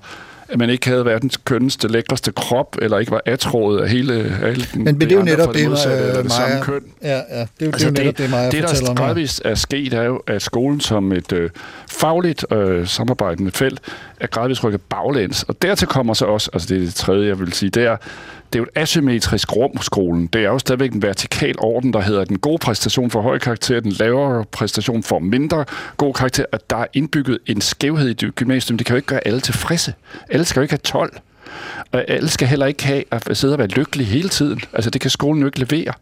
at 0.51 0.57
man 0.57 0.69
ikke 0.69 0.87
havde 0.87 1.05
verdens 1.05 1.37
kønneste, 1.37 1.87
lækreste 1.87 2.31
krop, 2.31 2.75
eller 2.81 2.97
ikke 2.99 3.11
var 3.11 3.21
atroet 3.25 3.81
af 3.81 3.89
hele, 3.89 4.13
hele 4.13 4.65
den, 4.73 4.83
Men, 4.83 4.99
det 4.99 5.11
er 5.11 5.15
jo 5.15 5.21
netop 5.21 5.53
det, 5.53 5.69
modsatte, 5.69 6.17
det, 6.17 6.23
det 6.23 6.31
samme 6.31 6.61
køn. 6.61 6.81
Ja, 7.01 7.09
ja, 7.09 7.19
det 7.19 7.25
er 7.31 7.45
jo 7.61 7.67
altså 7.67 7.89
det, 7.89 7.97
netop 7.97 8.17
det, 8.17 8.29
Maja 8.29 8.51
det, 8.51 8.63
der 8.63 8.93
gradvist 8.93 9.41
er 9.45 9.55
sket, 9.55 9.93
er 9.93 10.03
jo, 10.03 10.21
at 10.27 10.41
skolen 10.41 10.79
som 10.79 11.11
et 11.11 11.33
øh, 11.33 11.49
fagligt 11.89 12.45
øh, 12.51 12.87
samarbejdende 12.87 13.51
felt 13.51 13.79
er 14.19 14.27
gradvist 14.27 14.63
rykket 14.63 14.81
baglæns. 14.81 15.43
Og 15.43 15.61
dertil 15.61 15.87
kommer 15.87 16.13
så 16.13 16.25
også, 16.25 16.49
altså 16.53 16.67
det 16.67 16.81
er 16.81 16.85
det 16.85 16.93
tredje, 16.93 17.27
jeg 17.27 17.39
vil 17.39 17.53
sige, 17.53 17.69
det 17.69 17.83
er, 17.83 17.97
det 18.53 18.59
er 18.59 18.59
jo 18.59 18.63
et 18.63 18.81
asymmetrisk 18.81 19.55
rum, 19.55 19.81
skolen. 19.81 20.27
Det 20.27 20.41
er 20.41 20.49
jo 20.49 20.59
stadigvæk 20.59 20.93
en 20.93 21.01
vertikal 21.01 21.55
orden, 21.57 21.93
der 21.93 22.01
hedder, 22.01 22.23
den 22.23 22.39
gode 22.39 22.57
præstation 22.57 23.11
for 23.11 23.21
høj 23.21 23.39
karakter, 23.39 23.79
den 23.79 23.91
lavere 23.91 24.45
præstation 24.45 25.03
for 25.03 25.19
mindre 25.19 25.65
god 25.97 26.13
karakter, 26.13 26.45
at 26.51 26.69
der 26.69 26.77
er 26.77 26.85
indbygget 26.93 27.39
en 27.45 27.61
skævhed 27.61 28.09
i 28.09 28.13
det 28.13 28.35
gymnasium. 28.35 28.77
Det 28.77 28.87
kan 28.87 28.93
jo 28.93 28.97
ikke 28.97 29.07
gøre 29.07 29.27
alle 29.27 29.39
tilfredse. 29.39 29.93
Alle 30.29 30.45
skal 30.45 30.59
jo 30.59 30.61
ikke 30.61 30.71
have 30.71 30.79
12. 30.83 31.17
Og 31.91 32.05
alle 32.07 32.29
skal 32.29 32.47
heller 32.47 32.65
ikke 32.65 32.85
have 32.85 33.03
at 33.11 33.37
sidde 33.37 33.53
og 33.53 33.59
være 33.59 33.67
lykkelige 33.67 34.07
hele 34.07 34.29
tiden. 34.29 34.61
Altså, 34.73 34.89
det 34.89 35.01
kan 35.01 35.09
skolen 35.09 35.41
jo 35.41 35.45
ikke 35.45 35.59
levere. 35.59 35.93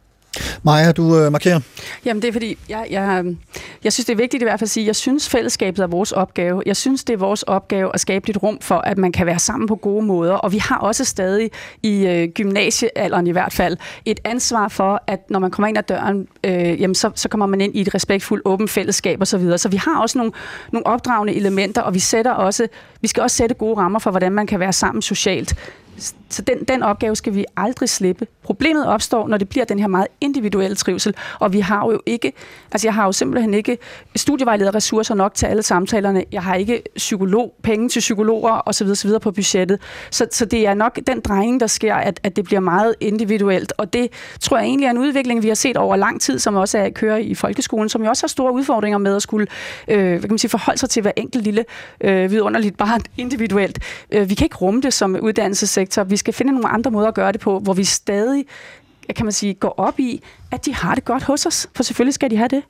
Maja, 0.64 0.92
du 0.92 1.18
øh, 1.18 1.32
markerer. 1.32 1.60
Jamen 2.06 2.22
det 2.22 2.28
er 2.28 2.32
fordi, 2.32 2.58
jeg, 2.70 2.88
jeg, 2.90 3.24
øh, 3.26 3.36
jeg 3.84 3.94
synes 3.94 4.06
det 4.06 4.14
er 4.14 4.18
vigtigt 4.18 4.44
i 4.44 4.46
hvert 4.46 4.60
fald 4.60 4.66
at 4.66 4.70
sige, 4.70 4.86
jeg 4.86 4.96
synes 4.96 5.30
fællesskabet 5.30 5.80
er 5.80 5.88
vores 5.88 6.12
opgave. 6.12 6.64
Jeg 6.66 6.78
synes 6.78 7.04
det 7.04 7.14
er 7.14 7.18
vores 7.18 7.44
opgave 7.44 7.92
at 7.94 8.00
skabe 8.00 8.30
et 8.30 8.44
rum 8.44 8.60
for, 8.62 8.76
at 8.76 8.98
man 8.98 9.12
kan 9.12 9.26
være 9.26 9.40
sammen 9.40 9.68
på 9.68 9.76
gode 9.76 10.06
måder. 10.06 10.34
Og 10.34 10.52
vi 10.52 10.58
har 10.58 10.78
også 10.78 11.06
stadig 11.06 11.52
i 11.84 12.08
øh, 12.08 12.28
gymnasiealderen 12.28 13.28
i 13.28 13.32
hvert 13.32 13.54
fald 13.54 13.78
et 14.06 14.20
ansvar 14.24 14.68
for, 14.68 15.04
at 15.08 15.30
når 15.30 15.40
man 15.40 15.52
kommer 15.52 15.68
ind 15.68 15.78
ad 15.78 15.84
døren, 15.84 16.28
øh, 16.44 16.82
jamen 16.82 16.96
så, 16.96 17.12
så 17.16 17.30
kommer 17.30 17.46
man 17.46 17.62
ind 17.62 17.76
i 17.76 17.82
et 17.82 17.96
respektfuldt 17.96 18.42
åbent 18.46 18.70
fællesskab 18.70 19.22
osv. 19.22 19.26
Så, 19.26 19.38
videre. 19.38 19.58
så 19.58 19.70
vi 19.70 19.78
har 19.78 20.02
også 20.02 20.18
nogle, 20.18 20.32
nogle 20.72 20.88
opdragende 20.88 21.34
elementer, 21.34 21.82
og 21.82 21.94
vi 21.94 22.00
sætter 22.00 22.32
også, 22.32 22.68
vi 23.02 23.08
skal 23.08 23.24
også 23.24 23.38
sætte 23.38 23.56
gode 23.56 23.78
rammer 23.78 24.00
for, 24.00 24.12
hvordan 24.12 24.32
man 24.32 24.48
kan 24.48 24.60
være 24.60 24.74
sammen 24.74 25.02
socialt 25.02 25.56
så 26.30 26.42
den, 26.42 26.64
den 26.64 26.84
opgave 26.84 27.16
skal 27.16 27.36
vi 27.36 27.46
aldrig 27.58 27.90
slippe. 27.90 28.28
Problemet 28.44 28.88
opstår, 28.88 29.28
når 29.28 29.38
det 29.38 29.50
bliver 29.50 29.66
den 29.66 29.80
her 29.80 29.88
meget 29.88 30.08
individuelle 30.22 30.76
trivsel, 30.76 31.16
og 31.40 31.54
vi 31.54 31.60
har 31.60 31.86
jo 31.86 32.02
ikke, 32.06 32.34
altså 32.72 32.88
jeg 32.88 32.94
har 32.94 33.06
jo 33.06 33.12
simpelthen 33.12 33.54
ikke 33.54 33.78
studievejleder 34.16 34.76
ressourcer 34.76 35.16
nok 35.16 35.34
til 35.34 35.46
alle 35.46 35.64
samtalerne. 35.64 36.24
Jeg 36.32 36.44
har 36.44 36.56
ikke 36.56 36.84
psykolog, 36.96 37.54
penge 37.64 37.90
til 37.90 38.00
psykologer 38.00 38.62
osv. 38.66 38.88
osv. 38.88 39.10
på 39.22 39.32
budgettet. 39.32 39.82
Så, 40.12 40.28
så 40.32 40.46
det 40.46 40.68
er 40.68 40.74
nok 40.74 41.00
den 41.08 41.20
drejning, 41.20 41.60
der 41.60 41.68
sker, 41.68 41.96
at, 41.96 42.20
at 42.24 42.36
det 42.36 42.46
bliver 42.46 42.60
meget 42.60 42.96
individuelt, 43.00 43.74
og 43.78 43.94
det 43.94 44.08
tror 44.40 44.58
jeg 44.58 44.66
egentlig 44.66 44.86
er 44.86 44.92
en 44.92 44.98
udvikling, 44.98 45.44
vi 45.44 45.48
har 45.48 45.56
set 45.56 45.78
over 45.78 45.96
lang 45.96 46.22
tid, 46.22 46.40
som 46.40 46.56
også 46.56 46.78
er 46.78 46.90
kører 46.90 47.18
i 47.18 47.36
folkeskolen, 47.36 47.90
som 47.90 48.04
jo 48.04 48.10
også 48.10 48.24
har 48.24 48.28
store 48.28 48.54
udfordringer 48.54 48.98
med 48.98 49.16
at 49.16 49.22
skulle 49.22 49.48
øh, 49.88 50.10
hvad 50.10 50.20
kan 50.20 50.30
man 50.30 50.38
sige, 50.38 50.50
forholde 50.50 50.80
sig 50.80 50.90
til 50.90 51.02
hver 51.02 51.12
enkelt 51.16 51.44
lille 51.44 51.66
øh, 52.02 52.32
vidunderligt 52.32 52.78
barn 52.78 53.02
individuelt. 53.18 53.80
Øh, 54.12 54.30
vi 54.30 54.36
kan 54.36 54.46
ikke 54.46 54.56
rumme 54.56 54.82
det 54.82 54.94
som 54.94 55.18
uddannelsessektor. 55.22 55.89
Vi 56.08 56.18
skal 56.18 56.34
finde 56.34 56.52
nogle 56.52 56.70
andre 56.70 56.92
måder 56.92 57.08
at 57.08 57.14
gøre 57.14 57.32
det 57.32 57.42
på, 57.42 57.60
hvor 57.60 57.74
vi 57.74 57.84
stadig 57.84 58.46
kan 59.16 59.26
man 59.26 59.32
sige, 59.32 59.54
går 59.54 59.74
op 59.78 60.00
i, 60.00 60.24
at 60.52 60.66
de 60.66 60.74
har 60.74 60.96
det 60.96 61.06
godt 61.06 61.24
hos 61.24 61.46
os. 61.46 61.68
For 61.76 61.84
selvfølgelig 61.84 62.14
skal 62.14 62.32
de 62.32 62.38
have 62.38 62.48
det. 62.48 62.64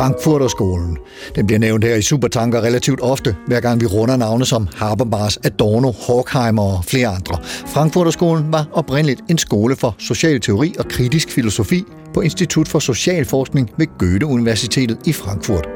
Frankfurterskolen. 0.00 0.98
Den 1.34 1.46
bliver 1.46 1.58
nævnt 1.58 1.84
her 1.84 1.94
i 1.94 2.02
Supertanker 2.02 2.60
relativt 2.60 3.00
ofte, 3.00 3.36
hver 3.46 3.60
gang 3.60 3.80
vi 3.80 3.86
runder 3.86 4.16
navne 4.16 4.46
som 4.46 4.68
Habermas, 4.76 5.38
Adorno, 5.44 5.90
Horkheimer 5.90 6.62
og 6.62 6.84
flere 6.84 7.08
andre. 7.08 7.38
Frankfurterskolen 7.44 8.52
var 8.52 8.68
oprindeligt 8.72 9.20
en 9.28 9.38
skole 9.38 9.76
for 9.76 9.94
social 9.98 10.40
teori 10.40 10.74
og 10.78 10.84
kritisk 10.88 11.30
filosofi 11.30 11.84
på 12.14 12.20
Institut 12.20 12.68
for 12.68 12.78
Socialforskning 12.78 13.70
ved 13.78 13.86
Goethe-universitetet 13.98 14.98
i 15.06 15.12
Frankfurt. 15.12 15.68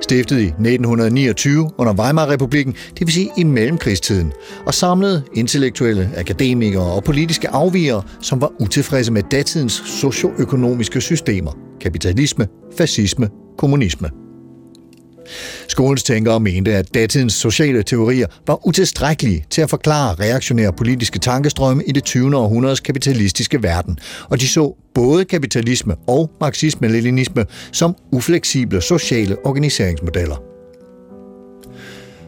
Stiftet 0.00 0.40
i 0.40 0.46
1929 0.46 1.70
under 1.78 1.92
Weimar-republiken, 1.92 2.74
det 2.98 3.00
vil 3.00 3.12
sige 3.12 3.30
i 3.36 3.44
mellemkrigstiden, 3.44 4.32
og 4.66 4.74
samlede 4.74 5.22
intellektuelle, 5.32 6.10
akademikere 6.16 6.92
og 6.92 7.04
politiske 7.04 7.48
afvigere, 7.48 8.02
som 8.20 8.40
var 8.40 8.52
utilfredse 8.60 9.12
med 9.12 9.22
datidens 9.22 9.82
socioøkonomiske 9.86 11.00
systemer, 11.00 11.52
kapitalisme, 11.80 12.48
fascisme 12.78 13.28
kommunisme. 13.58 14.10
Skolens 15.68 16.02
tænkere 16.02 16.40
mente, 16.40 16.74
at 16.74 16.94
datidens 16.94 17.32
sociale 17.32 17.82
teorier 17.82 18.26
var 18.46 18.66
utilstrækkelige 18.66 19.44
til 19.50 19.62
at 19.62 19.70
forklare 19.70 20.14
reaktionære 20.14 20.72
politiske 20.72 21.18
tankestrømme 21.18 21.84
i 21.86 21.92
det 21.92 22.04
20. 22.04 22.36
århundredes 22.36 22.80
kapitalistiske 22.80 23.62
verden, 23.62 23.98
og 24.30 24.40
de 24.40 24.48
så 24.48 24.76
både 24.94 25.24
kapitalisme 25.24 25.96
og 26.06 26.30
marxisme-leninisme 26.40 27.44
som 27.72 27.96
ufleksible 28.12 28.80
sociale 28.80 29.46
organiseringsmodeller. 29.46 30.53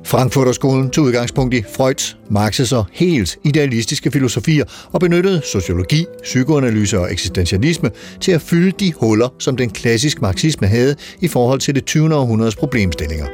Frankfurterskolen 0.06 0.90
tog 0.90 1.04
udgangspunkt 1.04 1.54
i 1.54 1.62
Freuds, 1.76 2.16
Marx's 2.30 2.76
og 2.76 2.86
Hegels 2.92 3.38
idealistiske 3.44 4.10
filosofier 4.10 4.64
og 4.92 5.00
benyttede 5.00 5.42
sociologi, 5.44 6.06
psykoanalyse 6.22 6.98
og 6.98 7.12
eksistentialisme 7.12 7.90
til 8.20 8.32
at 8.32 8.40
fylde 8.40 8.70
de 8.70 8.92
huller, 8.92 9.28
som 9.38 9.56
den 9.56 9.70
klassiske 9.70 10.20
marxisme 10.20 10.66
havde 10.66 10.96
i 11.20 11.28
forhold 11.28 11.60
til 11.60 11.74
det 11.74 11.84
20. 11.84 12.14
århundredes 12.14 12.56
problemstillinger. 12.56 13.26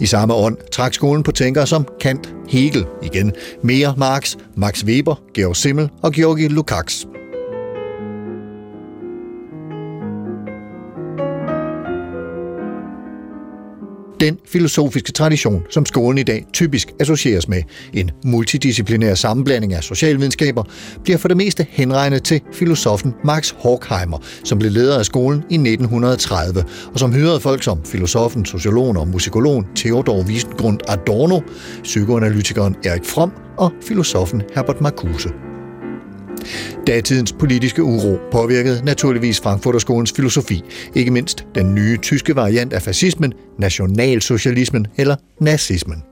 I 0.00 0.06
samme 0.06 0.34
ånd 0.34 0.56
trak 0.72 0.94
skolen 0.94 1.22
på 1.22 1.32
tænkere 1.32 1.66
som 1.66 1.86
Kant, 2.00 2.34
Hegel 2.48 2.86
igen, 3.02 3.32
mere 3.62 3.94
Marx, 3.96 4.36
Max 4.56 4.84
Weber, 4.84 5.14
Georg 5.34 5.56
Simmel 5.56 5.88
og 6.02 6.12
Georgi 6.12 6.48
Lukács. 6.48 7.19
Den 14.20 14.38
filosofiske 14.46 15.12
tradition, 15.12 15.62
som 15.70 15.86
skolen 15.86 16.18
i 16.18 16.22
dag 16.22 16.46
typisk 16.52 16.88
associeres 17.00 17.48
med. 17.48 17.62
En 17.92 18.10
multidisciplinær 18.24 19.14
sammenblanding 19.14 19.74
af 19.74 19.84
socialvidenskaber 19.84 20.64
bliver 21.02 21.18
for 21.18 21.28
det 21.28 21.36
meste 21.36 21.66
henregnet 21.70 22.22
til 22.24 22.40
filosofen 22.52 23.14
Max 23.24 23.54
Horkheimer, 23.58 24.18
som 24.44 24.58
blev 24.58 24.70
leder 24.70 24.98
af 24.98 25.04
skolen 25.04 25.38
i 25.50 25.54
1930, 25.54 26.64
og 26.92 26.98
som 26.98 27.12
hyrede 27.12 27.40
folk 27.40 27.62
som 27.62 27.84
filosofen, 27.84 28.44
sociologen 28.44 28.96
og 28.96 29.08
musikologen 29.08 29.66
Theodor 29.76 30.22
Wiesengrund 30.22 30.80
Adorno, 30.88 31.40
psykoanalytikeren 31.82 32.76
Erik 32.84 33.04
Fromm 33.04 33.32
og 33.56 33.72
filosofen 33.82 34.42
Herbert 34.54 34.80
Marcuse. 34.80 35.49
Datidens 36.86 37.32
politiske 37.32 37.82
uro 37.82 38.18
påvirkede 38.32 38.84
naturligvis 38.84 39.40
Frankfurterskolens 39.40 40.12
filosofi, 40.16 40.62
ikke 40.94 41.10
mindst 41.10 41.46
den 41.54 41.74
nye 41.74 41.96
tyske 41.96 42.36
variant 42.36 42.72
af 42.72 42.82
fascismen, 42.82 43.32
nationalsocialismen 43.58 44.86
eller 44.96 45.16
nazismen. 45.40 46.02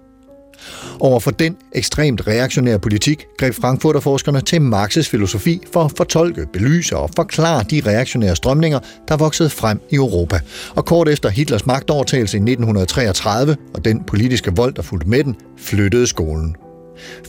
Overfor 1.00 1.30
den 1.30 1.56
ekstremt 1.72 2.26
reaktionære 2.26 2.78
politik 2.78 3.26
greb 3.38 3.54
Frankfurterforskerne 3.54 4.40
til 4.40 4.58
Marx's 4.58 5.10
filosofi 5.10 5.60
for 5.72 5.84
at 5.84 5.92
fortolke, 5.96 6.46
belyse 6.52 6.96
og 6.96 7.10
forklare 7.16 7.64
de 7.70 7.82
reaktionære 7.86 8.36
strømninger, 8.36 8.78
der 9.08 9.16
voksede 9.16 9.50
frem 9.50 9.80
i 9.90 9.94
Europa. 9.94 10.40
Og 10.74 10.84
kort 10.84 11.08
efter 11.08 11.28
Hitlers 11.28 11.66
magtovertagelse 11.66 12.36
i 12.36 12.40
1933 12.40 13.56
og 13.74 13.84
den 13.84 14.04
politiske 14.06 14.52
vold, 14.56 14.74
der 14.74 14.82
fulgte 14.82 15.08
med 15.08 15.24
den, 15.24 15.36
flyttede 15.58 16.06
skolen. 16.06 16.56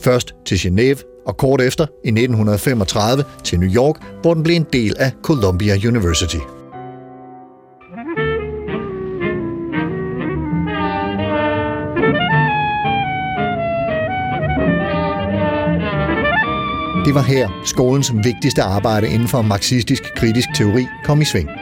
Først 0.02 0.34
til 0.46 0.56
Genève 0.56 1.19
og 1.30 1.36
kort 1.36 1.60
efter 1.60 1.86
i 2.04 2.08
1935 2.08 3.24
til 3.44 3.60
New 3.60 3.70
York, 3.74 3.96
hvor 4.22 4.34
den 4.34 4.42
blev 4.42 4.56
en 4.56 4.66
del 4.72 4.94
af 4.98 5.12
Columbia 5.22 5.74
University. 5.88 6.42
Det 17.04 17.14
var 17.14 17.22
her 17.22 17.48
skolens 17.64 18.12
vigtigste 18.24 18.62
arbejde 18.62 19.08
inden 19.08 19.28
for 19.28 19.42
marxistisk 19.42 20.02
kritisk 20.16 20.48
teori 20.54 20.86
kom 21.04 21.20
i 21.20 21.24
sving. 21.24 21.59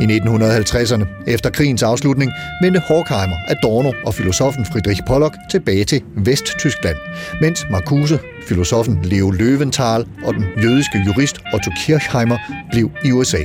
I 0.00 0.04
1950'erne, 0.04 1.06
efter 1.26 1.50
krigens 1.50 1.82
afslutning, 1.82 2.32
vendte 2.62 2.80
Horkheimer, 2.80 3.36
Adorno 3.48 3.92
og 4.06 4.14
filosofen 4.14 4.64
Friedrich 4.64 5.00
Pollock 5.06 5.34
tilbage 5.50 5.84
til 5.84 6.02
Vesttyskland, 6.16 6.96
mens 7.40 7.66
Marcuse, 7.70 8.18
filosofen 8.48 8.98
Leo 9.02 9.30
Löwenthal 9.30 10.26
og 10.26 10.34
den 10.34 10.44
jødiske 10.62 11.02
jurist 11.06 11.38
Otto 11.54 11.70
Kirchheimer 11.76 12.38
blev 12.70 12.90
i 13.04 13.12
USA. 13.12 13.44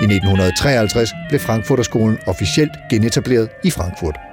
I 0.00 0.04
1953 0.04 1.10
blev 1.28 1.40
Frankfurterskolen 1.40 2.18
officielt 2.26 2.72
genetableret 2.90 3.48
i 3.64 3.70
Frankfurt. 3.70 4.31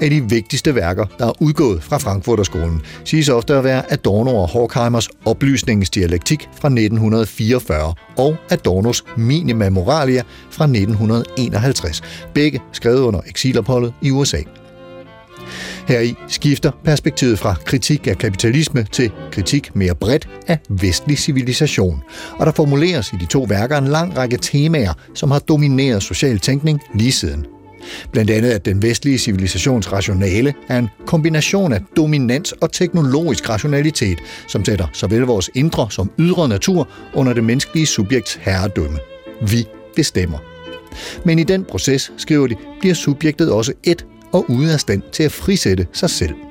Af 0.00 0.10
de 0.10 0.22
vigtigste 0.30 0.74
værker, 0.74 1.06
der 1.18 1.26
er 1.26 1.42
udgået 1.42 1.82
fra 1.82 1.98
Frankfurterskolen, 1.98 2.80
siges 3.04 3.28
ofte 3.28 3.54
at 3.54 3.64
være 3.64 3.92
Adorno 3.92 4.36
og 4.36 4.48
Horkheimers 4.48 5.08
oplysningsdialektik 5.24 6.40
fra 6.40 6.68
1944 6.68 7.94
og 8.16 8.36
Adornos 8.50 9.04
Minima 9.16 9.68
Moralia 9.68 10.22
fra 10.50 10.64
1951, 10.64 12.02
begge 12.34 12.60
skrevet 12.72 13.00
under 13.00 13.20
eksilopholdet 13.26 13.92
i 14.02 14.10
USA. 14.10 14.38
Heri 15.88 16.14
skifter 16.28 16.70
perspektivet 16.84 17.38
fra 17.38 17.54
kritik 17.64 18.06
af 18.06 18.18
kapitalisme 18.18 18.86
til 18.92 19.10
kritik 19.32 19.76
mere 19.76 19.94
bredt 19.94 20.28
af 20.46 20.58
vestlig 20.68 21.18
civilisation, 21.18 22.02
og 22.38 22.46
der 22.46 22.52
formuleres 22.52 23.12
i 23.12 23.16
de 23.20 23.26
to 23.26 23.42
værker 23.48 23.78
en 23.78 23.88
lang 23.88 24.16
række 24.16 24.36
temaer, 24.36 24.92
som 25.14 25.30
har 25.30 25.38
domineret 25.38 26.02
social 26.02 26.38
tænkning 26.38 26.80
lige 26.94 27.12
siden 27.12 27.46
Blandt 28.12 28.30
andet 28.30 28.50
at 28.50 28.64
den 28.64 28.82
vestlige 28.82 29.18
civilisations 29.18 29.92
rationale 29.92 30.54
er 30.68 30.78
en 30.78 30.88
kombination 31.06 31.72
af 31.72 31.80
dominans 31.96 32.52
og 32.52 32.72
teknologisk 32.72 33.48
rationalitet, 33.48 34.18
som 34.48 34.64
sætter 34.64 34.86
såvel 34.92 35.22
vores 35.22 35.50
indre 35.54 35.90
som 35.90 36.10
ydre 36.18 36.48
natur 36.48 36.88
under 37.14 37.32
det 37.32 37.44
menneskelige 37.44 37.86
subjekts 37.86 38.38
herredømme. 38.42 38.98
Vi 39.50 39.66
bestemmer. 39.96 40.38
Men 41.24 41.38
i 41.38 41.44
den 41.44 41.64
proces, 41.64 42.12
skriver 42.16 42.46
de, 42.46 42.56
bliver 42.80 42.94
subjektet 42.94 43.52
også 43.52 43.72
et 43.84 44.06
og 44.32 44.50
ude 44.50 44.72
af 44.72 44.80
stand 44.80 45.02
til 45.12 45.22
at 45.22 45.32
frisætte 45.32 45.86
sig 45.92 46.10
selv. 46.10 46.49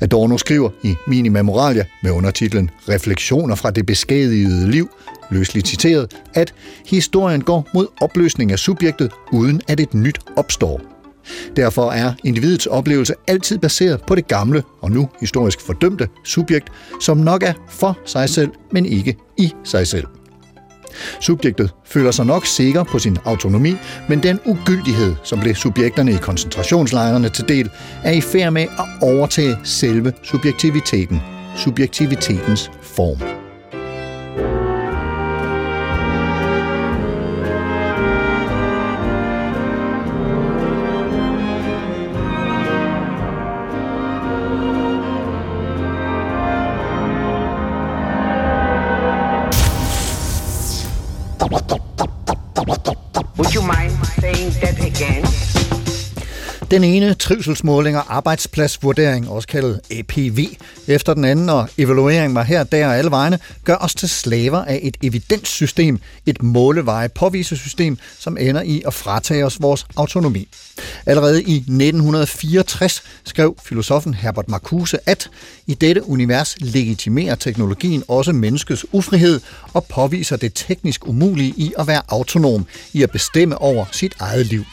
Adorno 0.00 0.38
skriver 0.38 0.70
i 0.82 0.94
Minima 1.06 1.42
Moralia 1.42 1.84
med 2.02 2.10
undertitlen 2.10 2.70
Refleksioner 2.88 3.54
fra 3.54 3.70
det 3.70 3.86
beskadigede 3.86 4.70
liv, 4.70 4.90
løsligt 5.30 5.68
citeret, 5.68 6.14
at 6.34 6.54
historien 6.86 7.40
går 7.40 7.68
mod 7.74 7.86
opløsning 8.00 8.52
af 8.52 8.58
subjektet, 8.58 9.10
uden 9.32 9.60
at 9.68 9.80
et 9.80 9.94
nyt 9.94 10.18
opstår. 10.36 10.80
Derfor 11.56 11.90
er 11.90 12.12
individets 12.24 12.66
oplevelse 12.66 13.14
altid 13.28 13.58
baseret 13.58 14.00
på 14.06 14.14
det 14.14 14.26
gamle 14.26 14.62
og 14.80 14.90
nu 14.90 15.08
historisk 15.20 15.60
fordømte 15.60 16.08
subjekt, 16.24 16.68
som 17.00 17.16
nok 17.16 17.42
er 17.42 17.52
for 17.68 17.98
sig 18.06 18.28
selv, 18.28 18.50
men 18.72 18.86
ikke 18.86 19.16
i 19.38 19.52
sig 19.64 19.86
selv. 19.86 20.06
Subjektet 21.20 21.74
føler 21.84 22.10
sig 22.10 22.26
nok 22.26 22.46
sikker 22.46 22.84
på 22.84 22.98
sin 22.98 23.18
autonomi, 23.24 23.74
men 24.08 24.22
den 24.22 24.40
ugyldighed, 24.44 25.14
som 25.22 25.40
blev 25.40 25.54
subjekterne 25.54 26.12
i 26.12 26.16
koncentrationslejrene 26.16 27.28
til 27.28 27.48
del, 27.48 27.70
er 28.04 28.12
i 28.12 28.20
færd 28.20 28.52
med 28.52 28.62
at 28.62 29.02
overtage 29.02 29.58
selve 29.64 30.12
subjektiviteten, 30.22 31.22
subjektivitetens 31.56 32.70
form. 32.82 33.49
Would 53.38 53.54
you 53.54 53.62
mind 53.62 53.92
saying 54.20 54.50
that 54.60 54.78
again? 54.84 55.29
Den 56.70 56.84
ene 56.84 57.14
trivselsmåling 57.14 57.96
og 57.96 58.16
arbejdspladsvurdering, 58.16 59.28
også 59.28 59.48
kaldet 59.48 59.80
APV, 59.90 60.38
efter 60.86 61.14
den 61.14 61.24
anden, 61.24 61.48
og 61.48 61.68
evaluering 61.78 62.34
var 62.34 62.42
her, 62.42 62.64
der 62.64 62.86
og 62.86 62.98
alle 62.98 63.10
vegne, 63.10 63.38
gør 63.64 63.76
os 63.76 63.94
til 63.94 64.08
slaver 64.08 64.64
af 64.64 64.80
et 64.82 64.96
evidenssystem, 65.02 65.98
et 66.26 66.42
måleveje 66.42 67.08
påvisesystem, 67.08 67.98
som 68.18 68.36
ender 68.40 68.62
i 68.62 68.82
at 68.86 68.94
fratage 68.94 69.46
os 69.46 69.62
vores 69.62 69.86
autonomi. 69.96 70.48
Allerede 71.06 71.42
i 71.42 71.54
1964 71.56 73.02
skrev 73.24 73.56
filosofen 73.64 74.14
Herbert 74.14 74.48
Marcuse, 74.48 74.98
at 75.06 75.30
i 75.66 75.74
dette 75.74 76.08
univers 76.08 76.56
legitimerer 76.60 77.34
teknologien 77.34 78.04
også 78.08 78.32
menneskets 78.32 78.86
ufrihed 78.92 79.40
og 79.72 79.84
påviser 79.84 80.36
det 80.36 80.52
teknisk 80.54 81.08
umulige 81.08 81.54
i 81.56 81.72
at 81.78 81.86
være 81.86 82.02
autonom, 82.08 82.66
i 82.92 83.02
at 83.02 83.10
bestemme 83.10 83.58
over 83.58 83.84
sit 83.92 84.12
eget 84.18 84.46
liv. 84.46 84.64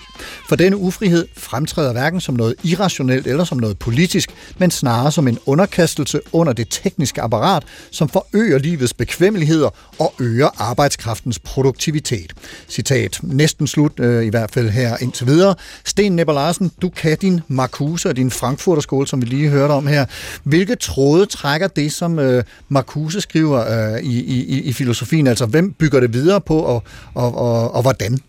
For 0.49 0.55
denne 0.55 0.77
ufrihed 0.77 1.27
fremtræder 1.37 1.86
optræder 1.87 2.01
hverken 2.01 2.21
som 2.21 2.35
noget 2.35 2.55
irrationelt 2.63 3.27
eller 3.27 3.43
som 3.43 3.57
noget 3.57 3.79
politisk, 3.79 4.29
men 4.57 4.71
snarere 4.71 5.11
som 5.11 5.27
en 5.27 5.39
underkastelse 5.45 6.19
under 6.31 6.53
det 6.53 6.67
tekniske 6.69 7.21
apparat, 7.21 7.63
som 7.91 8.09
forøger 8.09 8.57
livets 8.57 8.93
bekvemmeligheder 8.93 9.69
og 9.99 10.13
øger 10.19 10.49
arbejdskraftens 10.57 11.39
produktivitet. 11.39 12.33
Citat. 12.69 13.19
Næsten 13.23 13.67
slut, 13.67 13.99
øh, 13.99 14.25
i 14.25 14.29
hvert 14.29 14.51
fald 14.51 14.69
her 14.69 14.97
indtil 15.01 15.27
videre. 15.27 15.55
Sten 15.85 16.15
Nepper 16.15 16.33
Larsen, 16.33 16.71
du 16.81 16.89
kan 16.89 17.17
din 17.17 17.41
Marcuse 17.47 18.09
og 18.09 18.15
din 18.15 18.31
Frankfurterskole, 18.31 19.07
som 19.07 19.21
vi 19.21 19.25
lige 19.25 19.49
hørte 19.49 19.71
om 19.71 19.87
her. 19.87 20.05
Hvilke 20.43 20.75
tråde 20.75 21.25
trækker 21.25 21.67
det, 21.67 21.91
som 21.93 22.19
øh, 22.19 22.43
Marcuse 22.69 23.21
skriver 23.21 23.59
øh, 23.95 24.03
i, 24.03 24.19
i, 24.19 24.61
i 24.61 24.73
filosofien? 24.73 25.27
Altså, 25.27 25.45
hvem 25.45 25.73
bygger 25.73 25.99
det 25.99 26.13
videre 26.13 26.41
på, 26.41 26.59
og, 26.59 26.83
og, 27.13 27.35
og, 27.35 27.75
og 27.75 27.81
hvordan? 27.81 28.19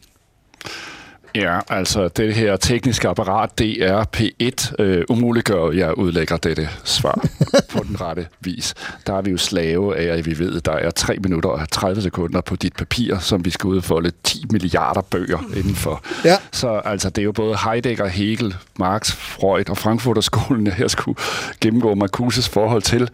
Ja, 1.39 1.59
altså 1.68 2.09
det 2.09 2.34
her 2.34 2.57
tekniske 2.57 3.09
apparat, 3.09 3.59
DR 3.59 4.05
P1, 4.16 4.82
øh, 4.82 5.05
umuliggør, 5.09 5.70
jeg 5.70 5.99
udlægger 5.99 6.36
dette 6.36 6.68
svar 6.84 7.24
på 7.72 7.84
den 7.89 8.01
rette 8.01 8.26
vis. 8.41 8.74
Der 9.07 9.14
er 9.14 9.22
vi 9.22 9.30
jo 9.30 9.36
slave 9.36 9.97
af, 9.97 10.18
at 10.18 10.26
vi 10.26 10.39
ved, 10.39 10.57
at 10.57 10.66
der 10.66 10.72
er 10.72 10.91
3 10.91 11.16
minutter 11.16 11.51
og 11.51 11.70
30 11.70 12.03
sekunder 12.03 12.41
på 12.41 12.57
dit 12.57 12.76
papir, 12.76 13.18
som 13.18 13.45
vi 13.45 13.51
skal 13.51 13.68
udfolde 13.68 14.12
10 14.22 14.45
milliarder 14.51 15.01
bøger 15.01 15.39
indenfor. 15.57 16.03
Ja. 16.24 16.36
Så 16.53 16.68
altså, 16.84 17.11
det 17.11 17.22
er 17.22 17.24
jo 17.24 17.32
både 17.32 17.57
Heidegger, 17.64 18.07
Hegel, 18.07 18.57
Marx, 18.78 19.12
Freud 19.12 19.70
og 19.70 19.78
Frankfurterskolen, 19.78 20.66
jeg 20.66 20.74
her 20.74 20.89
skulle 20.89 21.18
gennemgå 21.61 21.95
Marcuses 21.95 22.49
forhold 22.49 22.82
til. 22.82 23.11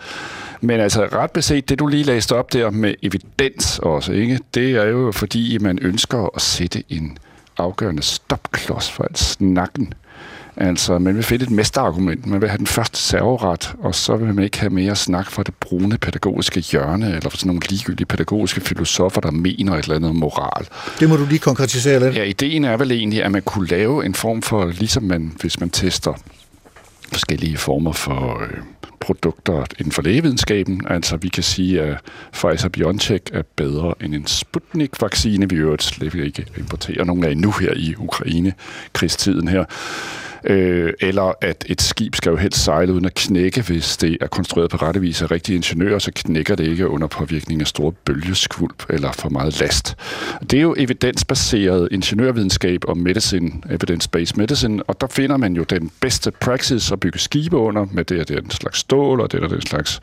Men 0.61 0.81
altså 0.81 1.09
ret 1.13 1.31
beset, 1.31 1.69
det 1.69 1.79
du 1.79 1.87
lige 1.87 2.05
læste 2.05 2.37
op 2.37 2.53
der 2.53 2.71
med 2.71 2.95
evidens 3.03 3.79
også, 3.79 4.13
ikke? 4.13 4.41
det 4.55 4.71
er 4.71 4.85
jo 4.85 5.13
fordi, 5.13 5.59
man 5.61 5.79
ønsker 5.83 6.31
at 6.35 6.43
sætte 6.43 6.85
en 6.89 7.19
afgørende 7.59 8.03
stopklods 8.03 8.91
for 8.91 9.05
alt 9.05 9.19
snakken. 9.19 9.93
Altså, 10.57 10.99
man 10.99 11.15
vil 11.17 11.23
finde 11.23 11.45
et 11.45 11.51
mesterargument. 11.51 12.27
Man 12.27 12.41
vil 12.41 12.49
have 12.49 12.59
den 12.59 12.67
første 12.67 12.99
serveret, 12.99 13.75
og 13.79 13.95
så 13.95 14.17
vil 14.17 14.35
man 14.35 14.45
ikke 14.45 14.61
have 14.61 14.71
mere 14.71 14.97
snak 14.97 15.31
fra 15.31 15.43
det 15.43 15.55
brune 15.55 15.99
pædagogiske 15.99 16.61
hjørne, 16.61 17.07
eller 17.07 17.31
fra 17.31 17.39
sådan 17.39 17.47
nogle 17.47 17.63
ligegyldige 17.69 18.07
pædagogiske 18.07 18.61
filosofer, 18.61 19.21
der 19.21 19.31
mener 19.31 19.73
et 19.73 19.83
eller 19.83 19.97
andet 19.97 20.11
om 20.11 20.17
moral. 20.17 20.67
Det 21.01 21.09
må 21.09 21.17
du 21.17 21.27
lige 21.27 21.39
konkretisere 21.39 22.01
lidt. 22.01 22.17
Ja, 22.17 22.23
ideen 22.23 22.65
er 22.65 22.77
vel 22.77 22.93
egentlig, 22.93 23.25
at 23.25 23.31
man 23.33 23.43
kunne 23.43 23.69
lave 23.69 24.07
en 24.07 24.15
form 24.15 24.43
for, 24.43 24.67
ligesom 24.67 25.03
man, 25.03 25.33
hvis 25.41 25.61
man 25.61 25.71
tester 25.71 26.15
forskellige 27.13 27.57
former 27.57 27.93
for 27.93 28.43
øh, 28.43 28.59
produkter 29.01 29.65
inden 29.79 29.93
for 29.93 30.03
lægevidenskaben. 30.03 30.87
Altså 30.91 31.17
vi 31.17 31.29
kan 31.29 31.43
sige, 31.43 31.83
at 31.83 31.99
Pfizer-BioNTech 32.37 33.23
er 33.33 33.43
bedre 33.57 33.95
end 34.01 34.15
en 34.15 34.27
Sputnik-vaccine, 34.27 35.49
vi 35.49 35.57
øvrigt 35.57 35.83
slet 35.83 36.15
ikke 36.15 36.47
importerer 36.59 37.05
nogen 37.05 37.25
af 37.25 37.37
nu 37.37 37.51
her 37.51 37.73
i 37.77 37.95
Ukraine-krigstiden 37.99 39.49
her. 39.49 39.65
Øh, 40.47 40.93
eller 41.01 41.33
at 41.41 41.65
et 41.69 41.83
skib 41.83 42.15
skal 42.15 42.31
jo 42.31 42.37
helst 42.37 42.65
sejle 42.65 42.93
uden 42.93 43.05
at 43.05 43.15
knække, 43.15 43.63
hvis 43.63 43.97
det 43.97 44.19
er 44.21 44.27
konstrueret 44.27 44.71
på 44.71 44.77
rette 44.77 45.01
vis 45.01 45.23
af 45.23 45.31
rigtige 45.31 45.57
ingeniører, 45.57 45.99
så 45.99 46.11
knækker 46.15 46.55
det 46.55 46.67
ikke 46.67 46.89
under 46.89 47.07
påvirkning 47.07 47.61
af 47.61 47.67
store 47.67 47.93
bølgeskvulp 48.05 48.85
eller 48.91 49.13
for 49.13 49.29
meget 49.29 49.61
last. 49.61 49.97
Det 50.51 50.55
er 50.55 50.63
jo 50.63 50.75
evidensbaseret 50.79 51.89
ingeniørvidenskab 51.91 52.81
og 52.89 52.99
medicine, 52.99 53.51
evidence-based 53.71 54.37
medicine, 54.37 54.83
og 54.83 55.01
der 55.01 55.07
finder 55.07 55.37
man 55.37 55.57
jo 55.57 55.63
den 55.63 55.91
bedste 56.01 56.31
praksis 56.31 56.93
at 56.93 57.01
bygge 57.01 57.19
skibe 57.19 57.57
under, 57.57 57.87
med 57.93 58.05
det, 58.05 58.29
det 58.29 58.37
er 58.37 58.41
den 58.41 58.51
slags 58.51 58.79
stål, 58.79 59.21
og 59.21 59.33
det 59.33 59.41
og 59.41 59.51
den 59.51 59.61
slags 59.61 60.01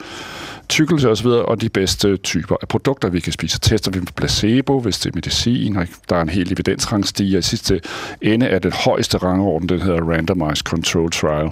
tykkelse 0.71 1.09
osv., 1.09 1.27
og 1.27 1.61
de 1.61 1.69
bedste 1.69 2.17
typer 2.17 2.55
af 2.61 2.67
produkter, 2.67 3.09
vi 3.09 3.19
kan 3.19 3.33
spise. 3.33 3.59
Tester 3.59 3.91
vi 3.91 3.99
med 3.99 4.07
placebo, 4.15 4.79
hvis 4.79 4.99
det 4.99 5.09
er 5.09 5.15
medicin, 5.15 5.75
og 5.77 5.87
der 6.09 6.15
er 6.15 6.21
en 6.21 6.29
hel 6.29 6.53
evidensrangstige, 6.53 7.35
og 7.35 7.39
i 7.39 7.41
sidste 7.41 7.81
ende 8.21 8.45
er 8.45 8.59
den 8.59 8.71
højeste 8.71 9.17
rangorden, 9.17 9.69
den 9.69 9.81
hedder 9.81 10.01
Randomized 10.31 10.63
Control 10.63 11.11
Trial. 11.11 11.51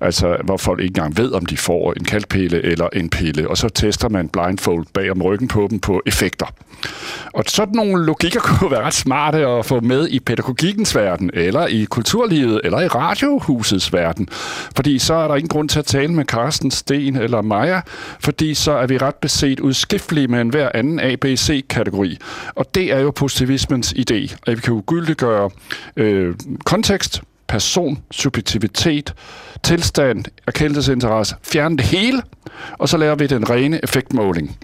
Altså, 0.00 0.36
hvor 0.44 0.56
folk 0.56 0.80
ikke 0.80 0.90
engang 0.90 1.16
ved, 1.16 1.32
om 1.32 1.46
de 1.46 1.56
får 1.56 1.92
en 1.92 2.04
kalkpille 2.04 2.62
eller 2.62 2.88
en 2.92 3.08
pille. 3.08 3.48
Og 3.48 3.56
så 3.56 3.68
tester 3.68 4.08
man 4.08 4.28
blindfold 4.28 4.86
bag 4.94 5.10
om 5.10 5.22
ryggen 5.22 5.48
på 5.48 5.66
dem 5.70 5.78
på 5.78 6.02
effekter. 6.06 6.46
Og 7.32 7.44
sådan 7.46 7.74
nogle 7.74 8.06
logikker 8.06 8.40
kunne 8.58 8.70
være 8.70 8.82
ret 8.82 8.94
smarte 8.94 9.38
at 9.38 9.66
få 9.66 9.80
med 9.80 10.08
i 10.08 10.20
pædagogikkens 10.20 10.96
verden, 10.96 11.30
eller 11.34 11.66
i 11.66 11.86
kulturlivet, 11.90 12.60
eller 12.64 12.80
i 12.80 12.86
radiohusets 12.86 13.92
verden. 13.92 14.28
Fordi 14.76 14.98
så 14.98 15.14
er 15.14 15.28
der 15.28 15.34
ingen 15.34 15.48
grund 15.48 15.68
til 15.68 15.78
at 15.78 15.84
tale 15.84 16.12
med 16.12 16.24
Carsten, 16.24 16.70
Sten 16.70 17.16
eller 17.16 17.42
Maja, 17.42 17.80
fordi 18.20 18.54
så 18.54 18.72
er 18.72 18.86
vi 18.86 18.98
ret 18.98 19.14
beset 19.14 19.60
udskiftelige 19.60 20.28
med 20.28 20.40
en 20.40 20.48
hver 20.48 20.68
anden 20.74 21.00
ABC-kategori. 21.00 22.18
Og 22.54 22.74
det 22.74 22.92
er 22.92 23.00
jo 23.00 23.10
positivismens 23.10 23.94
idé, 23.98 24.36
at 24.46 24.56
vi 24.56 24.60
kan 24.60 24.72
ugyldiggøre 24.72 25.50
øh, 25.96 26.34
kontekst, 26.64 27.22
person, 27.48 27.98
subjektivitet, 28.10 29.14
tilstand, 29.62 30.24
erkendelsesinteresse, 30.46 31.36
fjerne 31.42 31.76
det 31.76 31.84
hele, 31.84 32.22
og 32.72 32.88
så 32.88 32.96
laver 32.96 33.14
vi 33.14 33.26
den 33.26 33.50
rene 33.50 33.80
effektmåling. 33.82 34.58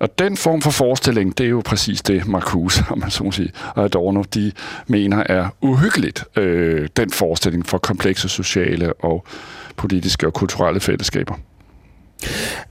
Og 0.00 0.18
den 0.18 0.36
form 0.36 0.62
for 0.62 0.70
forestilling, 0.70 1.38
det 1.38 1.46
er 1.46 1.50
jo 1.50 1.62
præcis 1.64 2.02
det, 2.02 2.26
Marcuse, 2.26 2.84
om 2.90 2.98
man 2.98 3.10
så 3.10 3.24
må 3.24 3.32
sige, 3.32 3.52
og 3.74 3.84
Adorno, 3.84 4.22
de 4.34 4.52
mener 4.86 5.22
er 5.26 5.48
uhyggeligt. 5.60 6.24
Øh, 6.36 6.88
den 6.96 7.10
forestilling 7.10 7.66
for 7.66 7.78
komplekse 7.78 8.28
sociale 8.28 8.92
og 8.92 9.26
politiske 9.76 10.26
og 10.26 10.32
kulturelle 10.32 10.80
fællesskaber. 10.80 11.34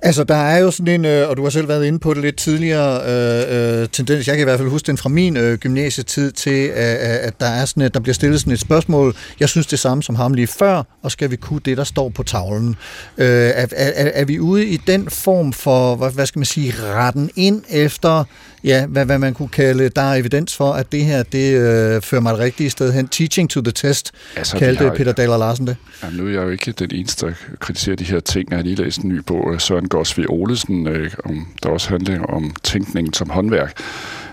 Altså, 0.01 0.23
der 0.23 0.35
er 0.35 0.57
jo 0.57 0.71
sådan 0.71 0.87
en, 0.87 1.05
øh, 1.05 1.29
og 1.29 1.37
du 1.37 1.43
har 1.43 1.49
selv 1.49 1.67
været 1.67 1.85
inde 1.85 1.99
på 1.99 2.13
det 2.13 2.21
lidt 2.21 2.37
tidligere, 2.37 3.01
øh, 3.05 3.81
øh 3.81 3.87
tendens, 3.89 4.27
jeg 4.27 4.35
kan 4.35 4.43
i 4.43 4.43
hvert 4.43 4.59
fald 4.59 4.69
huske 4.69 4.87
den 4.87 4.97
fra 4.97 5.09
min 5.09 5.37
øh, 5.37 5.57
gymnasietid 5.57 6.31
til, 6.31 6.67
at, 6.67 6.97
at 6.97 7.39
der 7.39 7.45
er 7.45 7.65
sådan, 7.65 7.83
at 7.83 7.93
der 7.93 7.99
bliver 7.99 8.13
stillet 8.13 8.39
sådan 8.39 8.53
et 8.53 8.59
spørgsmål, 8.59 9.15
jeg 9.39 9.49
synes 9.49 9.67
det 9.67 9.79
samme 9.79 10.03
som 10.03 10.15
ham 10.15 10.33
lige 10.33 10.47
før, 10.47 10.83
og 11.03 11.11
skal 11.11 11.31
vi 11.31 11.35
kunne 11.35 11.61
det, 11.65 11.77
der 11.77 11.83
står 11.83 12.09
på 12.09 12.23
tavlen? 12.23 12.75
Øh, 13.17 13.27
er, 13.27 13.67
er, 13.75 14.11
er 14.13 14.25
vi 14.25 14.39
ude 14.39 14.65
i 14.65 14.77
den 14.77 15.09
form 15.09 15.53
for, 15.53 15.95
hvad, 15.95 16.11
hvad 16.11 16.25
skal 16.25 16.39
man 16.39 16.45
sige, 16.45 16.73
retten 16.81 17.29
ind 17.35 17.63
efter, 17.69 18.23
ja, 18.63 18.85
hvad, 18.85 19.05
hvad 19.05 19.19
man 19.19 19.33
kunne 19.33 19.49
kalde, 19.49 19.89
der 19.89 20.01
er 20.01 20.15
evidens 20.15 20.55
for, 20.55 20.73
at 20.73 20.91
det 20.91 21.05
her, 21.05 21.23
det 21.23 21.53
øh, 21.57 22.01
fører 22.01 22.21
mig 22.21 22.31
et 22.31 22.39
rigtigt 22.39 22.71
sted 22.71 22.93
hen. 22.93 23.07
Teaching 23.07 23.49
to 23.49 23.61
the 23.61 23.71
test, 23.71 24.11
altså, 24.35 24.57
kaldte 24.57 24.83
har, 24.83 24.95
Peter 24.95 25.11
Daler 25.11 25.37
Larsen 25.37 25.67
det. 25.67 25.77
Ja, 26.03 26.09
nu 26.09 26.27
er 26.27 26.31
jeg 26.31 26.43
jo 26.43 26.49
ikke 26.49 26.71
den 26.71 26.89
eneste, 26.93 27.25
der 27.25 27.33
kritiserer 27.59 27.95
de 27.95 28.03
her 28.03 28.19
ting. 28.19 28.49
Jeg 28.49 28.57
har 28.57 28.63
lige 28.63 28.75
læst 28.75 29.01
en 29.01 29.09
ny 29.09 29.17
bog 29.17 29.53
af 29.53 29.61
Søren 29.61 29.87
Gosvi 29.87 30.25
Olesen, 30.29 30.87
øh, 30.87 31.11
om, 31.25 31.47
der 31.63 31.69
også 31.69 31.89
handler 31.89 32.23
om 32.23 32.55
tænkningen 32.63 33.13
som 33.13 33.29
håndværk 33.29 33.77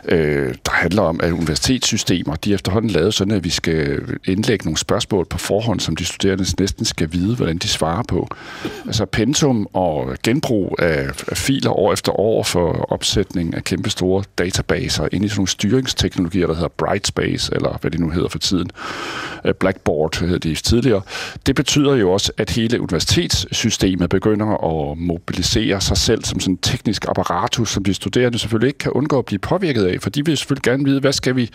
øh, 0.05 0.55
der 0.67 0.73
handler 0.73 1.03
om, 1.03 1.21
at 1.23 1.33
universitetssystemer, 1.33 2.37
de 2.37 2.51
er 2.51 2.55
efterhånden 2.55 2.91
lavet 2.91 3.15
sådan, 3.15 3.35
at 3.35 3.45
vi 3.45 3.51
skal 3.51 4.01
indlægge 4.25 4.65
nogle 4.65 4.79
spørgsmål 4.79 5.27
på 5.27 5.39
forhånd, 5.39 5.81
som 5.81 5.97
de 5.97 6.05
studerende 6.05 6.45
næsten 6.59 6.85
skal 6.85 7.13
vide, 7.13 7.37
hvordan 7.37 7.59
de 7.59 7.69
svarer 7.69 8.03
på. 8.03 8.29
Altså 8.87 9.07
pensum 9.07 9.69
og 9.73 10.17
genbrug 10.23 10.77
af, 10.79 11.09
af 11.29 11.37
filer 11.37 11.71
år 11.71 11.93
efter 11.93 12.21
år 12.21 12.43
for 12.43 12.93
opsætning 12.93 13.57
af 13.57 13.65
kæmpe 13.65 13.91
store 13.91 14.25
databaser 14.39 15.09
ind 15.13 15.25
i 15.25 15.29
sådan 15.29 15.39
nogle 15.39 15.49
styringsteknologier, 15.49 16.47
der 16.47 16.55
hedder 16.55 16.69
Brightspace, 16.69 17.55
eller 17.55 17.79
hvad 17.81 17.91
det 17.91 18.01
nu 18.01 18.11
hedder 18.11 18.29
for 18.29 18.39
tiden. 18.39 18.71
Øh, 19.45 19.55
Blackboard 19.55 20.21
hed 20.21 20.39
de 20.39 20.55
tidligere. 20.55 21.03
Det 21.47 21.55
betyder 21.55 21.95
jo 21.95 22.13
også, 22.13 22.33
at 22.37 22.51
hele 22.51 22.81
universitetssystemet 22.81 24.11
begynder 24.11 24.47
at 24.47 24.99
mobilisere 24.99 25.81
sig 25.81 25.97
selv 25.97 26.25
som 26.25 26.41
sådan 26.41 26.55
en 26.55 26.59
teknisk 26.59 27.05
apparatus, 27.09 27.71
som 27.71 27.85
de 27.85 27.95
studerende 27.95 28.39
selvfølgelig 28.39 28.69
ikke 28.69 28.79
kan 28.79 28.93
undgå 28.93 29.19
at 29.19 29.25
blive 29.25 29.39
påvirket 29.39 29.88
af, 29.89 30.01
for 30.01 30.11
de 30.11 30.25
vil 30.25 30.37
selvfølgelig 30.37 30.63
gerne 30.63 30.85
vide, 30.85 31.01
hvad 31.01 31.13
skal 31.13 31.37
vi, 31.37 31.51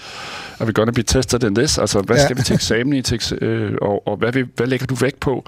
er 0.59 0.65
vi 0.65 0.71
gonna 0.75 0.91
be 0.91 1.03
tested 1.03 1.43
in 1.43 1.55
this? 1.55 1.77
Altså, 1.77 2.01
hvad 2.01 2.15
ja. 2.15 2.23
skal 2.23 2.37
vi 2.37 2.41
til 2.41 2.53
eksamen 2.53 2.93
i, 2.93 3.01
til, 3.01 3.37
øh, 3.41 3.71
og, 3.81 4.07
og 4.07 4.17
hvad, 4.17 4.31
vil, 4.31 4.47
hvad 4.55 4.67
lægger 4.67 4.85
du 4.85 4.95
vægt 4.95 5.19
på? 5.19 5.45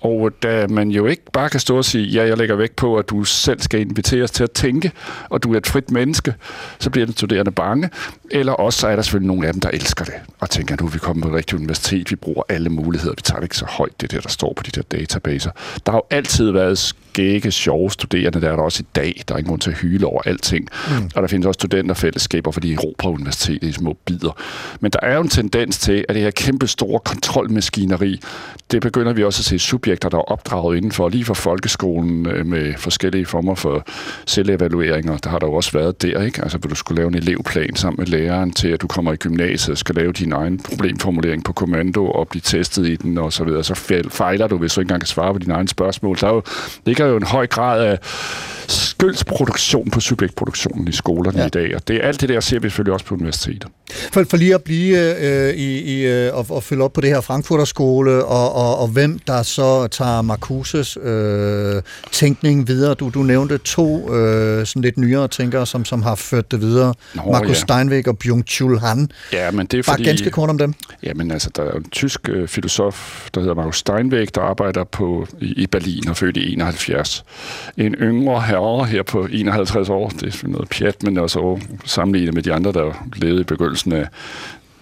Og 0.00 0.30
da 0.42 0.66
man 0.66 0.90
jo 0.90 1.06
ikke 1.06 1.22
bare 1.32 1.50
kan 1.50 1.60
stå 1.60 1.76
og 1.76 1.84
sige, 1.84 2.06
ja, 2.06 2.26
jeg 2.26 2.38
lægger 2.38 2.56
vægt 2.56 2.76
på, 2.76 2.96
at 2.96 3.10
du 3.10 3.24
selv 3.24 3.60
skal 3.60 3.80
inviteres 3.80 4.30
til 4.30 4.44
at 4.44 4.50
tænke, 4.50 4.92
og 5.28 5.42
du 5.42 5.52
er 5.52 5.56
et 5.56 5.66
frit 5.66 5.90
menneske, 5.90 6.34
så 6.78 6.90
bliver 6.90 7.06
den 7.06 7.16
studerende 7.16 7.50
bange. 7.50 7.90
Eller 8.30 8.52
også 8.52 8.78
så 8.78 8.88
er 8.88 8.96
der 8.96 9.02
selvfølgelig 9.02 9.26
nogle 9.26 9.46
af 9.46 9.52
dem, 9.52 9.60
der 9.60 9.70
elsker 9.70 10.04
det, 10.04 10.14
og 10.40 10.50
tænker, 10.50 10.76
nu 10.80 10.86
er 10.86 10.90
vi 10.90 10.98
kommet 10.98 11.22
på 11.22 11.28
et 11.28 11.34
rigtigt 11.34 11.58
universitet, 11.58 12.10
vi 12.10 12.16
bruger 12.16 12.42
alle 12.48 12.70
muligheder, 12.70 13.14
vi 13.14 13.22
tager 13.22 13.38
det 13.38 13.44
ikke 13.44 13.56
så 13.56 13.66
højt, 13.68 14.00
det 14.00 14.10
der, 14.10 14.20
der 14.20 14.28
står 14.28 14.52
på 14.56 14.62
de 14.62 14.70
der 14.70 14.82
databaser. 14.82 15.50
Der 15.86 15.92
har 15.92 15.98
jo 15.98 16.16
altid 16.16 16.50
været 16.50 16.78
skægge, 17.18 17.50
sjove 17.50 17.90
studerende, 17.90 18.40
der 18.40 18.50
er 18.50 18.56
der 18.56 18.62
også 18.62 18.82
i 18.82 18.86
dag. 18.96 19.22
Der 19.28 19.34
er 19.34 19.38
ingen 19.38 19.48
grund 19.48 19.60
til 19.60 19.70
at 19.70 19.76
hyle 19.76 20.06
over 20.06 20.22
alting. 20.26 20.68
Mm. 20.88 21.10
Og 21.14 21.22
der 21.22 21.28
findes 21.28 21.46
også 21.46 21.58
studenterfællesskaber, 21.58 22.50
fordi 22.50 22.70
de 22.70 22.76
på 22.98 23.08
universitetet 23.08 23.68
i 23.68 23.72
små 23.72 23.96
bidder. 24.04 24.36
Men 24.80 24.90
der 24.90 24.98
er 25.02 25.14
jo 25.14 25.20
en 25.20 25.28
tendens 25.28 25.78
til, 25.78 26.04
at 26.08 26.14
det 26.14 26.22
her 26.22 26.30
kæmpe 26.30 26.66
store 26.66 27.00
kontrolmaskineri, 27.04 28.20
det 28.70 28.82
begynder 28.82 29.12
vi 29.12 29.24
også 29.24 29.40
at 29.40 29.44
se 29.44 29.58
subjekter, 29.58 30.08
der 30.08 30.18
er 30.18 30.32
opdraget 30.32 30.76
indenfor, 30.76 31.08
lige 31.08 31.24
fra 31.24 31.34
folkeskolen 31.34 32.26
øh, 32.26 32.46
med 32.46 32.74
forskellige 32.76 33.26
former 33.26 33.54
for 33.54 33.84
selvevalueringer. 34.26 35.16
Der 35.16 35.30
har 35.30 35.38
der 35.38 35.46
jo 35.46 35.52
også 35.52 35.72
været 35.72 36.02
der, 36.02 36.22
ikke? 36.22 36.42
Altså, 36.42 36.58
hvor 36.58 36.68
du 36.68 36.74
skulle 36.74 36.96
lave 36.96 37.08
en 37.08 37.14
elevplan 37.14 37.76
sammen 37.76 37.96
med 37.98 38.06
læreren 38.06 38.50
til, 38.50 38.68
at 38.68 38.82
du 38.82 38.86
kommer 38.86 39.12
i 39.12 39.16
gymnasiet 39.16 39.70
og 39.70 39.78
skal 39.78 39.94
lave 39.94 40.12
din 40.12 40.32
egen 40.32 40.58
problemformulering 40.58 41.44
på 41.44 41.52
kommando 41.52 42.10
og 42.10 42.28
blive 42.28 42.42
testet 42.44 42.86
i 42.86 42.96
den 42.96 43.18
og 43.18 43.32
så 43.32 43.44
videre. 43.44 43.64
Så 43.64 43.74
fejler 44.08 44.46
du, 44.46 44.58
hvis 44.58 44.74
du 44.74 44.80
ikke 44.80 44.86
engang 44.86 45.00
kan 45.00 45.06
svare 45.06 45.32
på 45.32 45.38
dine 45.38 45.54
egne 45.54 45.68
spørgsmål. 45.68 46.16
Der 46.20 46.26
er 46.26 46.32
jo, 46.32 46.42
ligger 46.86 47.07
jo 47.10 47.16
en 47.16 47.22
høj 47.22 47.46
grad 47.46 47.84
af 47.84 47.98
skøldsproduktion 48.68 49.90
på 49.90 50.00
subjektproduktionen 50.00 50.88
i 50.88 50.92
skolerne 50.92 51.38
Ja. 51.38 51.46
i 51.46 51.48
dag, 51.48 51.74
og 51.76 51.88
det, 51.88 52.00
alt 52.02 52.20
det 52.20 52.28
der 52.28 52.40
ser 52.40 52.58
vi 52.58 52.68
selvfølgelig 52.68 52.92
også 52.94 53.06
på 53.06 53.14
universitetet. 53.14 53.66
For, 54.12 54.24
for 54.30 54.36
lige 54.36 54.54
at 54.54 54.62
blive 54.62 55.18
øh, 55.20 55.54
i, 55.54 55.78
i 55.78 56.06
øh, 56.06 56.34
og, 56.34 56.46
og 56.50 56.62
følge 56.62 56.84
op 56.84 56.92
på 56.92 57.00
det 57.00 57.10
her 57.10 57.20
Frankfurter 57.20 57.64
skole, 57.64 58.24
og, 58.24 58.54
og, 58.54 58.78
og 58.78 58.88
hvem 58.88 59.18
der 59.18 59.42
så 59.42 59.86
tager 59.86 60.22
Marcuses 60.22 60.98
øh, 61.02 61.82
tænkning 62.12 62.68
videre. 62.68 62.94
Du, 62.94 63.10
du 63.14 63.22
nævnte 63.22 63.58
to 63.58 64.14
øh, 64.14 64.66
sådan 64.66 64.82
lidt 64.82 64.98
nyere 64.98 65.28
tænkere, 65.28 65.66
som, 65.66 65.84
som 65.84 66.02
har 66.02 66.14
ført 66.14 66.50
det 66.50 66.60
videre. 66.60 66.94
Nå, 67.14 67.22
Markus 67.32 67.48
ja. 67.48 67.54
Steinweg 67.54 68.08
og 68.08 68.16
Byung-Chul 68.24 68.78
Han. 68.78 69.10
Ja, 69.32 69.50
men 69.50 69.66
det 69.66 69.78
er 69.78 69.82
Bare 69.82 69.94
fordi... 69.94 70.04
ganske 70.04 70.30
kort 70.30 70.50
om 70.50 70.58
dem. 70.58 70.74
Jamen 71.02 71.30
altså, 71.30 71.50
der 71.56 71.62
er 71.62 71.72
en 71.72 71.90
tysk 71.90 72.28
øh, 72.28 72.48
filosof, 72.48 73.28
der 73.34 73.40
hedder 73.40 73.54
Markus 73.54 73.78
Steinweg, 73.78 74.34
der 74.34 74.40
arbejder 74.40 74.84
på, 74.84 75.26
i, 75.40 75.52
i 75.62 75.66
Berlin 75.66 76.08
og 76.08 76.16
født 76.16 76.36
i 76.36 76.52
71. 76.52 76.97
En 77.76 77.94
yngre 77.94 78.40
herre 78.42 78.84
her 78.84 79.02
på 79.02 79.28
51 79.30 79.88
år, 79.88 80.08
det 80.08 80.26
er 80.26 80.30
selvfølgelig 80.30 80.58
noget 80.58 80.68
pjat, 80.68 81.02
men 81.02 81.18
også 81.18 81.60
sammenlignet 81.84 82.34
med 82.34 82.42
de 82.42 82.52
andre, 82.52 82.72
der 82.72 83.06
levede 83.16 83.40
i 83.40 83.44
begyndelsen 83.44 83.92
af 83.92 84.08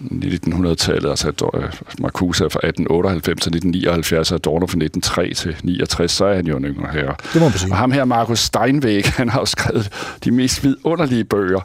1900-tallet, 0.01 1.09
altså 1.09 1.27
øh, 1.53 1.63
Marcuse 1.99 2.43
fra 2.43 2.59
1898 2.63 3.43
til 3.43 3.49
1979, 3.49 4.31
og 4.31 4.35
Adorno 4.35 4.67
fra 4.67 4.77
1903 4.77 5.33
til 5.33 5.55
69, 5.63 6.11
så 6.11 6.25
er 6.25 6.35
han 6.35 6.47
jo 6.47 6.57
en 6.57 6.65
yngre 6.65 6.91
herre. 6.91 7.15
Det 7.33 7.41
må 7.41 7.49
man 7.49 7.57
sige. 7.57 7.71
Og 7.71 7.77
ham 7.77 7.91
her, 7.91 8.05
Markus 8.05 8.39
Steinweg, 8.39 9.05
han 9.17 9.29
har 9.29 9.39
jo 9.39 9.45
skrevet 9.45 9.89
de 10.23 10.31
mest 10.31 10.63
vidunderlige 10.63 11.23
bøger. 11.23 11.59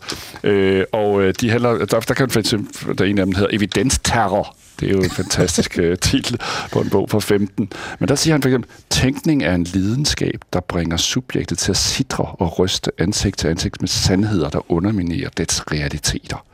Øh, 0.45 0.85
og 0.93 1.23
øh, 1.23 1.35
de 1.41 1.51
handler, 1.51 1.85
der, 1.85 2.01
der 2.01 2.15
kan 2.15 2.29
eksempel, 2.37 2.99
der 2.99 3.05
er 3.05 3.09
en 3.09 3.19
af 3.19 3.27
dem, 3.27 3.33
der 3.33 3.41
hedder 3.41 3.57
Evidensterror. 3.57 4.57
Det 4.81 4.89
er 4.89 4.93
jo 4.93 5.03
en 5.03 5.11
fantastisk 5.11 5.79
øh, 5.79 5.99
titel 6.09 6.41
på 6.73 6.81
en 6.81 6.91
bog 6.91 7.11
fra 7.11 7.19
15. 7.19 7.71
Men 7.99 8.09
der 8.09 8.15
siger 8.15 8.35
han 8.35 8.43
for 8.43 8.49
eksempel, 8.49 8.71
tænkning 8.91 9.43
er 9.43 9.55
en 9.55 9.65
lidenskab, 9.65 10.41
der 10.53 10.61
bringer 10.61 10.97
subjektet 10.97 11.59
til 11.59 11.71
at 11.71 11.77
sidre 11.77 12.25
og 12.25 12.59
ryste 12.59 12.91
ansigt 12.99 13.39
til 13.39 13.49
ansigt 13.49 13.81
med 13.81 13.89
sandheder, 13.89 14.49
der 14.49 14.73
underminerer 14.73 15.29
dets 15.37 15.73
realiteter. 15.73 16.45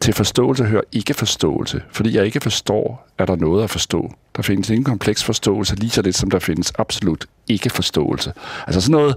Til 0.00 0.14
forståelse 0.14 0.64
hører 0.64 0.82
ikke 0.92 1.14
forståelse, 1.14 1.82
fordi 1.92 2.16
jeg 2.16 2.26
ikke 2.26 2.40
forstår, 2.40 3.08
er 3.18 3.26
der 3.26 3.36
noget 3.36 3.64
at 3.64 3.70
forstå. 3.70 4.12
Der 4.36 4.42
findes 4.42 4.70
ingen 4.70 4.84
kompleks 4.84 5.24
forståelse, 5.24 5.74
lige 5.74 5.90
så 5.90 6.02
lidt 6.02 6.16
som 6.16 6.30
der 6.30 6.38
findes 6.38 6.72
absolut 6.78 7.26
ikke 7.48 7.70
forståelse. 7.70 8.32
Altså 8.66 8.80
sådan 8.80 8.92
noget 8.92 9.16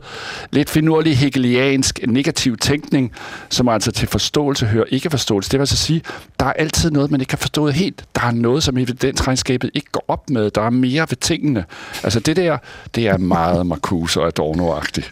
lidt 0.52 0.70
finurlig 0.70 1.18
hegeliansk 1.18 2.00
negativ 2.08 2.58
tænkning, 2.58 3.12
som 3.50 3.70
altså 3.70 3.92
til 3.92 4.08
forståelse 4.08 4.66
hører 4.66 4.86
ikke 4.90 5.10
forståelse. 5.10 5.52
Det 5.52 5.58
vil 5.58 5.62
altså 5.62 5.78
sige, 5.78 6.02
der 6.40 6.46
er 6.46 6.54
altid 6.54 6.92
noget, 6.92 7.12
man 7.12 7.22
ikke 7.22 7.34
har 7.34 7.38
forstået 7.38 7.74
helt. 7.74 8.06
Der 8.16 8.22
er 8.22 8.32
noget, 8.32 8.64
som 8.64 8.78
evidensregnskabet 8.78 9.72
ikke 9.74 9.92
går 9.92 10.06
op 10.08 10.30
med. 10.30 10.52
Der 10.52 10.62
er 10.62 10.70
mere 10.70 11.06
ved 11.10 11.18
tingene. 11.18 11.66
Altså 12.04 12.20
det 12.20 12.36
der, 12.36 12.58
det 12.96 13.08
er 13.08 13.18
meget 13.18 13.66
Marcuse 13.66 14.22
og 14.22 14.28
Adorno-agtigt. 14.28 15.12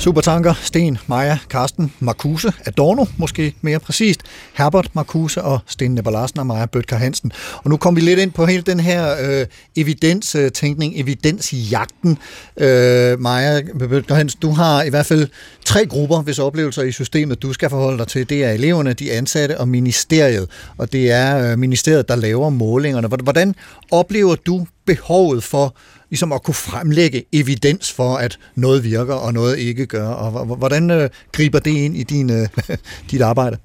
Supertanker, 0.00 0.54
Sten, 0.62 0.98
Maja, 1.06 1.38
Karsten, 1.50 1.92
Marcuse, 1.98 2.52
Adorno 2.66 3.04
måske 3.16 3.54
mere 3.60 3.80
præcist, 3.80 4.20
Herbert 4.54 4.90
Marcuse 4.94 5.42
og 5.42 5.58
Sten 5.66 5.90
Nepper 5.90 6.10
Larsen 6.10 6.38
og 6.38 6.46
Maja 6.46 6.66
Bøtker 6.66 6.96
Hansen. 6.96 7.32
Og 7.56 7.70
nu 7.70 7.76
kom 7.76 7.96
vi 7.96 8.00
lidt 8.00 8.18
ind 8.18 8.32
på 8.32 8.46
hele 8.46 8.62
den 8.62 8.80
her 8.80 9.16
øh, 9.20 9.46
evidenstænkning, 9.76 10.92
evidensjagten. 10.96 12.18
Øh, 12.56 13.20
Maja 13.20 13.60
Bøtker 13.78 14.14
Hansen, 14.14 14.40
du 14.42 14.50
har 14.50 14.82
i 14.82 14.88
hvert 14.90 15.06
fald 15.06 15.28
tre 15.64 15.86
grupper, 15.86 16.22
hvis 16.22 16.38
oplevelser 16.38 16.82
i 16.82 16.92
systemet, 16.92 17.42
du 17.42 17.52
skal 17.52 17.70
forholde 17.70 17.98
dig 17.98 18.08
til. 18.08 18.28
Det 18.28 18.44
er 18.44 18.50
eleverne, 18.50 18.92
de 18.92 19.12
ansatte 19.12 19.60
og 19.60 19.68
ministeriet. 19.68 20.50
Og 20.78 20.92
det 20.92 21.10
er 21.10 21.52
øh, 21.52 21.58
ministeriet, 21.58 22.08
der 22.08 22.16
laver 22.16 22.50
målingerne. 22.50 23.08
Hvordan 23.08 23.54
oplever 23.90 24.34
du 24.34 24.66
behovet 24.86 25.44
for 25.44 25.74
ligesom 26.10 26.32
at 26.32 26.42
kunne 26.42 26.54
fremlægge 26.54 27.24
evidens 27.32 27.92
for, 27.92 28.16
at 28.16 28.38
noget 28.54 28.84
virker 28.84 29.14
og 29.14 29.32
noget 29.32 29.58
ikke 29.58 29.86
gør. 29.86 30.08
Og 30.08 30.56
hvordan 30.56 30.90
øh, 30.90 31.10
griber 31.32 31.58
det 31.58 31.70
ind 31.70 31.96
i 31.96 32.02
din, 32.02 32.30
øh, 32.30 32.48
dit 33.10 33.20
arbejde? 33.20 33.56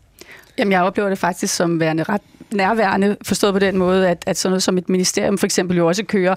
Jamen, 0.57 0.71
jeg 0.71 0.81
oplever 0.81 1.09
det 1.09 1.17
faktisk 1.17 1.55
som 1.55 1.79
værende 1.79 2.03
ret 2.03 2.21
nærværende, 2.51 3.17
forstået 3.21 3.53
på 3.53 3.59
den 3.59 3.77
måde, 3.77 4.09
at, 4.09 4.23
at 4.25 4.37
sådan 4.37 4.51
noget 4.51 4.63
som 4.63 4.77
et 4.77 4.89
ministerium 4.89 5.37
for 5.37 5.45
eksempel 5.45 5.77
jo 5.77 5.87
også 5.87 6.03
kører 6.03 6.35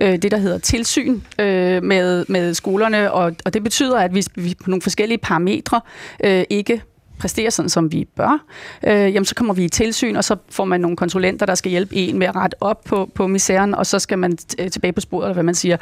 øh, 0.00 0.22
det, 0.22 0.30
der 0.30 0.36
hedder 0.36 0.58
tilsyn 0.58 1.20
øh, 1.38 1.82
med, 1.82 2.24
med 2.28 2.54
skolerne, 2.54 3.12
og, 3.12 3.32
og 3.44 3.54
det 3.54 3.64
betyder, 3.64 3.98
at 3.98 4.14
vi, 4.14 4.24
vi 4.34 4.54
på 4.64 4.70
nogle 4.70 4.82
forskellige 4.82 5.18
parametre 5.18 5.80
øh, 6.24 6.44
ikke 6.50 6.82
præsterer 7.18 7.50
sådan, 7.50 7.68
som 7.68 7.92
vi 7.92 8.08
bør, 8.16 8.44
øh, 8.86 8.92
jamen 8.92 9.24
så 9.24 9.34
kommer 9.34 9.54
vi 9.54 9.64
i 9.64 9.68
tilsyn, 9.68 10.16
og 10.16 10.24
så 10.24 10.36
får 10.50 10.64
man 10.64 10.80
nogle 10.80 10.96
konsulenter, 10.96 11.46
der 11.46 11.54
skal 11.54 11.70
hjælpe 11.70 11.94
en 11.94 12.18
med 12.18 12.26
at 12.26 12.36
rette 12.36 12.56
op 12.60 12.84
på, 12.84 13.10
på 13.14 13.26
misæren, 13.26 13.74
og 13.74 13.86
så 13.86 13.98
skal 13.98 14.18
man 14.18 14.38
øh, 14.58 14.70
tilbage 14.70 14.92
på 14.92 15.00
sporet, 15.00 15.24
eller 15.24 15.34
hvad 15.34 15.42
man 15.42 15.54
siger. 15.54 15.76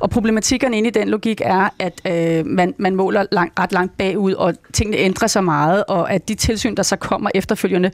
Og 0.00 0.10
problematikkerne 0.10 0.76
inde 0.76 0.88
i 0.88 0.92
den 0.92 1.08
logik 1.08 1.40
er, 1.44 1.68
at 1.78 2.00
øh, 2.06 2.46
man, 2.46 2.74
man 2.78 2.94
måler 2.94 3.26
lang, 3.32 3.52
ret 3.58 3.72
langt 3.72 3.96
bagud, 3.98 4.32
og 4.32 4.54
tingene 4.72 4.96
ændrer 4.96 5.28
sig 5.28 5.44
meget, 5.44 5.84
og 5.88 6.12
at 6.12 6.28
de 6.28 6.34
tilsyn, 6.34 6.74
der 6.74 6.82
så 6.82 6.96
kommer 6.96 7.30
efterfølgende, 7.34 7.90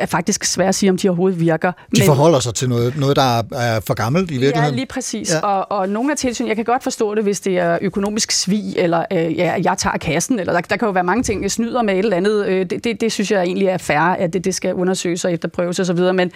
er 0.00 0.06
faktisk 0.06 0.44
svært 0.44 0.68
at 0.68 0.74
sige, 0.74 0.90
om 0.90 0.96
de 0.96 1.08
overhovedet 1.08 1.40
virker. 1.40 1.72
De 1.96 2.02
forholder 2.06 2.40
sig 2.40 2.54
til 2.54 2.68
noget, 2.68 2.96
noget 2.96 3.16
der 3.16 3.42
er, 3.52 3.80
for 3.86 3.94
gammelt 3.94 4.30
i 4.30 4.34
Ja, 4.34 4.40
virkeligheden? 4.40 4.74
lige 4.76 4.86
præcis. 4.86 5.30
Ja. 5.30 5.36
Ja. 5.36 5.46
Og, 5.46 5.78
og 5.78 5.88
nogle 5.88 6.10
af 6.10 6.16
tilsyn, 6.16 6.46
jeg 6.48 6.56
kan 6.56 6.64
godt 6.64 6.82
forstå 6.82 7.14
det, 7.14 7.22
hvis 7.22 7.40
det 7.40 7.58
er 7.58 7.78
økonomisk 7.80 8.32
svig, 8.32 8.74
eller 8.76 9.04
øh, 9.12 9.38
ja, 9.38 9.54
jeg 9.64 9.78
tager 9.78 9.98
kassen, 9.98 10.38
eller 10.40 10.52
der, 10.52 10.60
der 10.60 10.76
kan 10.76 10.86
jo 10.86 10.92
være 10.92 11.04
mange 11.04 11.22
ting, 11.22 11.42
jeg 11.42 11.50
snyder 11.50 11.82
med 11.82 11.94
et 11.94 11.98
eller 11.98 12.16
andet. 12.16 12.46
Øh, 12.46 12.66
det, 12.70 12.84
det, 12.84 13.00
det 13.00 13.12
synes 13.12 13.30
jeg 13.30 13.42
egentlig 13.42 13.66
er 13.68 13.78
fair, 13.78 14.00
at 14.00 14.32
det, 14.32 14.44
det 14.44 14.54
skal 14.54 14.74
undersøges 14.74 15.24
og 15.24 15.32
efterprøves 15.32 15.80
osv., 15.80 15.98
men 16.14 16.32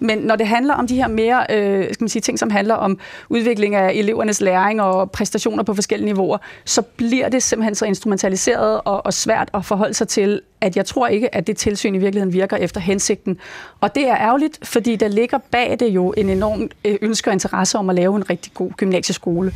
men 0.00 0.18
når 0.18 0.36
det 0.36 0.46
handler 0.46 0.74
om 0.74 0.86
de 0.86 0.96
her 0.96 1.08
mere 1.08 1.46
øh, 1.50 1.94
skal 1.94 2.02
man 2.04 2.08
sige, 2.08 2.22
ting, 2.22 2.38
som 2.38 2.50
handler 2.50 2.74
om 2.74 2.98
udvikling 3.28 3.74
af 3.74 3.92
elevernes 3.94 4.40
læring 4.40 4.82
og 4.82 5.10
præstationer 5.10 5.62
på 5.62 5.74
forskellige 5.74 6.06
niveauer, 6.06 6.38
så 6.64 6.82
bliver 6.82 7.28
det 7.28 7.42
simpelthen 7.42 7.74
så 7.74 7.84
instrumentaliseret 7.84 8.80
og, 8.84 9.06
og 9.06 9.14
svært 9.14 9.50
at 9.54 9.64
forholde 9.64 9.94
sig 9.94 10.08
til, 10.08 10.40
at 10.60 10.76
jeg 10.76 10.86
tror 10.86 11.06
ikke, 11.06 11.34
at 11.34 11.46
det 11.46 11.56
tilsyn 11.56 11.94
i 11.94 11.98
virkeligheden 11.98 12.32
virker 12.32 12.56
efter 12.56 12.80
hensigten. 12.80 13.38
Og 13.80 13.94
det 13.94 14.08
er 14.08 14.16
ærgerligt, 14.16 14.58
fordi 14.62 14.96
der 14.96 15.08
ligger 15.08 15.38
bag 15.50 15.76
det 15.80 15.88
jo 15.88 16.14
en 16.16 16.28
enorm 16.28 16.70
øh, 16.84 16.96
ønske 17.02 17.30
og 17.30 17.32
interesse 17.32 17.78
om 17.78 17.90
at 17.90 17.96
lave 17.96 18.16
en 18.16 18.30
rigtig 18.30 18.54
god 18.54 18.70
gymnasieskole. 18.70 19.52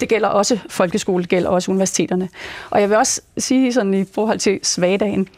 Det 0.00 0.08
gælder 0.08 0.28
også 0.28 0.58
folkeskole, 0.68 1.22
det 1.22 1.30
gælder 1.30 1.48
også 1.48 1.70
universiteterne. 1.70 2.28
Og 2.70 2.80
jeg 2.80 2.90
vil 2.90 2.98
også 2.98 3.20
sige 3.38 3.72
sådan 3.72 3.94
i 3.94 4.04
forhold 4.14 4.38
til 4.38 4.60
svagdagen, 4.62 5.28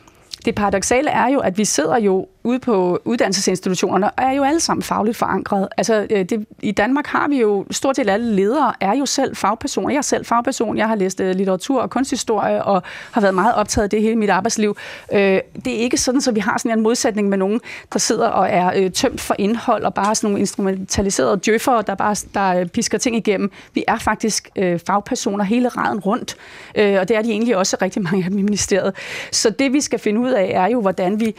det 0.44 0.54
paradoxale 0.54 1.10
er 1.10 1.28
jo, 1.28 1.38
at 1.38 1.58
vi 1.58 1.64
sidder 1.64 1.98
jo 1.98 2.26
ude 2.44 2.58
på 2.58 3.00
uddannelsesinstitutionerne 3.04 4.06
og 4.06 4.24
er 4.24 4.32
jo 4.32 4.42
alle 4.44 4.60
sammen 4.60 4.82
fagligt 4.82 5.16
forankret. 5.16 5.68
Altså, 5.76 6.06
øh, 6.10 6.24
det, 6.24 6.46
I 6.62 6.72
Danmark 6.72 7.06
har 7.06 7.28
vi 7.28 7.40
jo, 7.40 7.66
stort 7.70 7.96
set 7.96 8.10
alle 8.10 8.36
ledere 8.36 8.72
er 8.80 8.94
jo 8.94 9.06
selv 9.06 9.36
fagpersoner. 9.36 9.90
Jeg 9.90 9.98
er 9.98 10.02
selv 10.02 10.24
fagperson, 10.24 10.76
jeg 10.76 10.88
har 10.88 10.94
læst 10.94 11.20
øh, 11.20 11.36
litteratur 11.36 11.82
og 11.82 11.90
kunsthistorie 11.90 12.64
og 12.64 12.82
har 13.12 13.20
været 13.20 13.34
meget 13.34 13.54
optaget 13.54 13.84
af 13.84 13.90
det 13.90 14.02
hele 14.02 14.16
mit 14.16 14.30
arbejdsliv. 14.30 14.76
Øh, 15.12 15.40
det 15.64 15.66
er 15.66 15.78
ikke 15.78 15.96
sådan, 15.96 16.20
så 16.20 16.32
vi 16.32 16.40
har 16.40 16.58
sådan 16.58 16.78
en 16.78 16.82
modsætning 16.82 17.28
med 17.28 17.38
nogen, 17.38 17.60
der 17.92 17.98
sidder 17.98 18.28
og 18.28 18.48
er 18.50 18.72
øh, 18.76 18.90
tømt 18.90 19.20
for 19.20 19.34
indhold 19.38 19.84
og 19.84 19.94
bare 19.94 20.14
sådan 20.14 20.30
nogle 20.30 20.40
instrumentaliserede 20.40 21.40
djøffere, 21.44 21.82
der 21.86 21.94
bare 21.94 22.16
der 22.34 22.60
øh, 22.60 22.66
pisker 22.66 22.98
ting 22.98 23.16
igennem. 23.16 23.50
Vi 23.74 23.84
er 23.88 23.98
faktisk 23.98 24.48
øh, 24.56 24.80
fagpersoner 24.86 25.44
hele 25.44 25.68
raden 25.68 26.00
rundt, 26.00 26.36
øh, 26.74 26.96
og 27.00 27.08
det 27.08 27.16
er 27.16 27.22
de 27.22 27.30
egentlig 27.30 27.56
også 27.56 27.76
rigtig 27.82 28.02
mange 28.02 28.24
af 28.24 28.30
dem 28.30 28.38
i 28.38 28.42
ministeriet. 28.42 28.94
Så 29.32 29.50
det 29.50 29.72
vi 29.72 29.80
skal 29.80 29.98
finde 29.98 30.20
ud 30.20 30.30
af 30.30 30.50
er 30.54 30.66
jo, 30.66 30.80
hvordan 30.80 31.20
vi 31.20 31.34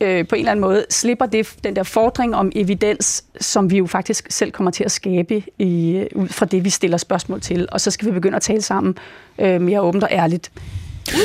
øh, 0.00 0.28
på 0.28 0.34
en 0.34 0.38
eller 0.38 0.50
anden 0.50 0.60
måde 0.60 0.84
slipper 0.90 1.26
det, 1.26 1.54
den 1.64 1.76
der 1.76 1.82
fordring 1.82 2.34
om 2.36 2.52
evidens, 2.54 3.24
som 3.40 3.70
vi 3.70 3.76
jo 3.76 3.86
faktisk 3.86 4.26
selv 4.30 4.50
kommer 4.52 4.70
til 4.70 4.84
at 4.84 4.90
skabe 4.92 5.42
i, 5.58 5.90
øh, 5.96 6.06
ud 6.14 6.28
fra 6.28 6.46
det, 6.46 6.64
vi 6.64 6.70
stiller 6.70 6.96
spørgsmål 6.96 7.40
til. 7.40 7.68
Og 7.72 7.80
så 7.80 7.90
skal 7.90 8.08
vi 8.08 8.12
begynde 8.12 8.36
at 8.36 8.42
tale 8.42 8.62
sammen 8.62 8.94
øh, 9.38 9.60
mere 9.60 9.80
åbent 9.80 10.04
og 10.04 10.08
ærligt. 10.12 10.50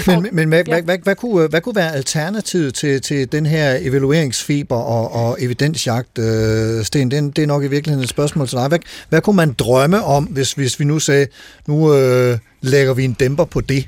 Men, 0.08 0.28
men 0.32 0.48
hvad, 0.48 0.64
Ja. 0.68 0.74
hvad, 0.74 0.82
hvad, 0.82 0.98
hvad, 1.04 1.16
kunne, 1.16 1.48
hvad 1.48 1.62
kunne 1.62 1.76
være 1.76 1.94
alternativet 1.94 2.74
til, 2.74 3.02
til 3.02 3.32
den 3.32 3.46
her 3.46 3.78
evalueringsfiber 3.82 4.76
og, 4.76 5.12
og 5.28 5.38
evidensjagt, 5.40 6.18
øh, 6.18 6.84
Sten? 6.84 7.12
Det, 7.12 7.36
det 7.36 7.42
er 7.42 7.48
nok 7.48 7.64
i 7.64 7.68
virkeligheden 7.68 8.04
et 8.04 8.10
spørgsmål 8.10 8.48
til 8.48 8.58
dig. 8.58 8.68
Hvad, 8.68 8.80
hvad 9.10 9.22
kunne 9.22 9.36
man 9.36 9.54
drømme 9.54 10.04
om, 10.04 10.24
hvis, 10.24 10.54
hvis 10.54 10.80
vi 10.80 10.86
nu 10.86 11.00
sagde, 11.00 11.28
nu 11.68 11.94
øh, 11.96 12.38
lægger 12.62 12.94
vi 12.94 13.04
en 13.04 13.14
dæmper 13.14 13.46
på 13.46 13.62
det? 13.62 13.88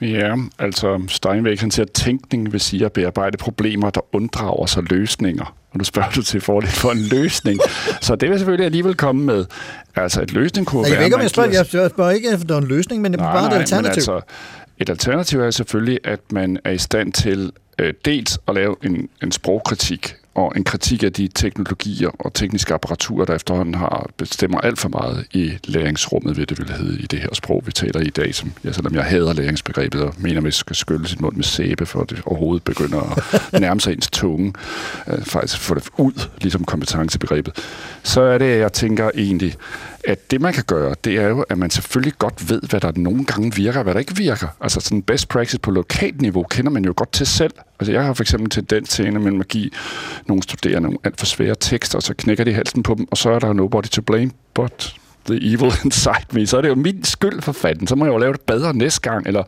Ja, 0.00 0.36
altså 0.58 1.02
Steinweg 1.08 1.60
han 1.60 1.70
siger, 1.70 1.86
at 1.86 1.92
tænkning 1.92 2.52
vil 2.52 2.60
sige 2.60 2.84
at 2.84 2.92
bearbejde 2.92 3.38
problemer, 3.38 3.90
der 3.90 4.14
unddrager 4.14 4.66
sig 4.66 4.90
løsninger. 4.90 5.56
og 5.70 5.78
nu 5.78 5.84
spørger 5.84 6.10
du 6.10 6.22
til 6.22 6.40
fordel 6.40 6.68
for 6.68 6.90
en 6.90 7.02
løsning. 7.10 7.60
Så 8.00 8.16
det 8.16 8.30
vil 8.30 8.38
selvfølgelig 8.38 8.64
alligevel 8.64 8.94
komme 8.94 9.24
med. 9.24 9.44
Altså 9.96 10.22
et 10.22 10.32
løsning 10.32 10.66
kunne 10.66 10.82
jeg 10.82 10.90
være... 10.90 10.98
ved 10.98 11.04
ikke, 11.04 11.16
om 11.16 11.22
jeg 11.22 11.30
spørger, 11.30 11.50
jeg 11.72 11.90
spørger 11.90 12.10
ikke 12.10 12.30
efter 12.32 12.58
en 12.58 12.64
løsning, 12.64 13.02
men 13.02 13.12
det 13.12 13.20
er 13.20 13.24
bare 13.24 13.54
et 13.54 13.60
alternativ. 13.60 13.90
Altså, 13.90 14.20
et 14.78 14.90
alternativ 14.90 15.40
er 15.40 15.50
selvfølgelig, 15.50 15.98
at 16.04 16.20
man 16.30 16.58
er 16.64 16.70
i 16.70 16.78
stand 16.78 17.12
til 17.12 17.52
øh, 17.78 17.94
dels 18.04 18.38
at 18.48 18.54
lave 18.54 18.76
en, 18.82 19.08
en 19.22 19.32
sprogkritik 19.32 20.14
og 20.34 20.52
en 20.56 20.64
kritik 20.64 21.02
af 21.02 21.12
de 21.12 21.28
teknologier 21.28 22.10
og 22.18 22.34
tekniske 22.34 22.74
apparaturer, 22.74 23.24
der 23.24 23.34
efterhånden 23.34 23.74
har 23.74 24.10
bestemmer 24.16 24.60
alt 24.60 24.78
for 24.78 24.88
meget 24.88 25.26
i 25.32 25.52
læringsrummet, 25.64 26.36
ved 26.36 26.46
det 26.46 26.58
vil 26.58 26.70
hedde, 26.70 26.98
i 26.98 27.06
det 27.06 27.18
her 27.18 27.28
sprog, 27.32 27.62
vi 27.66 27.72
taler 27.72 28.00
i 28.00 28.04
i 28.04 28.10
dag, 28.10 28.34
som, 28.34 28.52
ja, 28.64 28.72
selvom 28.72 28.94
jeg 28.94 29.04
hader 29.04 29.32
læringsbegrebet 29.32 30.00
og 30.02 30.14
mener, 30.18 30.38
at 30.38 30.44
vi 30.44 30.50
skal 30.50 30.76
skylle 30.76 31.08
sit 31.08 31.20
mund 31.20 31.36
med 31.36 31.44
sæbe, 31.44 31.86
for 31.86 32.00
at 32.00 32.10
det 32.10 32.22
overhovedet 32.26 32.64
begynder 32.64 33.18
at 33.54 33.60
nærme 33.60 33.80
sig 33.80 33.92
ens 33.92 34.10
tunge, 34.10 34.52
øh, 35.08 35.22
faktisk 35.22 35.58
få 35.58 35.74
det 35.74 35.88
ud, 35.96 36.28
ligesom 36.40 36.64
kompetencebegrebet, 36.64 37.54
så 38.02 38.20
er 38.20 38.38
det, 38.38 38.58
jeg 38.58 38.72
tænker 38.72 39.10
egentlig, 39.14 39.54
at 40.06 40.30
det 40.30 40.40
man 40.40 40.52
kan 40.52 40.64
gøre, 40.66 40.94
det 41.04 41.16
er 41.16 41.28
jo, 41.28 41.42
at 41.42 41.58
man 41.58 41.70
selvfølgelig 41.70 42.18
godt 42.18 42.50
ved, 42.50 42.60
hvad 42.70 42.80
der 42.80 42.92
nogle 42.96 43.24
gange 43.24 43.54
virker, 43.54 43.78
og 43.78 43.84
hvad 43.84 43.94
der 43.94 44.00
ikke 44.00 44.16
virker. 44.16 44.46
Altså 44.60 44.80
sådan 44.80 45.02
best 45.02 45.28
practice 45.28 45.58
på 45.58 45.70
lokalt 45.70 46.20
niveau 46.20 46.42
kender 46.42 46.70
man 46.70 46.84
jo 46.84 46.92
godt 46.96 47.12
til 47.12 47.26
selv. 47.26 47.52
Altså 47.80 47.92
jeg 47.92 48.04
har 48.04 48.12
for 48.12 48.22
eksempel 48.22 48.50
tendens 48.50 48.88
til 48.88 49.06
indimellem 49.06 49.40
at 49.40 49.48
give 49.48 49.70
nogle 50.26 50.42
studerende 50.42 50.80
nogle 50.80 50.98
alt 51.04 51.18
for 51.18 51.26
svære 51.26 51.54
tekster, 51.60 51.98
og 51.98 52.02
så 52.02 52.14
knækker 52.14 52.44
de 52.44 52.52
halsen 52.52 52.82
på 52.82 52.94
dem, 52.94 53.06
og 53.10 53.16
så 53.16 53.30
er 53.30 53.38
der 53.38 53.52
nobody 53.52 53.86
to 53.86 54.02
blame, 54.02 54.30
but 54.54 54.96
the 55.26 55.52
evil 55.52 55.72
inside 55.84 56.26
me, 56.32 56.46
så 56.46 56.56
er 56.56 56.60
det 56.60 56.68
jo 56.68 56.74
min 56.74 57.04
skyld 57.04 57.42
for 57.42 57.52
fanden. 57.52 57.86
Så 57.86 57.94
må 57.94 58.04
jeg 58.04 58.12
jo 58.12 58.18
lave 58.18 58.32
det 58.32 58.40
bedre 58.40 58.74
næste 58.74 59.00
gang, 59.00 59.26
eller 59.26 59.42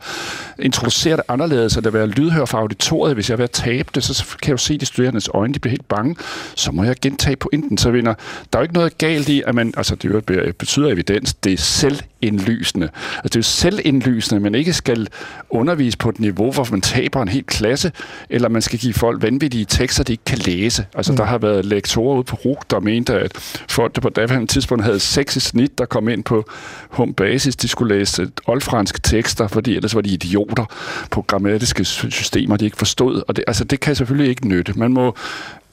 introducere 0.59 1.15
det 1.15 1.23
anderledes, 1.27 1.77
eller 1.77 1.91
være 1.91 2.07
lydhør 2.07 2.45
for 2.45 2.57
auditoriet. 2.57 3.15
Hvis 3.15 3.29
jeg 3.29 3.35
er 3.35 3.37
ved 3.37 3.43
at 3.43 3.51
tabe 3.51 3.89
det, 3.95 4.03
så 4.03 4.25
kan 4.41 4.47
jeg 4.47 4.51
jo 4.51 4.57
se 4.57 4.77
de 4.77 4.85
studerendes 4.85 5.29
øjne, 5.33 5.53
de 5.53 5.59
bliver 5.59 5.71
helt 5.71 5.87
bange. 5.87 6.15
Så 6.55 6.71
må 6.71 6.83
jeg 6.83 6.95
gentage 7.01 7.35
pointen. 7.35 7.77
Så 7.77 7.91
vinder. 7.91 8.13
Der 8.53 8.59
er 8.59 8.61
jo 8.61 8.63
ikke 8.63 8.73
noget 8.73 8.97
galt 8.97 9.29
i, 9.29 9.43
at 9.47 9.55
man, 9.55 9.73
altså 9.77 9.95
det 9.95 10.55
betyder 10.57 10.89
evidens, 10.89 11.33
det 11.33 11.53
er 11.53 11.57
selvindlysende. 11.57 12.89
Altså 13.13 13.23
det 13.23 13.35
er 13.35 13.39
jo 13.39 13.43
selvindlysende, 13.43 14.41
man 14.41 14.55
ikke 14.55 14.73
skal 14.73 15.07
undervise 15.49 15.97
på 15.97 16.09
et 16.09 16.19
niveau, 16.19 16.51
hvor 16.51 16.67
man 16.71 16.81
taber 16.81 17.21
en 17.21 17.27
hel 17.27 17.43
klasse, 17.43 17.91
eller 18.29 18.49
man 18.49 18.61
skal 18.61 18.79
give 18.79 18.93
folk 18.93 19.21
vanvittige 19.21 19.65
tekster, 19.65 20.03
de 20.03 20.13
ikke 20.13 20.23
kan 20.23 20.37
læse. 20.37 20.85
Altså 20.95 21.11
mm. 21.11 21.17
der 21.17 21.23
har 21.23 21.37
været 21.37 21.65
lektorer 21.65 22.15
ude 22.15 22.23
på 22.23 22.35
RUG, 22.35 22.59
der 22.69 22.79
mente, 22.79 23.13
at 23.13 23.31
folk, 23.69 23.95
der 23.95 24.01
på 24.01 24.09
daværende 24.09 24.47
tidspunkt 24.47 24.83
havde 24.83 24.99
6 24.99 25.35
i 25.35 25.39
snit, 25.39 25.66
der 25.67 25.85
kom 25.85 26.09
ind 26.09 26.23
på 26.23 26.45
home 26.89 27.13
basis, 27.13 27.55
de 27.55 27.67
skulle 27.67 27.95
læse 27.95 28.31
oldfranske 28.47 28.99
tekster, 29.03 29.47
fordi 29.47 29.75
ellers 29.75 29.95
var 29.95 30.01
de 30.01 30.09
idioter 30.09 30.65
på 31.11 31.21
grammatiske 31.21 31.85
systemer, 31.85 32.57
de 32.57 32.65
ikke 32.65 32.77
forstod. 32.77 33.23
Og 33.27 33.35
det, 33.35 33.43
altså, 33.47 33.63
det 33.63 33.79
kan 33.79 33.95
selvfølgelig 33.95 34.29
ikke 34.29 34.47
nytte. 34.47 34.73
Man 34.75 34.93
må 34.93 35.15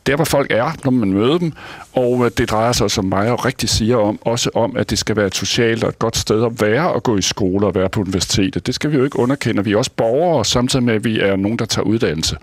der, 0.07 0.17
hvor 0.17 0.25
folk 0.25 0.51
er, 0.51 0.71
når 0.85 0.91
man 0.91 1.13
møder 1.13 1.39
dem, 1.39 1.53
og 1.93 2.25
øh, 2.25 2.31
det 2.39 2.51
drejer 2.51 2.73
sig, 2.73 2.91
som 2.91 3.05
mig 3.05 3.31
og 3.31 3.45
rigtig 3.45 3.69
siger 3.69 3.97
om, 3.97 4.19
også 4.23 4.51
om, 4.55 4.77
at 4.77 4.91
det 4.91 4.99
skal 4.99 5.17
være 5.17 5.27
et 5.27 5.35
socialt 5.35 5.85
og 5.85 5.89
et 5.89 5.99
godt 5.99 6.17
sted 6.17 6.45
at 6.45 6.61
være 6.61 6.93
og 6.93 7.03
gå 7.03 7.17
i 7.17 7.23
skole 7.23 7.67
og 7.67 7.75
være 7.75 7.89
på 7.89 8.01
universitetet. 8.01 8.67
Det 8.67 8.75
skal 8.75 8.91
vi 8.93 8.97
jo 8.97 9.05
ikke 9.05 9.19
underkende. 9.19 9.65
Vi 9.65 9.73
er 9.73 9.77
også 9.77 9.91
borgere, 9.97 10.45
samtidig 10.45 10.85
med, 10.85 10.95
at 10.95 11.05
vi 11.05 11.21
er 11.21 11.37
nogen, 11.37 11.59
der 11.59 11.65
tager 11.65 11.87
uddannelse. 11.87 12.37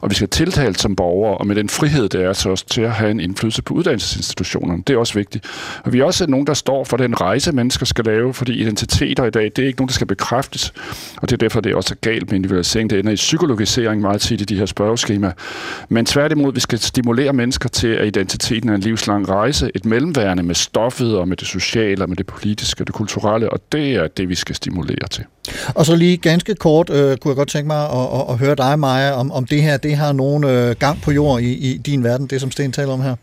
Og 0.00 0.10
vi 0.10 0.14
skal 0.14 0.28
tiltale 0.28 0.74
som 0.74 0.96
borgere, 0.96 1.38
og 1.38 1.46
med 1.46 1.56
den 1.56 1.68
frihed, 1.68 2.08
det 2.08 2.24
er 2.24 2.32
så 2.32 2.50
os 2.50 2.62
til 2.62 2.82
at 2.82 2.90
have 2.90 3.10
en 3.10 3.20
indflydelse 3.20 3.62
på 3.62 3.74
uddannelsesinstitutionerne. 3.74 4.82
Det 4.86 4.94
er 4.94 4.98
også 4.98 5.14
vigtigt. 5.14 5.46
Og 5.84 5.92
vi 5.92 6.00
er 6.00 6.04
også 6.04 6.26
nogen, 6.26 6.46
der 6.46 6.54
står 6.54 6.84
for 6.84 6.96
den 6.96 7.20
rejse, 7.20 7.52
mennesker 7.52 7.86
skal 7.86 8.04
lave, 8.04 8.34
fordi 8.34 8.52
identiteter 8.52 9.24
i 9.24 9.30
dag, 9.30 9.44
det 9.44 9.58
er 9.58 9.66
ikke 9.66 9.78
nogen, 9.78 9.88
der 9.88 9.94
skal 9.94 10.06
bekræftes. 10.06 10.72
Og 11.16 11.30
det 11.30 11.32
er 11.32 11.36
derfor, 11.36 11.60
det 11.60 11.72
er 11.72 11.76
også 11.76 11.94
galt 12.00 12.30
med 12.30 12.36
individualisering. 12.36 12.90
Det 12.90 12.98
ender 12.98 13.12
i 13.12 13.14
psykologisering 13.14 14.00
meget 14.00 14.20
tit 14.20 14.40
i 14.40 14.44
de 14.44 14.56
her 14.56 14.66
spørgeskemaer. 14.66 15.32
Men 15.88 16.06
tværtimod, 16.06 16.52
vi 16.52 16.60
skal 16.60 16.78
stimulere 16.88 17.32
mennesker 17.32 17.68
til, 17.68 17.88
at 17.88 18.06
identiteten 18.06 18.68
er 18.68 18.74
en 18.74 18.80
livslang 18.80 19.28
rejse, 19.28 19.70
et 19.74 19.84
mellemværende 19.84 20.42
med 20.42 20.54
stoffet 20.54 21.18
og 21.18 21.28
med 21.28 21.36
det 21.36 21.48
sociale 21.48 22.04
og 22.04 22.08
med 22.08 22.16
det 22.16 22.26
politiske 22.26 22.82
og 22.82 22.86
det 22.86 22.94
kulturelle, 22.94 23.50
og 23.50 23.60
det 23.72 23.94
er 23.94 24.06
det, 24.08 24.28
vi 24.28 24.34
skal 24.34 24.54
stimulere 24.54 25.08
til. 25.10 25.24
Og 25.74 25.86
så 25.86 25.96
lige 25.96 26.16
ganske 26.16 26.54
kort, 26.54 26.90
øh, 26.90 27.16
kunne 27.16 27.30
jeg 27.30 27.36
godt 27.36 27.48
tænke 27.48 27.66
mig 27.66 27.82
at, 27.84 28.20
at, 28.20 28.24
at 28.30 28.38
høre 28.38 28.54
dig, 28.54 28.78
Maja, 28.78 29.12
om, 29.12 29.32
om 29.32 29.46
det 29.46 29.62
her, 29.62 29.76
det 29.76 29.96
har 29.96 30.12
nogen 30.12 30.44
øh, 30.44 30.76
gang 30.78 31.00
på 31.02 31.10
jord 31.12 31.40
i, 31.40 31.52
i 31.52 31.78
din 31.78 32.04
verden, 32.04 32.26
det 32.26 32.40
som 32.40 32.50
Sten 32.50 32.72
taler 32.72 32.92
om 32.92 33.00
her. 33.02 33.14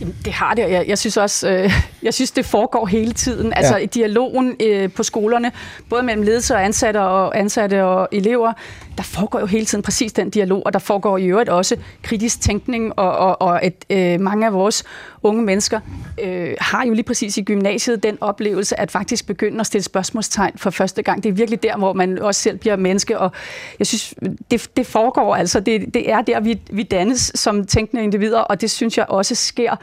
Jamen, 0.00 0.14
det 0.24 0.32
har 0.32 0.54
det, 0.54 0.64
og 0.64 0.72
jeg, 0.72 0.84
jeg 0.88 0.98
synes 0.98 1.16
også, 1.16 1.48
øh, 1.50 1.72
jeg 2.02 2.14
synes, 2.14 2.30
det 2.30 2.44
foregår 2.46 2.86
hele 2.86 3.12
tiden. 3.12 3.52
Altså 3.52 3.76
Ja. 3.76 3.82
i 3.82 3.86
dialogen 3.86 4.56
øh, 4.62 4.90
på 4.92 5.02
skolerne, 5.02 5.52
både 5.90 6.02
mellem 6.02 6.22
ledelse 6.22 6.54
og 6.54 6.64
ansatte 6.64 7.00
og 7.00 7.38
ansatte 7.38 7.84
og 7.84 8.08
elever, 8.12 8.52
der 8.96 9.02
foregår 9.02 9.40
jo 9.40 9.46
hele 9.46 9.66
tiden 9.66 9.82
præcis 9.82 10.12
den 10.12 10.30
dialog, 10.30 10.62
og 10.66 10.72
der 10.72 10.78
foregår 10.78 11.18
i 11.18 11.24
øvrigt 11.26 11.48
også 11.48 11.76
kritisk 12.02 12.40
tænkning, 12.40 12.98
og, 12.98 13.12
og, 13.12 13.42
og 13.42 13.62
at 13.62 13.84
øh, 13.90 14.20
mange 14.20 14.46
af 14.46 14.52
vores 14.52 14.84
unge 15.22 15.42
mennesker 15.42 15.80
øh, 16.22 16.54
har 16.60 16.84
jo 16.86 16.92
lige 16.92 17.04
præcis 17.04 17.36
i 17.36 17.42
gymnasiet 17.42 18.02
den 18.02 18.18
oplevelse, 18.20 18.80
at 18.80 18.90
faktisk 18.90 19.26
begynde 19.26 19.60
at 19.60 19.66
stille 19.66 19.82
spørgsmålstegn 19.84 20.52
for 20.56 20.70
første 20.70 21.02
gang. 21.02 21.22
Det 21.22 21.28
er 21.28 21.32
virkelig 21.32 21.62
der, 21.62 21.76
hvor 21.76 21.92
man 21.92 22.18
også 22.18 22.40
selv 22.40 22.58
bliver 22.58 22.76
menneske, 22.76 23.18
og 23.18 23.32
jeg 23.78 23.86
synes, 23.86 24.14
det, 24.50 24.70
det 24.76 24.86
foregår 24.86 25.34
altså. 25.34 25.60
Det, 25.60 25.94
det 25.94 26.10
er 26.10 26.22
der, 26.22 26.40
vi, 26.40 26.60
vi 26.70 26.82
dannes 26.82 27.32
som 27.34 27.66
tænkende 27.66 28.04
individer, 28.04 28.40
og 28.40 28.60
det 28.60 28.70
synes 28.70 28.98
jeg 28.98 29.06
også 29.08 29.34
sker 29.34 29.76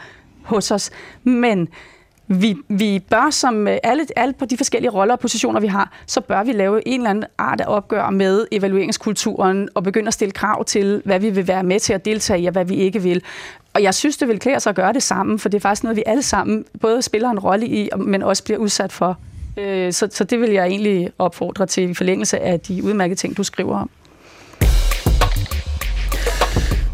hos 0.44 0.72
os. 0.72 0.92
Men 1.24 1.68
vi, 2.28 2.56
vi 2.68 3.00
bør 3.10 3.30
som 3.30 3.68
øh, 3.68 3.78
alle, 3.84 4.06
alle 4.16 4.34
på 4.34 4.46
de 4.46 4.58
forskellige 4.58 4.92
roller 4.92 5.14
og 5.14 5.20
positioner, 5.20 5.60
vi 5.60 5.68
har, 5.68 5.92
så 6.06 6.22
bør 6.22 6.44
vi 6.44 6.52
lave 6.52 6.88
en 6.88 7.00
eller 7.00 7.10
anden 7.10 7.26
art 7.38 7.62
af 7.62 7.66
opgør 7.68 8.10
med 8.10 8.46
evalueringskulturen 8.52 9.70
og 9.76 9.84
begynde 9.84 10.08
at 10.08 10.14
stille 10.14 10.32
krav 10.32 10.66
til, 10.66 11.02
hvad 11.06 11.20
vi 11.20 11.30
vil 11.30 11.48
være 11.48 11.64
med 11.64 11.80
til 11.80 11.94
at 11.94 12.06
deltage 12.06 12.42
i, 12.42 12.46
og 12.46 12.52
hvad 12.52 12.66
vi 12.66 12.76
ikke 12.76 13.02
vil. 13.02 13.24
Og 13.74 13.84
jeg 13.84 13.94
synes, 13.94 14.18
det 14.18 14.28
vil 14.28 14.40
klæde 14.40 14.60
sig 14.60 14.70
at 14.70 14.76
gøre 14.76 14.94
det 14.94 15.04
sammen, 15.04 15.40
for 15.40 15.50
det 15.50 15.58
er 15.58 15.62
faktisk 15.62 15.84
noget, 15.84 15.98
vi 15.98 16.04
alle 16.06 16.24
sammen 16.24 16.66
både 16.82 17.02
spiller 17.02 17.30
en 17.30 17.40
rolle 17.40 17.68
i, 17.68 17.90
men 17.98 18.24
også 18.24 18.44
bliver 18.44 18.58
udsat 18.58 18.92
for. 18.92 19.18
Øh, 19.58 19.94
så, 19.94 20.08
så 20.12 20.24
det 20.24 20.40
vil 20.40 20.52
jeg 20.52 20.68
egentlig 20.68 21.12
opfordre 21.20 21.66
til 21.66 21.90
i 21.90 21.94
forlængelse 21.94 22.40
af 22.40 22.60
de 22.60 22.84
udmærkede 22.84 23.20
ting, 23.20 23.38
du 23.38 23.44
skriver 23.44 23.80
om. 23.80 23.90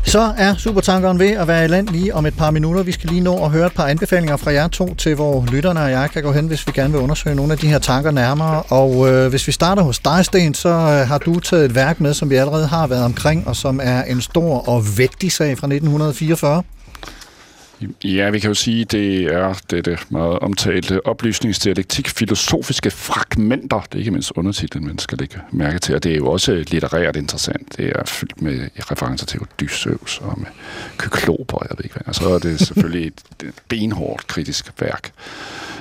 Så 0.10 0.34
er 0.38 0.56
Supertankeren 0.58 1.20
ved 1.20 1.32
at 1.32 1.48
være 1.48 1.66
i 1.66 1.68
land 1.68 1.88
lige 1.88 2.16
om 2.16 2.26
et 2.26 2.38
par 2.38 2.52
minutter. 2.52 2.84
Vi 2.84 2.92
skal 2.92 3.10
lige 3.10 3.22
nå 3.22 3.46
at 3.46 3.52
høre 3.52 3.66
et 3.66 3.74
par 3.74 3.88
anbefalinger 3.88 4.38
fra 4.38 4.52
jer 4.52 4.68
to 4.68 4.96
til, 4.96 5.16
hvor 5.16 5.46
lytterne 5.52 5.80
og 5.80 5.92
jeg 5.92 6.10
kan 6.14 6.24
gå 6.24 6.32
hen, 6.32 6.48
hvis 6.48 6.68
vi 6.68 6.72
gerne 6.72 6.94
vil 6.94 7.02
undersøge 7.02 7.36
nogle 7.36 7.54
af 7.54 7.60
de 7.60 7.68
her 7.68 7.80
tanker 7.80 8.12
nærmere. 8.12 8.64
Og 8.64 9.10
øh, 9.10 9.30
hvis 9.30 9.48
vi 9.48 9.52
starter 9.52 9.84
hos 9.84 10.00
dig, 10.00 10.26
Sten, 10.26 10.54
så 10.54 10.70
øh, 10.70 11.08
har 11.08 11.18
du 11.18 11.40
taget 11.40 11.66
et 11.66 11.76
værk 11.76 12.02
med, 12.02 12.14
som 12.14 12.30
vi 12.30 12.36
allerede 12.36 12.68
har 12.68 12.88
været 12.88 13.04
omkring, 13.04 13.48
og 13.48 13.56
som 13.56 13.80
er 13.84 14.04
en 14.04 14.22
stor 14.22 14.70
og 14.70 14.84
vægtig 14.98 15.32
sag 15.32 15.58
fra 15.58 15.68
1944. 15.68 16.64
Ja, 18.04 18.30
vi 18.30 18.40
kan 18.40 18.48
jo 18.48 18.54
sige, 18.54 18.86
det 18.86 19.24
er 19.24 19.62
dette 19.70 19.98
meget 20.10 20.40
omtalte 20.40 21.06
oplysningsdialektik, 21.06 22.08
filosofiske 22.08 22.92
fragmenter. 22.92 23.80
Det 23.80 23.94
er 23.94 24.00
ikke 24.00 24.12
mindst 24.12 24.32
undertitlen, 24.36 24.88
man 24.88 25.00
skal 25.00 25.18
lægge 25.18 25.38
mærke 25.52 25.80
til. 25.80 25.96
Og 25.96 26.04
det 26.04 26.12
er 26.12 26.18
jo 26.18 26.28
også 26.28 26.64
litterært 26.68 27.16
interessant. 27.16 27.78
Det 27.78 27.92
er 27.96 28.06
fyldt 28.06 28.42
med 28.42 28.70
referencer 28.92 29.26
til 29.26 29.40
Odysseus 29.42 30.20
og 30.24 30.40
med 30.40 30.48
kykloper, 30.98 31.58
jeg 31.70 31.78
ved 31.78 31.86
ikke 31.86 31.96
hvad. 31.96 32.08
Og 32.08 32.16
så 32.16 32.30
er 32.30 32.40
det 32.40 32.60
selvfølgelig 32.60 33.08
et 33.08 33.24
et 33.44 33.54
benhårdt 33.68 34.28
kritisk 34.28 34.72
værk. 34.80 35.12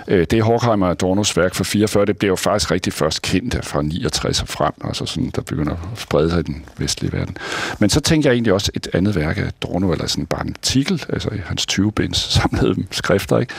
Øh, 0.09 0.27
Det 0.31 0.39
er 0.39 0.43
Horkheimer 0.43 0.87
og 0.87 0.93
Adornos 0.93 1.37
værk 1.37 1.55
fra 1.55 1.65
44. 1.65 2.07
Det 2.07 2.19
bliver 2.19 2.33
jo 2.33 2.37
faktisk 2.37 2.71
rigtig 2.71 2.93
først 2.93 3.23
kendt 3.23 3.67
fra 3.67 3.83
69 3.83 4.43
og 4.43 4.49
frem, 4.49 4.73
altså 4.85 5.07
sådan, 5.07 5.31
der 5.37 5.43
begynder 5.43 5.73
at 5.73 5.79
sprede 6.01 6.31
sig 6.31 6.39
i 6.39 6.43
den 6.43 6.65
vestlige 6.79 7.13
verden. 7.13 7.37
Men 7.79 7.91
så 7.91 8.01
tænker 8.01 8.31
jeg 8.31 8.35
egentlig 8.35 8.53
også 8.53 8.73
et 8.75 8.89
andet 8.93 9.17
værk 9.17 9.39
af 9.39 9.43
Adorno, 9.43 9.93
eller 9.93 10.07
sådan 10.07 10.27
bare 10.27 10.47
en 10.47 10.55
artikel, 10.59 11.05
altså 11.09 11.29
i 11.29 11.39
hans 11.45 11.67
20-binds 11.73 12.33
samlede 12.33 12.87
skrifter, 12.91 13.39
ikke? 13.39 13.55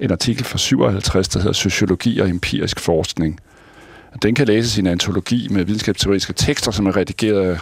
en 0.00 0.10
artikel 0.10 0.44
fra 0.44 0.58
57, 0.58 1.28
der 1.28 1.38
hedder 1.38 1.52
Sociologi 1.52 2.18
og 2.20 2.28
empirisk 2.28 2.80
forskning. 2.80 3.40
Den 4.22 4.34
kan 4.34 4.46
læses 4.46 4.76
i 4.76 4.80
en 4.80 4.86
antologi 4.86 5.48
med 5.50 5.64
videnskabsteoretiske 5.64 6.32
tekster, 6.32 6.70
som 6.70 6.86
er 6.86 6.96
redigeret 6.96 7.50
af 7.50 7.58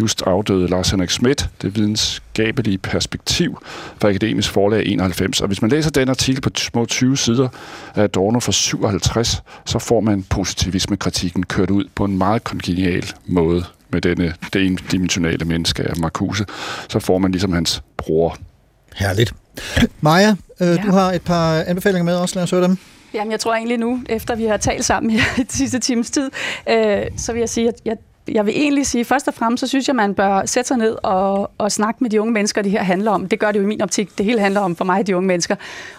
just 0.00 0.22
afdøde 0.26 0.68
Lars 0.68 0.90
Henrik 0.90 1.10
Schmidt, 1.10 1.48
det 1.62 1.76
videnskabelige 1.76 2.78
perspektiv 2.78 3.58
fra 4.00 4.08
Akademisk 4.08 4.50
Forlag 4.50 4.86
91. 4.86 5.40
Og 5.40 5.46
hvis 5.46 5.62
man 5.62 5.70
læser 5.70 5.90
den 5.90 6.08
artikel 6.08 6.40
på 6.40 6.50
små 6.56 6.86
20 6.86 7.16
sider 7.16 7.48
af 7.94 8.02
Adorno 8.02 8.40
fra 8.40 8.52
57, 8.52 9.42
så 9.66 9.78
får 9.78 10.00
man 10.00 10.22
positivismekritikken 10.22 11.42
kørt 11.42 11.70
ud 11.70 11.84
på 11.94 12.04
en 12.04 12.18
meget 12.18 12.44
kongenial 12.44 13.04
måde 13.26 13.64
med 13.90 14.00
denne, 14.00 14.34
det 14.52 14.66
endimensionale 14.66 15.44
menneske 15.44 15.82
af 15.82 15.96
Marcuse. 15.96 16.44
Så 16.88 16.98
får 16.98 17.18
man 17.18 17.30
ligesom 17.30 17.52
hans 17.52 17.82
bror. 17.96 18.36
Herligt. 18.94 19.34
Maja, 20.00 20.36
øh, 20.60 20.68
Ja. 20.68 20.76
du 20.76 20.90
har 20.92 21.12
et 21.12 21.22
par 21.22 21.62
anbefalinger 21.66 22.04
med 22.04 22.14
også. 22.16 22.34
Lad 22.34 22.42
os 22.42 22.50
høre 22.50 22.62
dem. 22.62 22.78
Jamen, 23.14 23.30
jeg 23.32 23.40
tror 23.40 23.54
egentlig 23.54 23.78
nu, 23.78 24.00
efter 24.08 24.34
vi 24.34 24.44
har 24.44 24.56
talt 24.56 24.84
sammen 24.84 25.10
her 25.10 25.40
i 25.40 25.42
de 25.52 25.52
sidste 25.52 25.78
times 25.78 26.10
tid, 26.10 26.30
øh, 26.68 27.02
så 27.16 27.32
vil 27.32 27.38
jeg 27.38 27.48
sige, 27.48 27.68
at 27.68 27.74
jeg, 27.84 27.96
jeg 28.28 28.46
vil 28.46 28.54
egentlig 28.56 28.86
sige, 28.86 29.04
først 29.04 29.28
og 29.28 29.34
fremmest, 29.34 29.60
så 29.60 29.66
synes 29.66 29.88
jeg, 29.88 29.96
man 29.96 30.14
bør 30.14 30.46
sætte 30.46 30.68
sig 30.68 30.76
ned 30.76 30.96
og, 31.02 31.50
og 31.58 31.72
snakke 31.72 31.98
med 32.04 32.10
de 32.10 32.20
unge 32.20 32.32
mennesker, 32.32 32.62
det 32.62 32.70
her 32.70 32.82
handler 32.82 33.10
om. 33.10 33.28
Det 33.28 33.38
gør 33.38 33.52
det 33.52 33.58
jo 33.58 33.64
i 33.64 33.66
min 33.66 33.82
optik. 33.82 34.18
Det 34.18 34.26
hele 34.26 34.40
handler 34.40 34.60
om 34.60 34.76
for 34.76 34.84
mig, 34.84 35.06
de 35.06 35.16
unge 35.16 35.26
mennesker. 35.26 35.56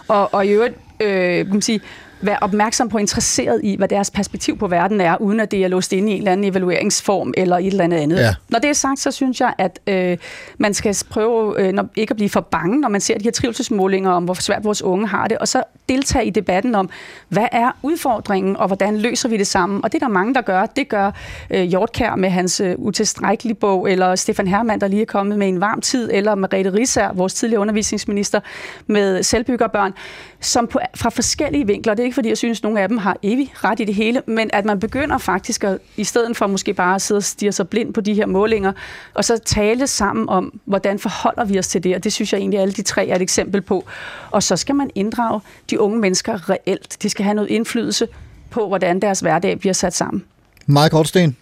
Og, 0.08 0.34
og 0.34 0.46
i 0.46 0.48
øvrigt, 0.48 0.74
øh, 1.00 1.44
kan 1.44 1.52
man 1.52 1.62
sige, 1.62 1.80
være 2.20 2.38
opmærksom 2.40 2.88
på, 2.88 2.98
interesseret 2.98 3.60
i, 3.64 3.76
hvad 3.76 3.88
deres 3.88 4.10
perspektiv 4.10 4.58
på 4.58 4.66
verden 4.66 5.00
er, 5.00 5.16
uden 5.16 5.40
at 5.40 5.50
det 5.50 5.64
er 5.64 5.68
låst 5.68 5.92
inde 5.92 6.12
i 6.12 6.12
en 6.12 6.18
eller 6.18 6.32
anden 6.32 6.50
evalueringsform 6.50 7.34
eller 7.36 7.58
et 7.58 7.66
eller 7.66 7.84
andet 7.84 7.98
andet. 7.98 8.16
Ja. 8.16 8.34
Når 8.48 8.58
det 8.58 8.70
er 8.70 8.74
sagt, 8.74 9.00
så 9.00 9.10
synes 9.10 9.40
jeg, 9.40 9.54
at 9.58 9.80
øh, 9.86 10.18
man 10.58 10.74
skal 10.74 10.96
prøve 11.10 11.60
øh, 11.60 11.72
når, 11.72 11.88
ikke 11.96 12.10
at 12.10 12.16
blive 12.16 12.30
for 12.30 12.40
bange, 12.40 12.80
når 12.80 12.88
man 12.88 13.00
ser 13.00 13.18
de 13.18 13.24
her 13.24 13.30
trivselsmålinger 13.30 14.10
om, 14.10 14.24
hvor 14.24 14.34
svært 14.34 14.64
vores 14.64 14.82
unge 14.82 15.06
har 15.08 15.28
det, 15.28 15.38
og 15.38 15.48
så 15.48 15.62
deltage 15.88 16.26
i 16.26 16.30
debatten 16.30 16.74
om, 16.74 16.90
hvad 17.28 17.46
er 17.52 17.70
udfordringen, 17.82 18.56
og 18.56 18.66
hvordan 18.66 18.98
løser 18.98 19.28
vi 19.28 19.36
det 19.36 19.46
sammen? 19.46 19.84
Og 19.84 19.92
det 19.92 20.02
er 20.02 20.06
der 20.06 20.12
mange, 20.12 20.34
der 20.34 20.40
gør. 20.40 20.66
Det 20.66 20.88
gør 20.88 21.10
øh, 21.50 21.62
Hjortkær 21.62 22.16
med 22.16 22.30
hans 22.30 22.60
øh, 22.60 22.74
utilstrækkelige 22.78 23.54
bog, 23.54 23.90
eller 23.90 24.14
Stefan 24.14 24.46
Hermann, 24.46 24.80
der 24.80 24.88
lige 24.88 25.02
er 25.02 25.06
kommet 25.06 25.38
med 25.38 25.48
en 25.48 25.60
varm 25.60 25.80
tid, 25.80 26.10
eller 26.12 26.34
Merete 26.34 26.72
Risser, 26.72 27.12
vores 27.12 27.34
tidligere 27.34 27.60
undervisningsminister, 27.60 28.40
med 28.86 29.22
selvbyggerbørn, 29.22 29.92
som 30.40 30.66
på, 30.66 30.80
fra 30.94 31.10
forskellige 31.10 31.66
vinkler, 31.66 31.94
det 31.94 32.00
er 32.00 32.04
ikke 32.04 32.14
fordi, 32.14 32.28
jeg 32.28 32.38
synes, 32.38 32.58
at 32.58 32.62
nogle 32.62 32.80
af 32.80 32.88
dem 32.88 32.98
har 32.98 33.16
evig 33.22 33.52
ret 33.56 33.80
i 33.80 33.84
det 33.84 33.94
hele, 33.94 34.22
men 34.26 34.50
at 34.52 34.64
man 34.64 34.80
begynder 34.80 35.18
faktisk 35.18 35.64
at, 35.64 35.78
i 35.96 36.04
stedet 36.04 36.36
for 36.36 36.46
måske 36.46 36.74
bare 36.74 36.94
at 36.94 37.02
sidde 37.02 37.18
og 37.18 37.24
stige 37.24 37.52
sig 37.52 37.68
blind 37.68 37.94
på 37.94 38.00
de 38.00 38.14
her 38.14 38.26
målinger, 38.26 38.72
og 39.14 39.24
så 39.24 39.38
tale 39.38 39.86
sammen 39.86 40.28
om, 40.28 40.60
hvordan 40.64 40.98
forholder 40.98 41.44
vi 41.44 41.58
os 41.58 41.68
til 41.68 41.84
det, 41.84 41.96
og 41.96 42.04
det 42.04 42.12
synes 42.12 42.32
jeg 42.32 42.38
egentlig, 42.38 42.60
alle 42.60 42.74
de 42.74 42.82
tre 42.82 43.08
er 43.08 43.16
et 43.16 43.22
eksempel 43.22 43.62
på. 43.62 43.84
Og 44.30 44.42
så 44.42 44.56
skal 44.56 44.74
man 44.74 44.90
inddrage 44.94 45.40
de 45.70 45.80
unge 45.80 45.98
mennesker 45.98 46.50
reelt. 46.50 47.02
De 47.02 47.10
skal 47.10 47.24
have 47.24 47.34
noget 47.34 47.50
indflydelse 47.50 48.08
på, 48.50 48.68
hvordan 48.68 49.00
deres 49.00 49.20
hverdag 49.20 49.58
bliver 49.60 49.72
sat 49.72 49.94
sammen. 49.94 50.24
Meget 50.66 50.90
kort, 50.90 51.08
Sten. 51.08 51.36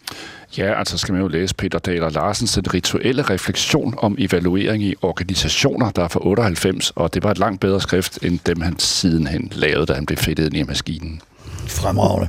Ja, 0.59 0.79
altså 0.79 0.99
skal 0.99 1.13
man 1.13 1.23
jo 1.23 1.29
læse 1.29 1.55
Peter 1.55 1.79
Daler 1.79 2.11
Larsens 2.11 2.53
Den 2.53 2.75
rituelle 2.75 3.23
refleksion 3.23 3.95
om 3.99 4.17
evaluering 4.19 4.83
i 4.83 4.95
organisationer, 5.03 5.91
der 5.91 6.05
er 6.05 6.09
fra 6.09 6.21
98, 6.27 6.93
og 6.97 7.15
det 7.15 7.23
var 7.23 7.31
et 7.31 7.39
langt 7.39 7.61
bedre 7.61 7.81
skrift, 7.81 8.19
end 8.23 8.39
dem 8.47 8.61
han 8.61 8.79
sidenhen 8.79 9.49
lavede, 9.53 9.87
da 9.87 9.95
han 9.95 10.07
blev 10.07 10.17
fedtet 10.17 10.47
ind 10.47 10.57
i 10.57 10.63
maskinen. 10.63 11.21
Fremragende. 11.67 12.29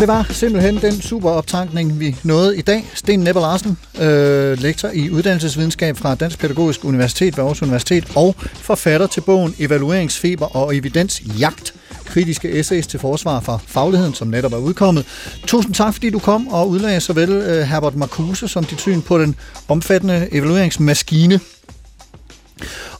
Og 0.00 0.06
det 0.06 0.14
var 0.14 0.26
simpelthen 0.30 0.76
den 0.76 1.00
super 1.00 1.30
optankning, 1.30 2.00
vi 2.00 2.16
nåede 2.22 2.58
i 2.58 2.60
dag. 2.60 2.90
Sten 2.94 3.20
Nepper 3.20 3.40
Larsen, 3.40 3.78
øh, 4.00 4.62
lektor 4.62 4.88
i 4.88 5.10
uddannelsesvidenskab 5.10 5.96
fra 5.96 6.14
Dansk 6.14 6.38
Pædagogisk 6.38 6.84
Universitet 6.84 7.36
ved 7.36 7.44
Aarhus 7.44 7.62
Universitet 7.62 8.04
og 8.16 8.34
forfatter 8.38 9.06
til 9.06 9.20
bogen 9.20 9.54
Evalueringsfeber 9.58 10.56
og 10.56 10.76
evidensjagt. 10.76 11.74
Kritiske 12.04 12.50
essays 12.50 12.86
til 12.86 13.00
forsvar 13.00 13.40
for 13.40 13.62
fagligheden, 13.66 14.14
som 14.14 14.28
netop 14.28 14.52
er 14.52 14.56
udkommet. 14.56 15.06
Tusind 15.46 15.74
tak, 15.74 15.94
fordi 15.94 16.10
du 16.10 16.18
kom 16.18 16.48
og 16.48 16.68
udlagde 16.68 17.00
såvel 17.00 17.30
øh, 17.30 17.62
Herbert 17.62 17.96
Marcuse 17.96 18.48
som 18.48 18.64
dit 18.64 18.80
syn 18.80 19.00
på 19.00 19.18
den 19.18 19.36
omfattende 19.68 20.28
evalueringsmaskine, 20.32 21.40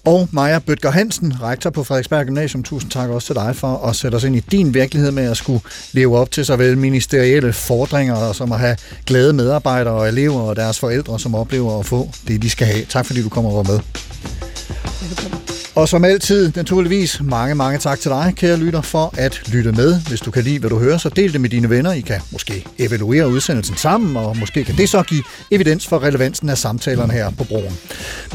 og 0.04 0.28
Maja 0.32 0.58
Bøtger 0.58 0.90
Hansen, 0.90 1.34
rektor 1.42 1.70
på 1.70 1.84
Frederiksberg 1.84 2.26
Gymnasium. 2.26 2.62
Tusind 2.62 2.90
tak 2.90 3.11
også 3.11 3.26
til 3.26 3.34
dig 3.34 3.56
for 3.56 3.86
at 3.86 3.96
sætte 3.96 4.16
os 4.16 4.24
ind 4.24 4.36
i 4.36 4.40
din 4.40 4.74
virkelighed 4.74 5.11
med 5.11 5.30
at 5.30 5.36
skulle 5.36 5.61
leve 5.92 6.18
op 6.18 6.30
til 6.30 6.44
såvel 6.44 6.78
ministerielle 6.78 7.52
fordringer, 7.52 8.32
som 8.32 8.52
at 8.52 8.58
have 8.58 8.76
glade 9.06 9.32
medarbejdere 9.32 9.94
og 9.94 10.08
elever 10.08 10.40
og 10.40 10.56
deres 10.56 10.78
forældre, 10.78 11.18
som 11.18 11.34
oplever 11.34 11.78
at 11.78 11.86
få 11.86 12.08
det, 12.28 12.42
de 12.42 12.50
skal 12.50 12.66
have. 12.66 12.84
Tak 12.84 13.06
fordi 13.06 13.22
du 13.22 13.28
kommer 13.28 13.50
og 13.50 13.56
var 13.56 13.72
med. 13.72 15.49
Og 15.75 15.89
som 15.89 16.05
altid, 16.05 16.53
naturligvis, 16.57 17.21
mange, 17.25 17.55
mange 17.55 17.79
tak 17.79 18.01
til 18.01 18.11
dig, 18.11 18.33
kære 18.37 18.57
lytter, 18.57 18.81
for 18.81 19.14
at 19.18 19.43
lytte 19.53 19.73
med. 19.73 20.01
Hvis 20.09 20.21
du 20.21 20.31
kan 20.31 20.45
lide, 20.45 20.59
hvad 20.59 20.71
du 20.71 20.79
hører, 20.79 20.99
så 20.99 21.09
del 21.09 21.33
det 21.33 21.41
med 21.41 21.51
dine 21.51 21.71
venner. 21.71 21.93
I 21.93 22.01
kan 22.01 22.21
måske 22.33 22.66
evaluere 22.79 23.29
udsendelsen 23.29 23.77
sammen, 23.77 24.16
og 24.16 24.37
måske 24.37 24.64
kan 24.64 24.77
det 24.77 24.89
så 24.89 25.03
give 25.03 25.23
evidens 25.51 25.87
for 25.87 26.03
relevansen 26.03 26.49
af 26.49 26.59
samtalerne 26.59 27.12
her 27.12 27.31
på 27.31 27.45
broen. 27.45 27.79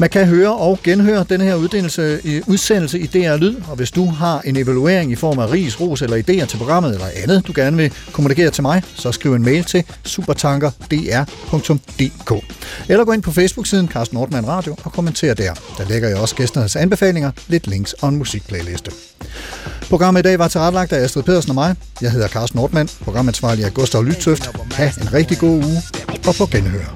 Man 0.00 0.10
kan 0.10 0.26
høre 0.26 0.56
og 0.56 0.78
genhøre 0.84 1.24
denne 1.28 1.44
her 1.44 1.54
uddannelse, 1.54 2.20
udsendelse 2.46 2.98
i 2.98 3.06
DR 3.06 3.36
Lyd, 3.36 3.56
og 3.68 3.76
hvis 3.76 3.90
du 3.90 4.06
har 4.06 4.40
en 4.40 4.56
evaluering 4.56 5.12
i 5.12 5.14
form 5.14 5.38
af 5.38 5.50
ris, 5.50 5.80
ros 5.80 6.02
eller 6.02 6.16
idéer 6.16 6.46
til 6.46 6.56
programmet 6.56 6.94
eller 6.94 7.06
andet, 7.22 7.46
du 7.46 7.52
gerne 7.56 7.76
vil 7.76 7.92
kommunikere 8.12 8.50
til 8.50 8.62
mig, 8.62 8.82
så 8.94 9.12
skriv 9.12 9.34
en 9.34 9.42
mail 9.42 9.64
til 9.64 9.84
supertankerdr.dk. 10.04 12.32
Eller 12.88 13.04
gå 13.04 13.12
ind 13.12 13.22
på 13.22 13.32
Facebook-siden 13.32 13.88
Carsten 13.88 14.16
Nordmann 14.16 14.48
Radio 14.48 14.76
og 14.84 14.92
kommenter 14.92 15.34
der. 15.34 15.54
Der 15.78 15.88
lægger 15.88 16.08
jeg 16.08 16.18
også 16.18 16.34
gæsternes 16.34 16.76
anbefalinger 16.76 17.25
anbefalinger, 17.26 17.32
lidt 17.48 17.66
links 17.66 17.92
og 17.92 18.08
en 18.08 18.16
musikplayliste. 18.16 18.90
Programmet 19.88 20.20
i 20.20 20.22
dag 20.22 20.38
var 20.38 20.48
tilrettelagt 20.48 20.92
af 20.92 21.04
Astrid 21.04 21.22
Pedersen 21.22 21.50
og 21.50 21.54
mig. 21.54 21.76
Jeg 22.00 22.10
hedder 22.10 22.28
Carsten 22.28 22.58
Nordmann. 22.58 22.88
Programansvarlig 23.04 23.64
er 23.64 23.70
Gustav 23.70 24.02
Lytøft. 24.02 24.50
Ha' 24.72 24.90
en 25.00 25.12
rigtig 25.12 25.38
god 25.38 25.64
uge 25.64 25.82
og 26.28 26.34
på 26.38 26.46
genhør. 26.46 26.94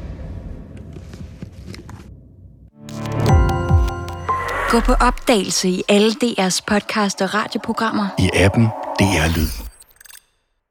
Gå 4.70 4.80
på 4.80 4.92
opdagelse 4.92 5.68
i 5.68 5.82
alle 5.88 6.12
DR's 6.24 6.60
podcast 6.66 7.22
og 7.22 7.34
radioprogrammer. 7.34 8.06
I 8.18 8.30
appen 8.34 8.64
DR 8.98 9.36
Lyd. 9.36 9.69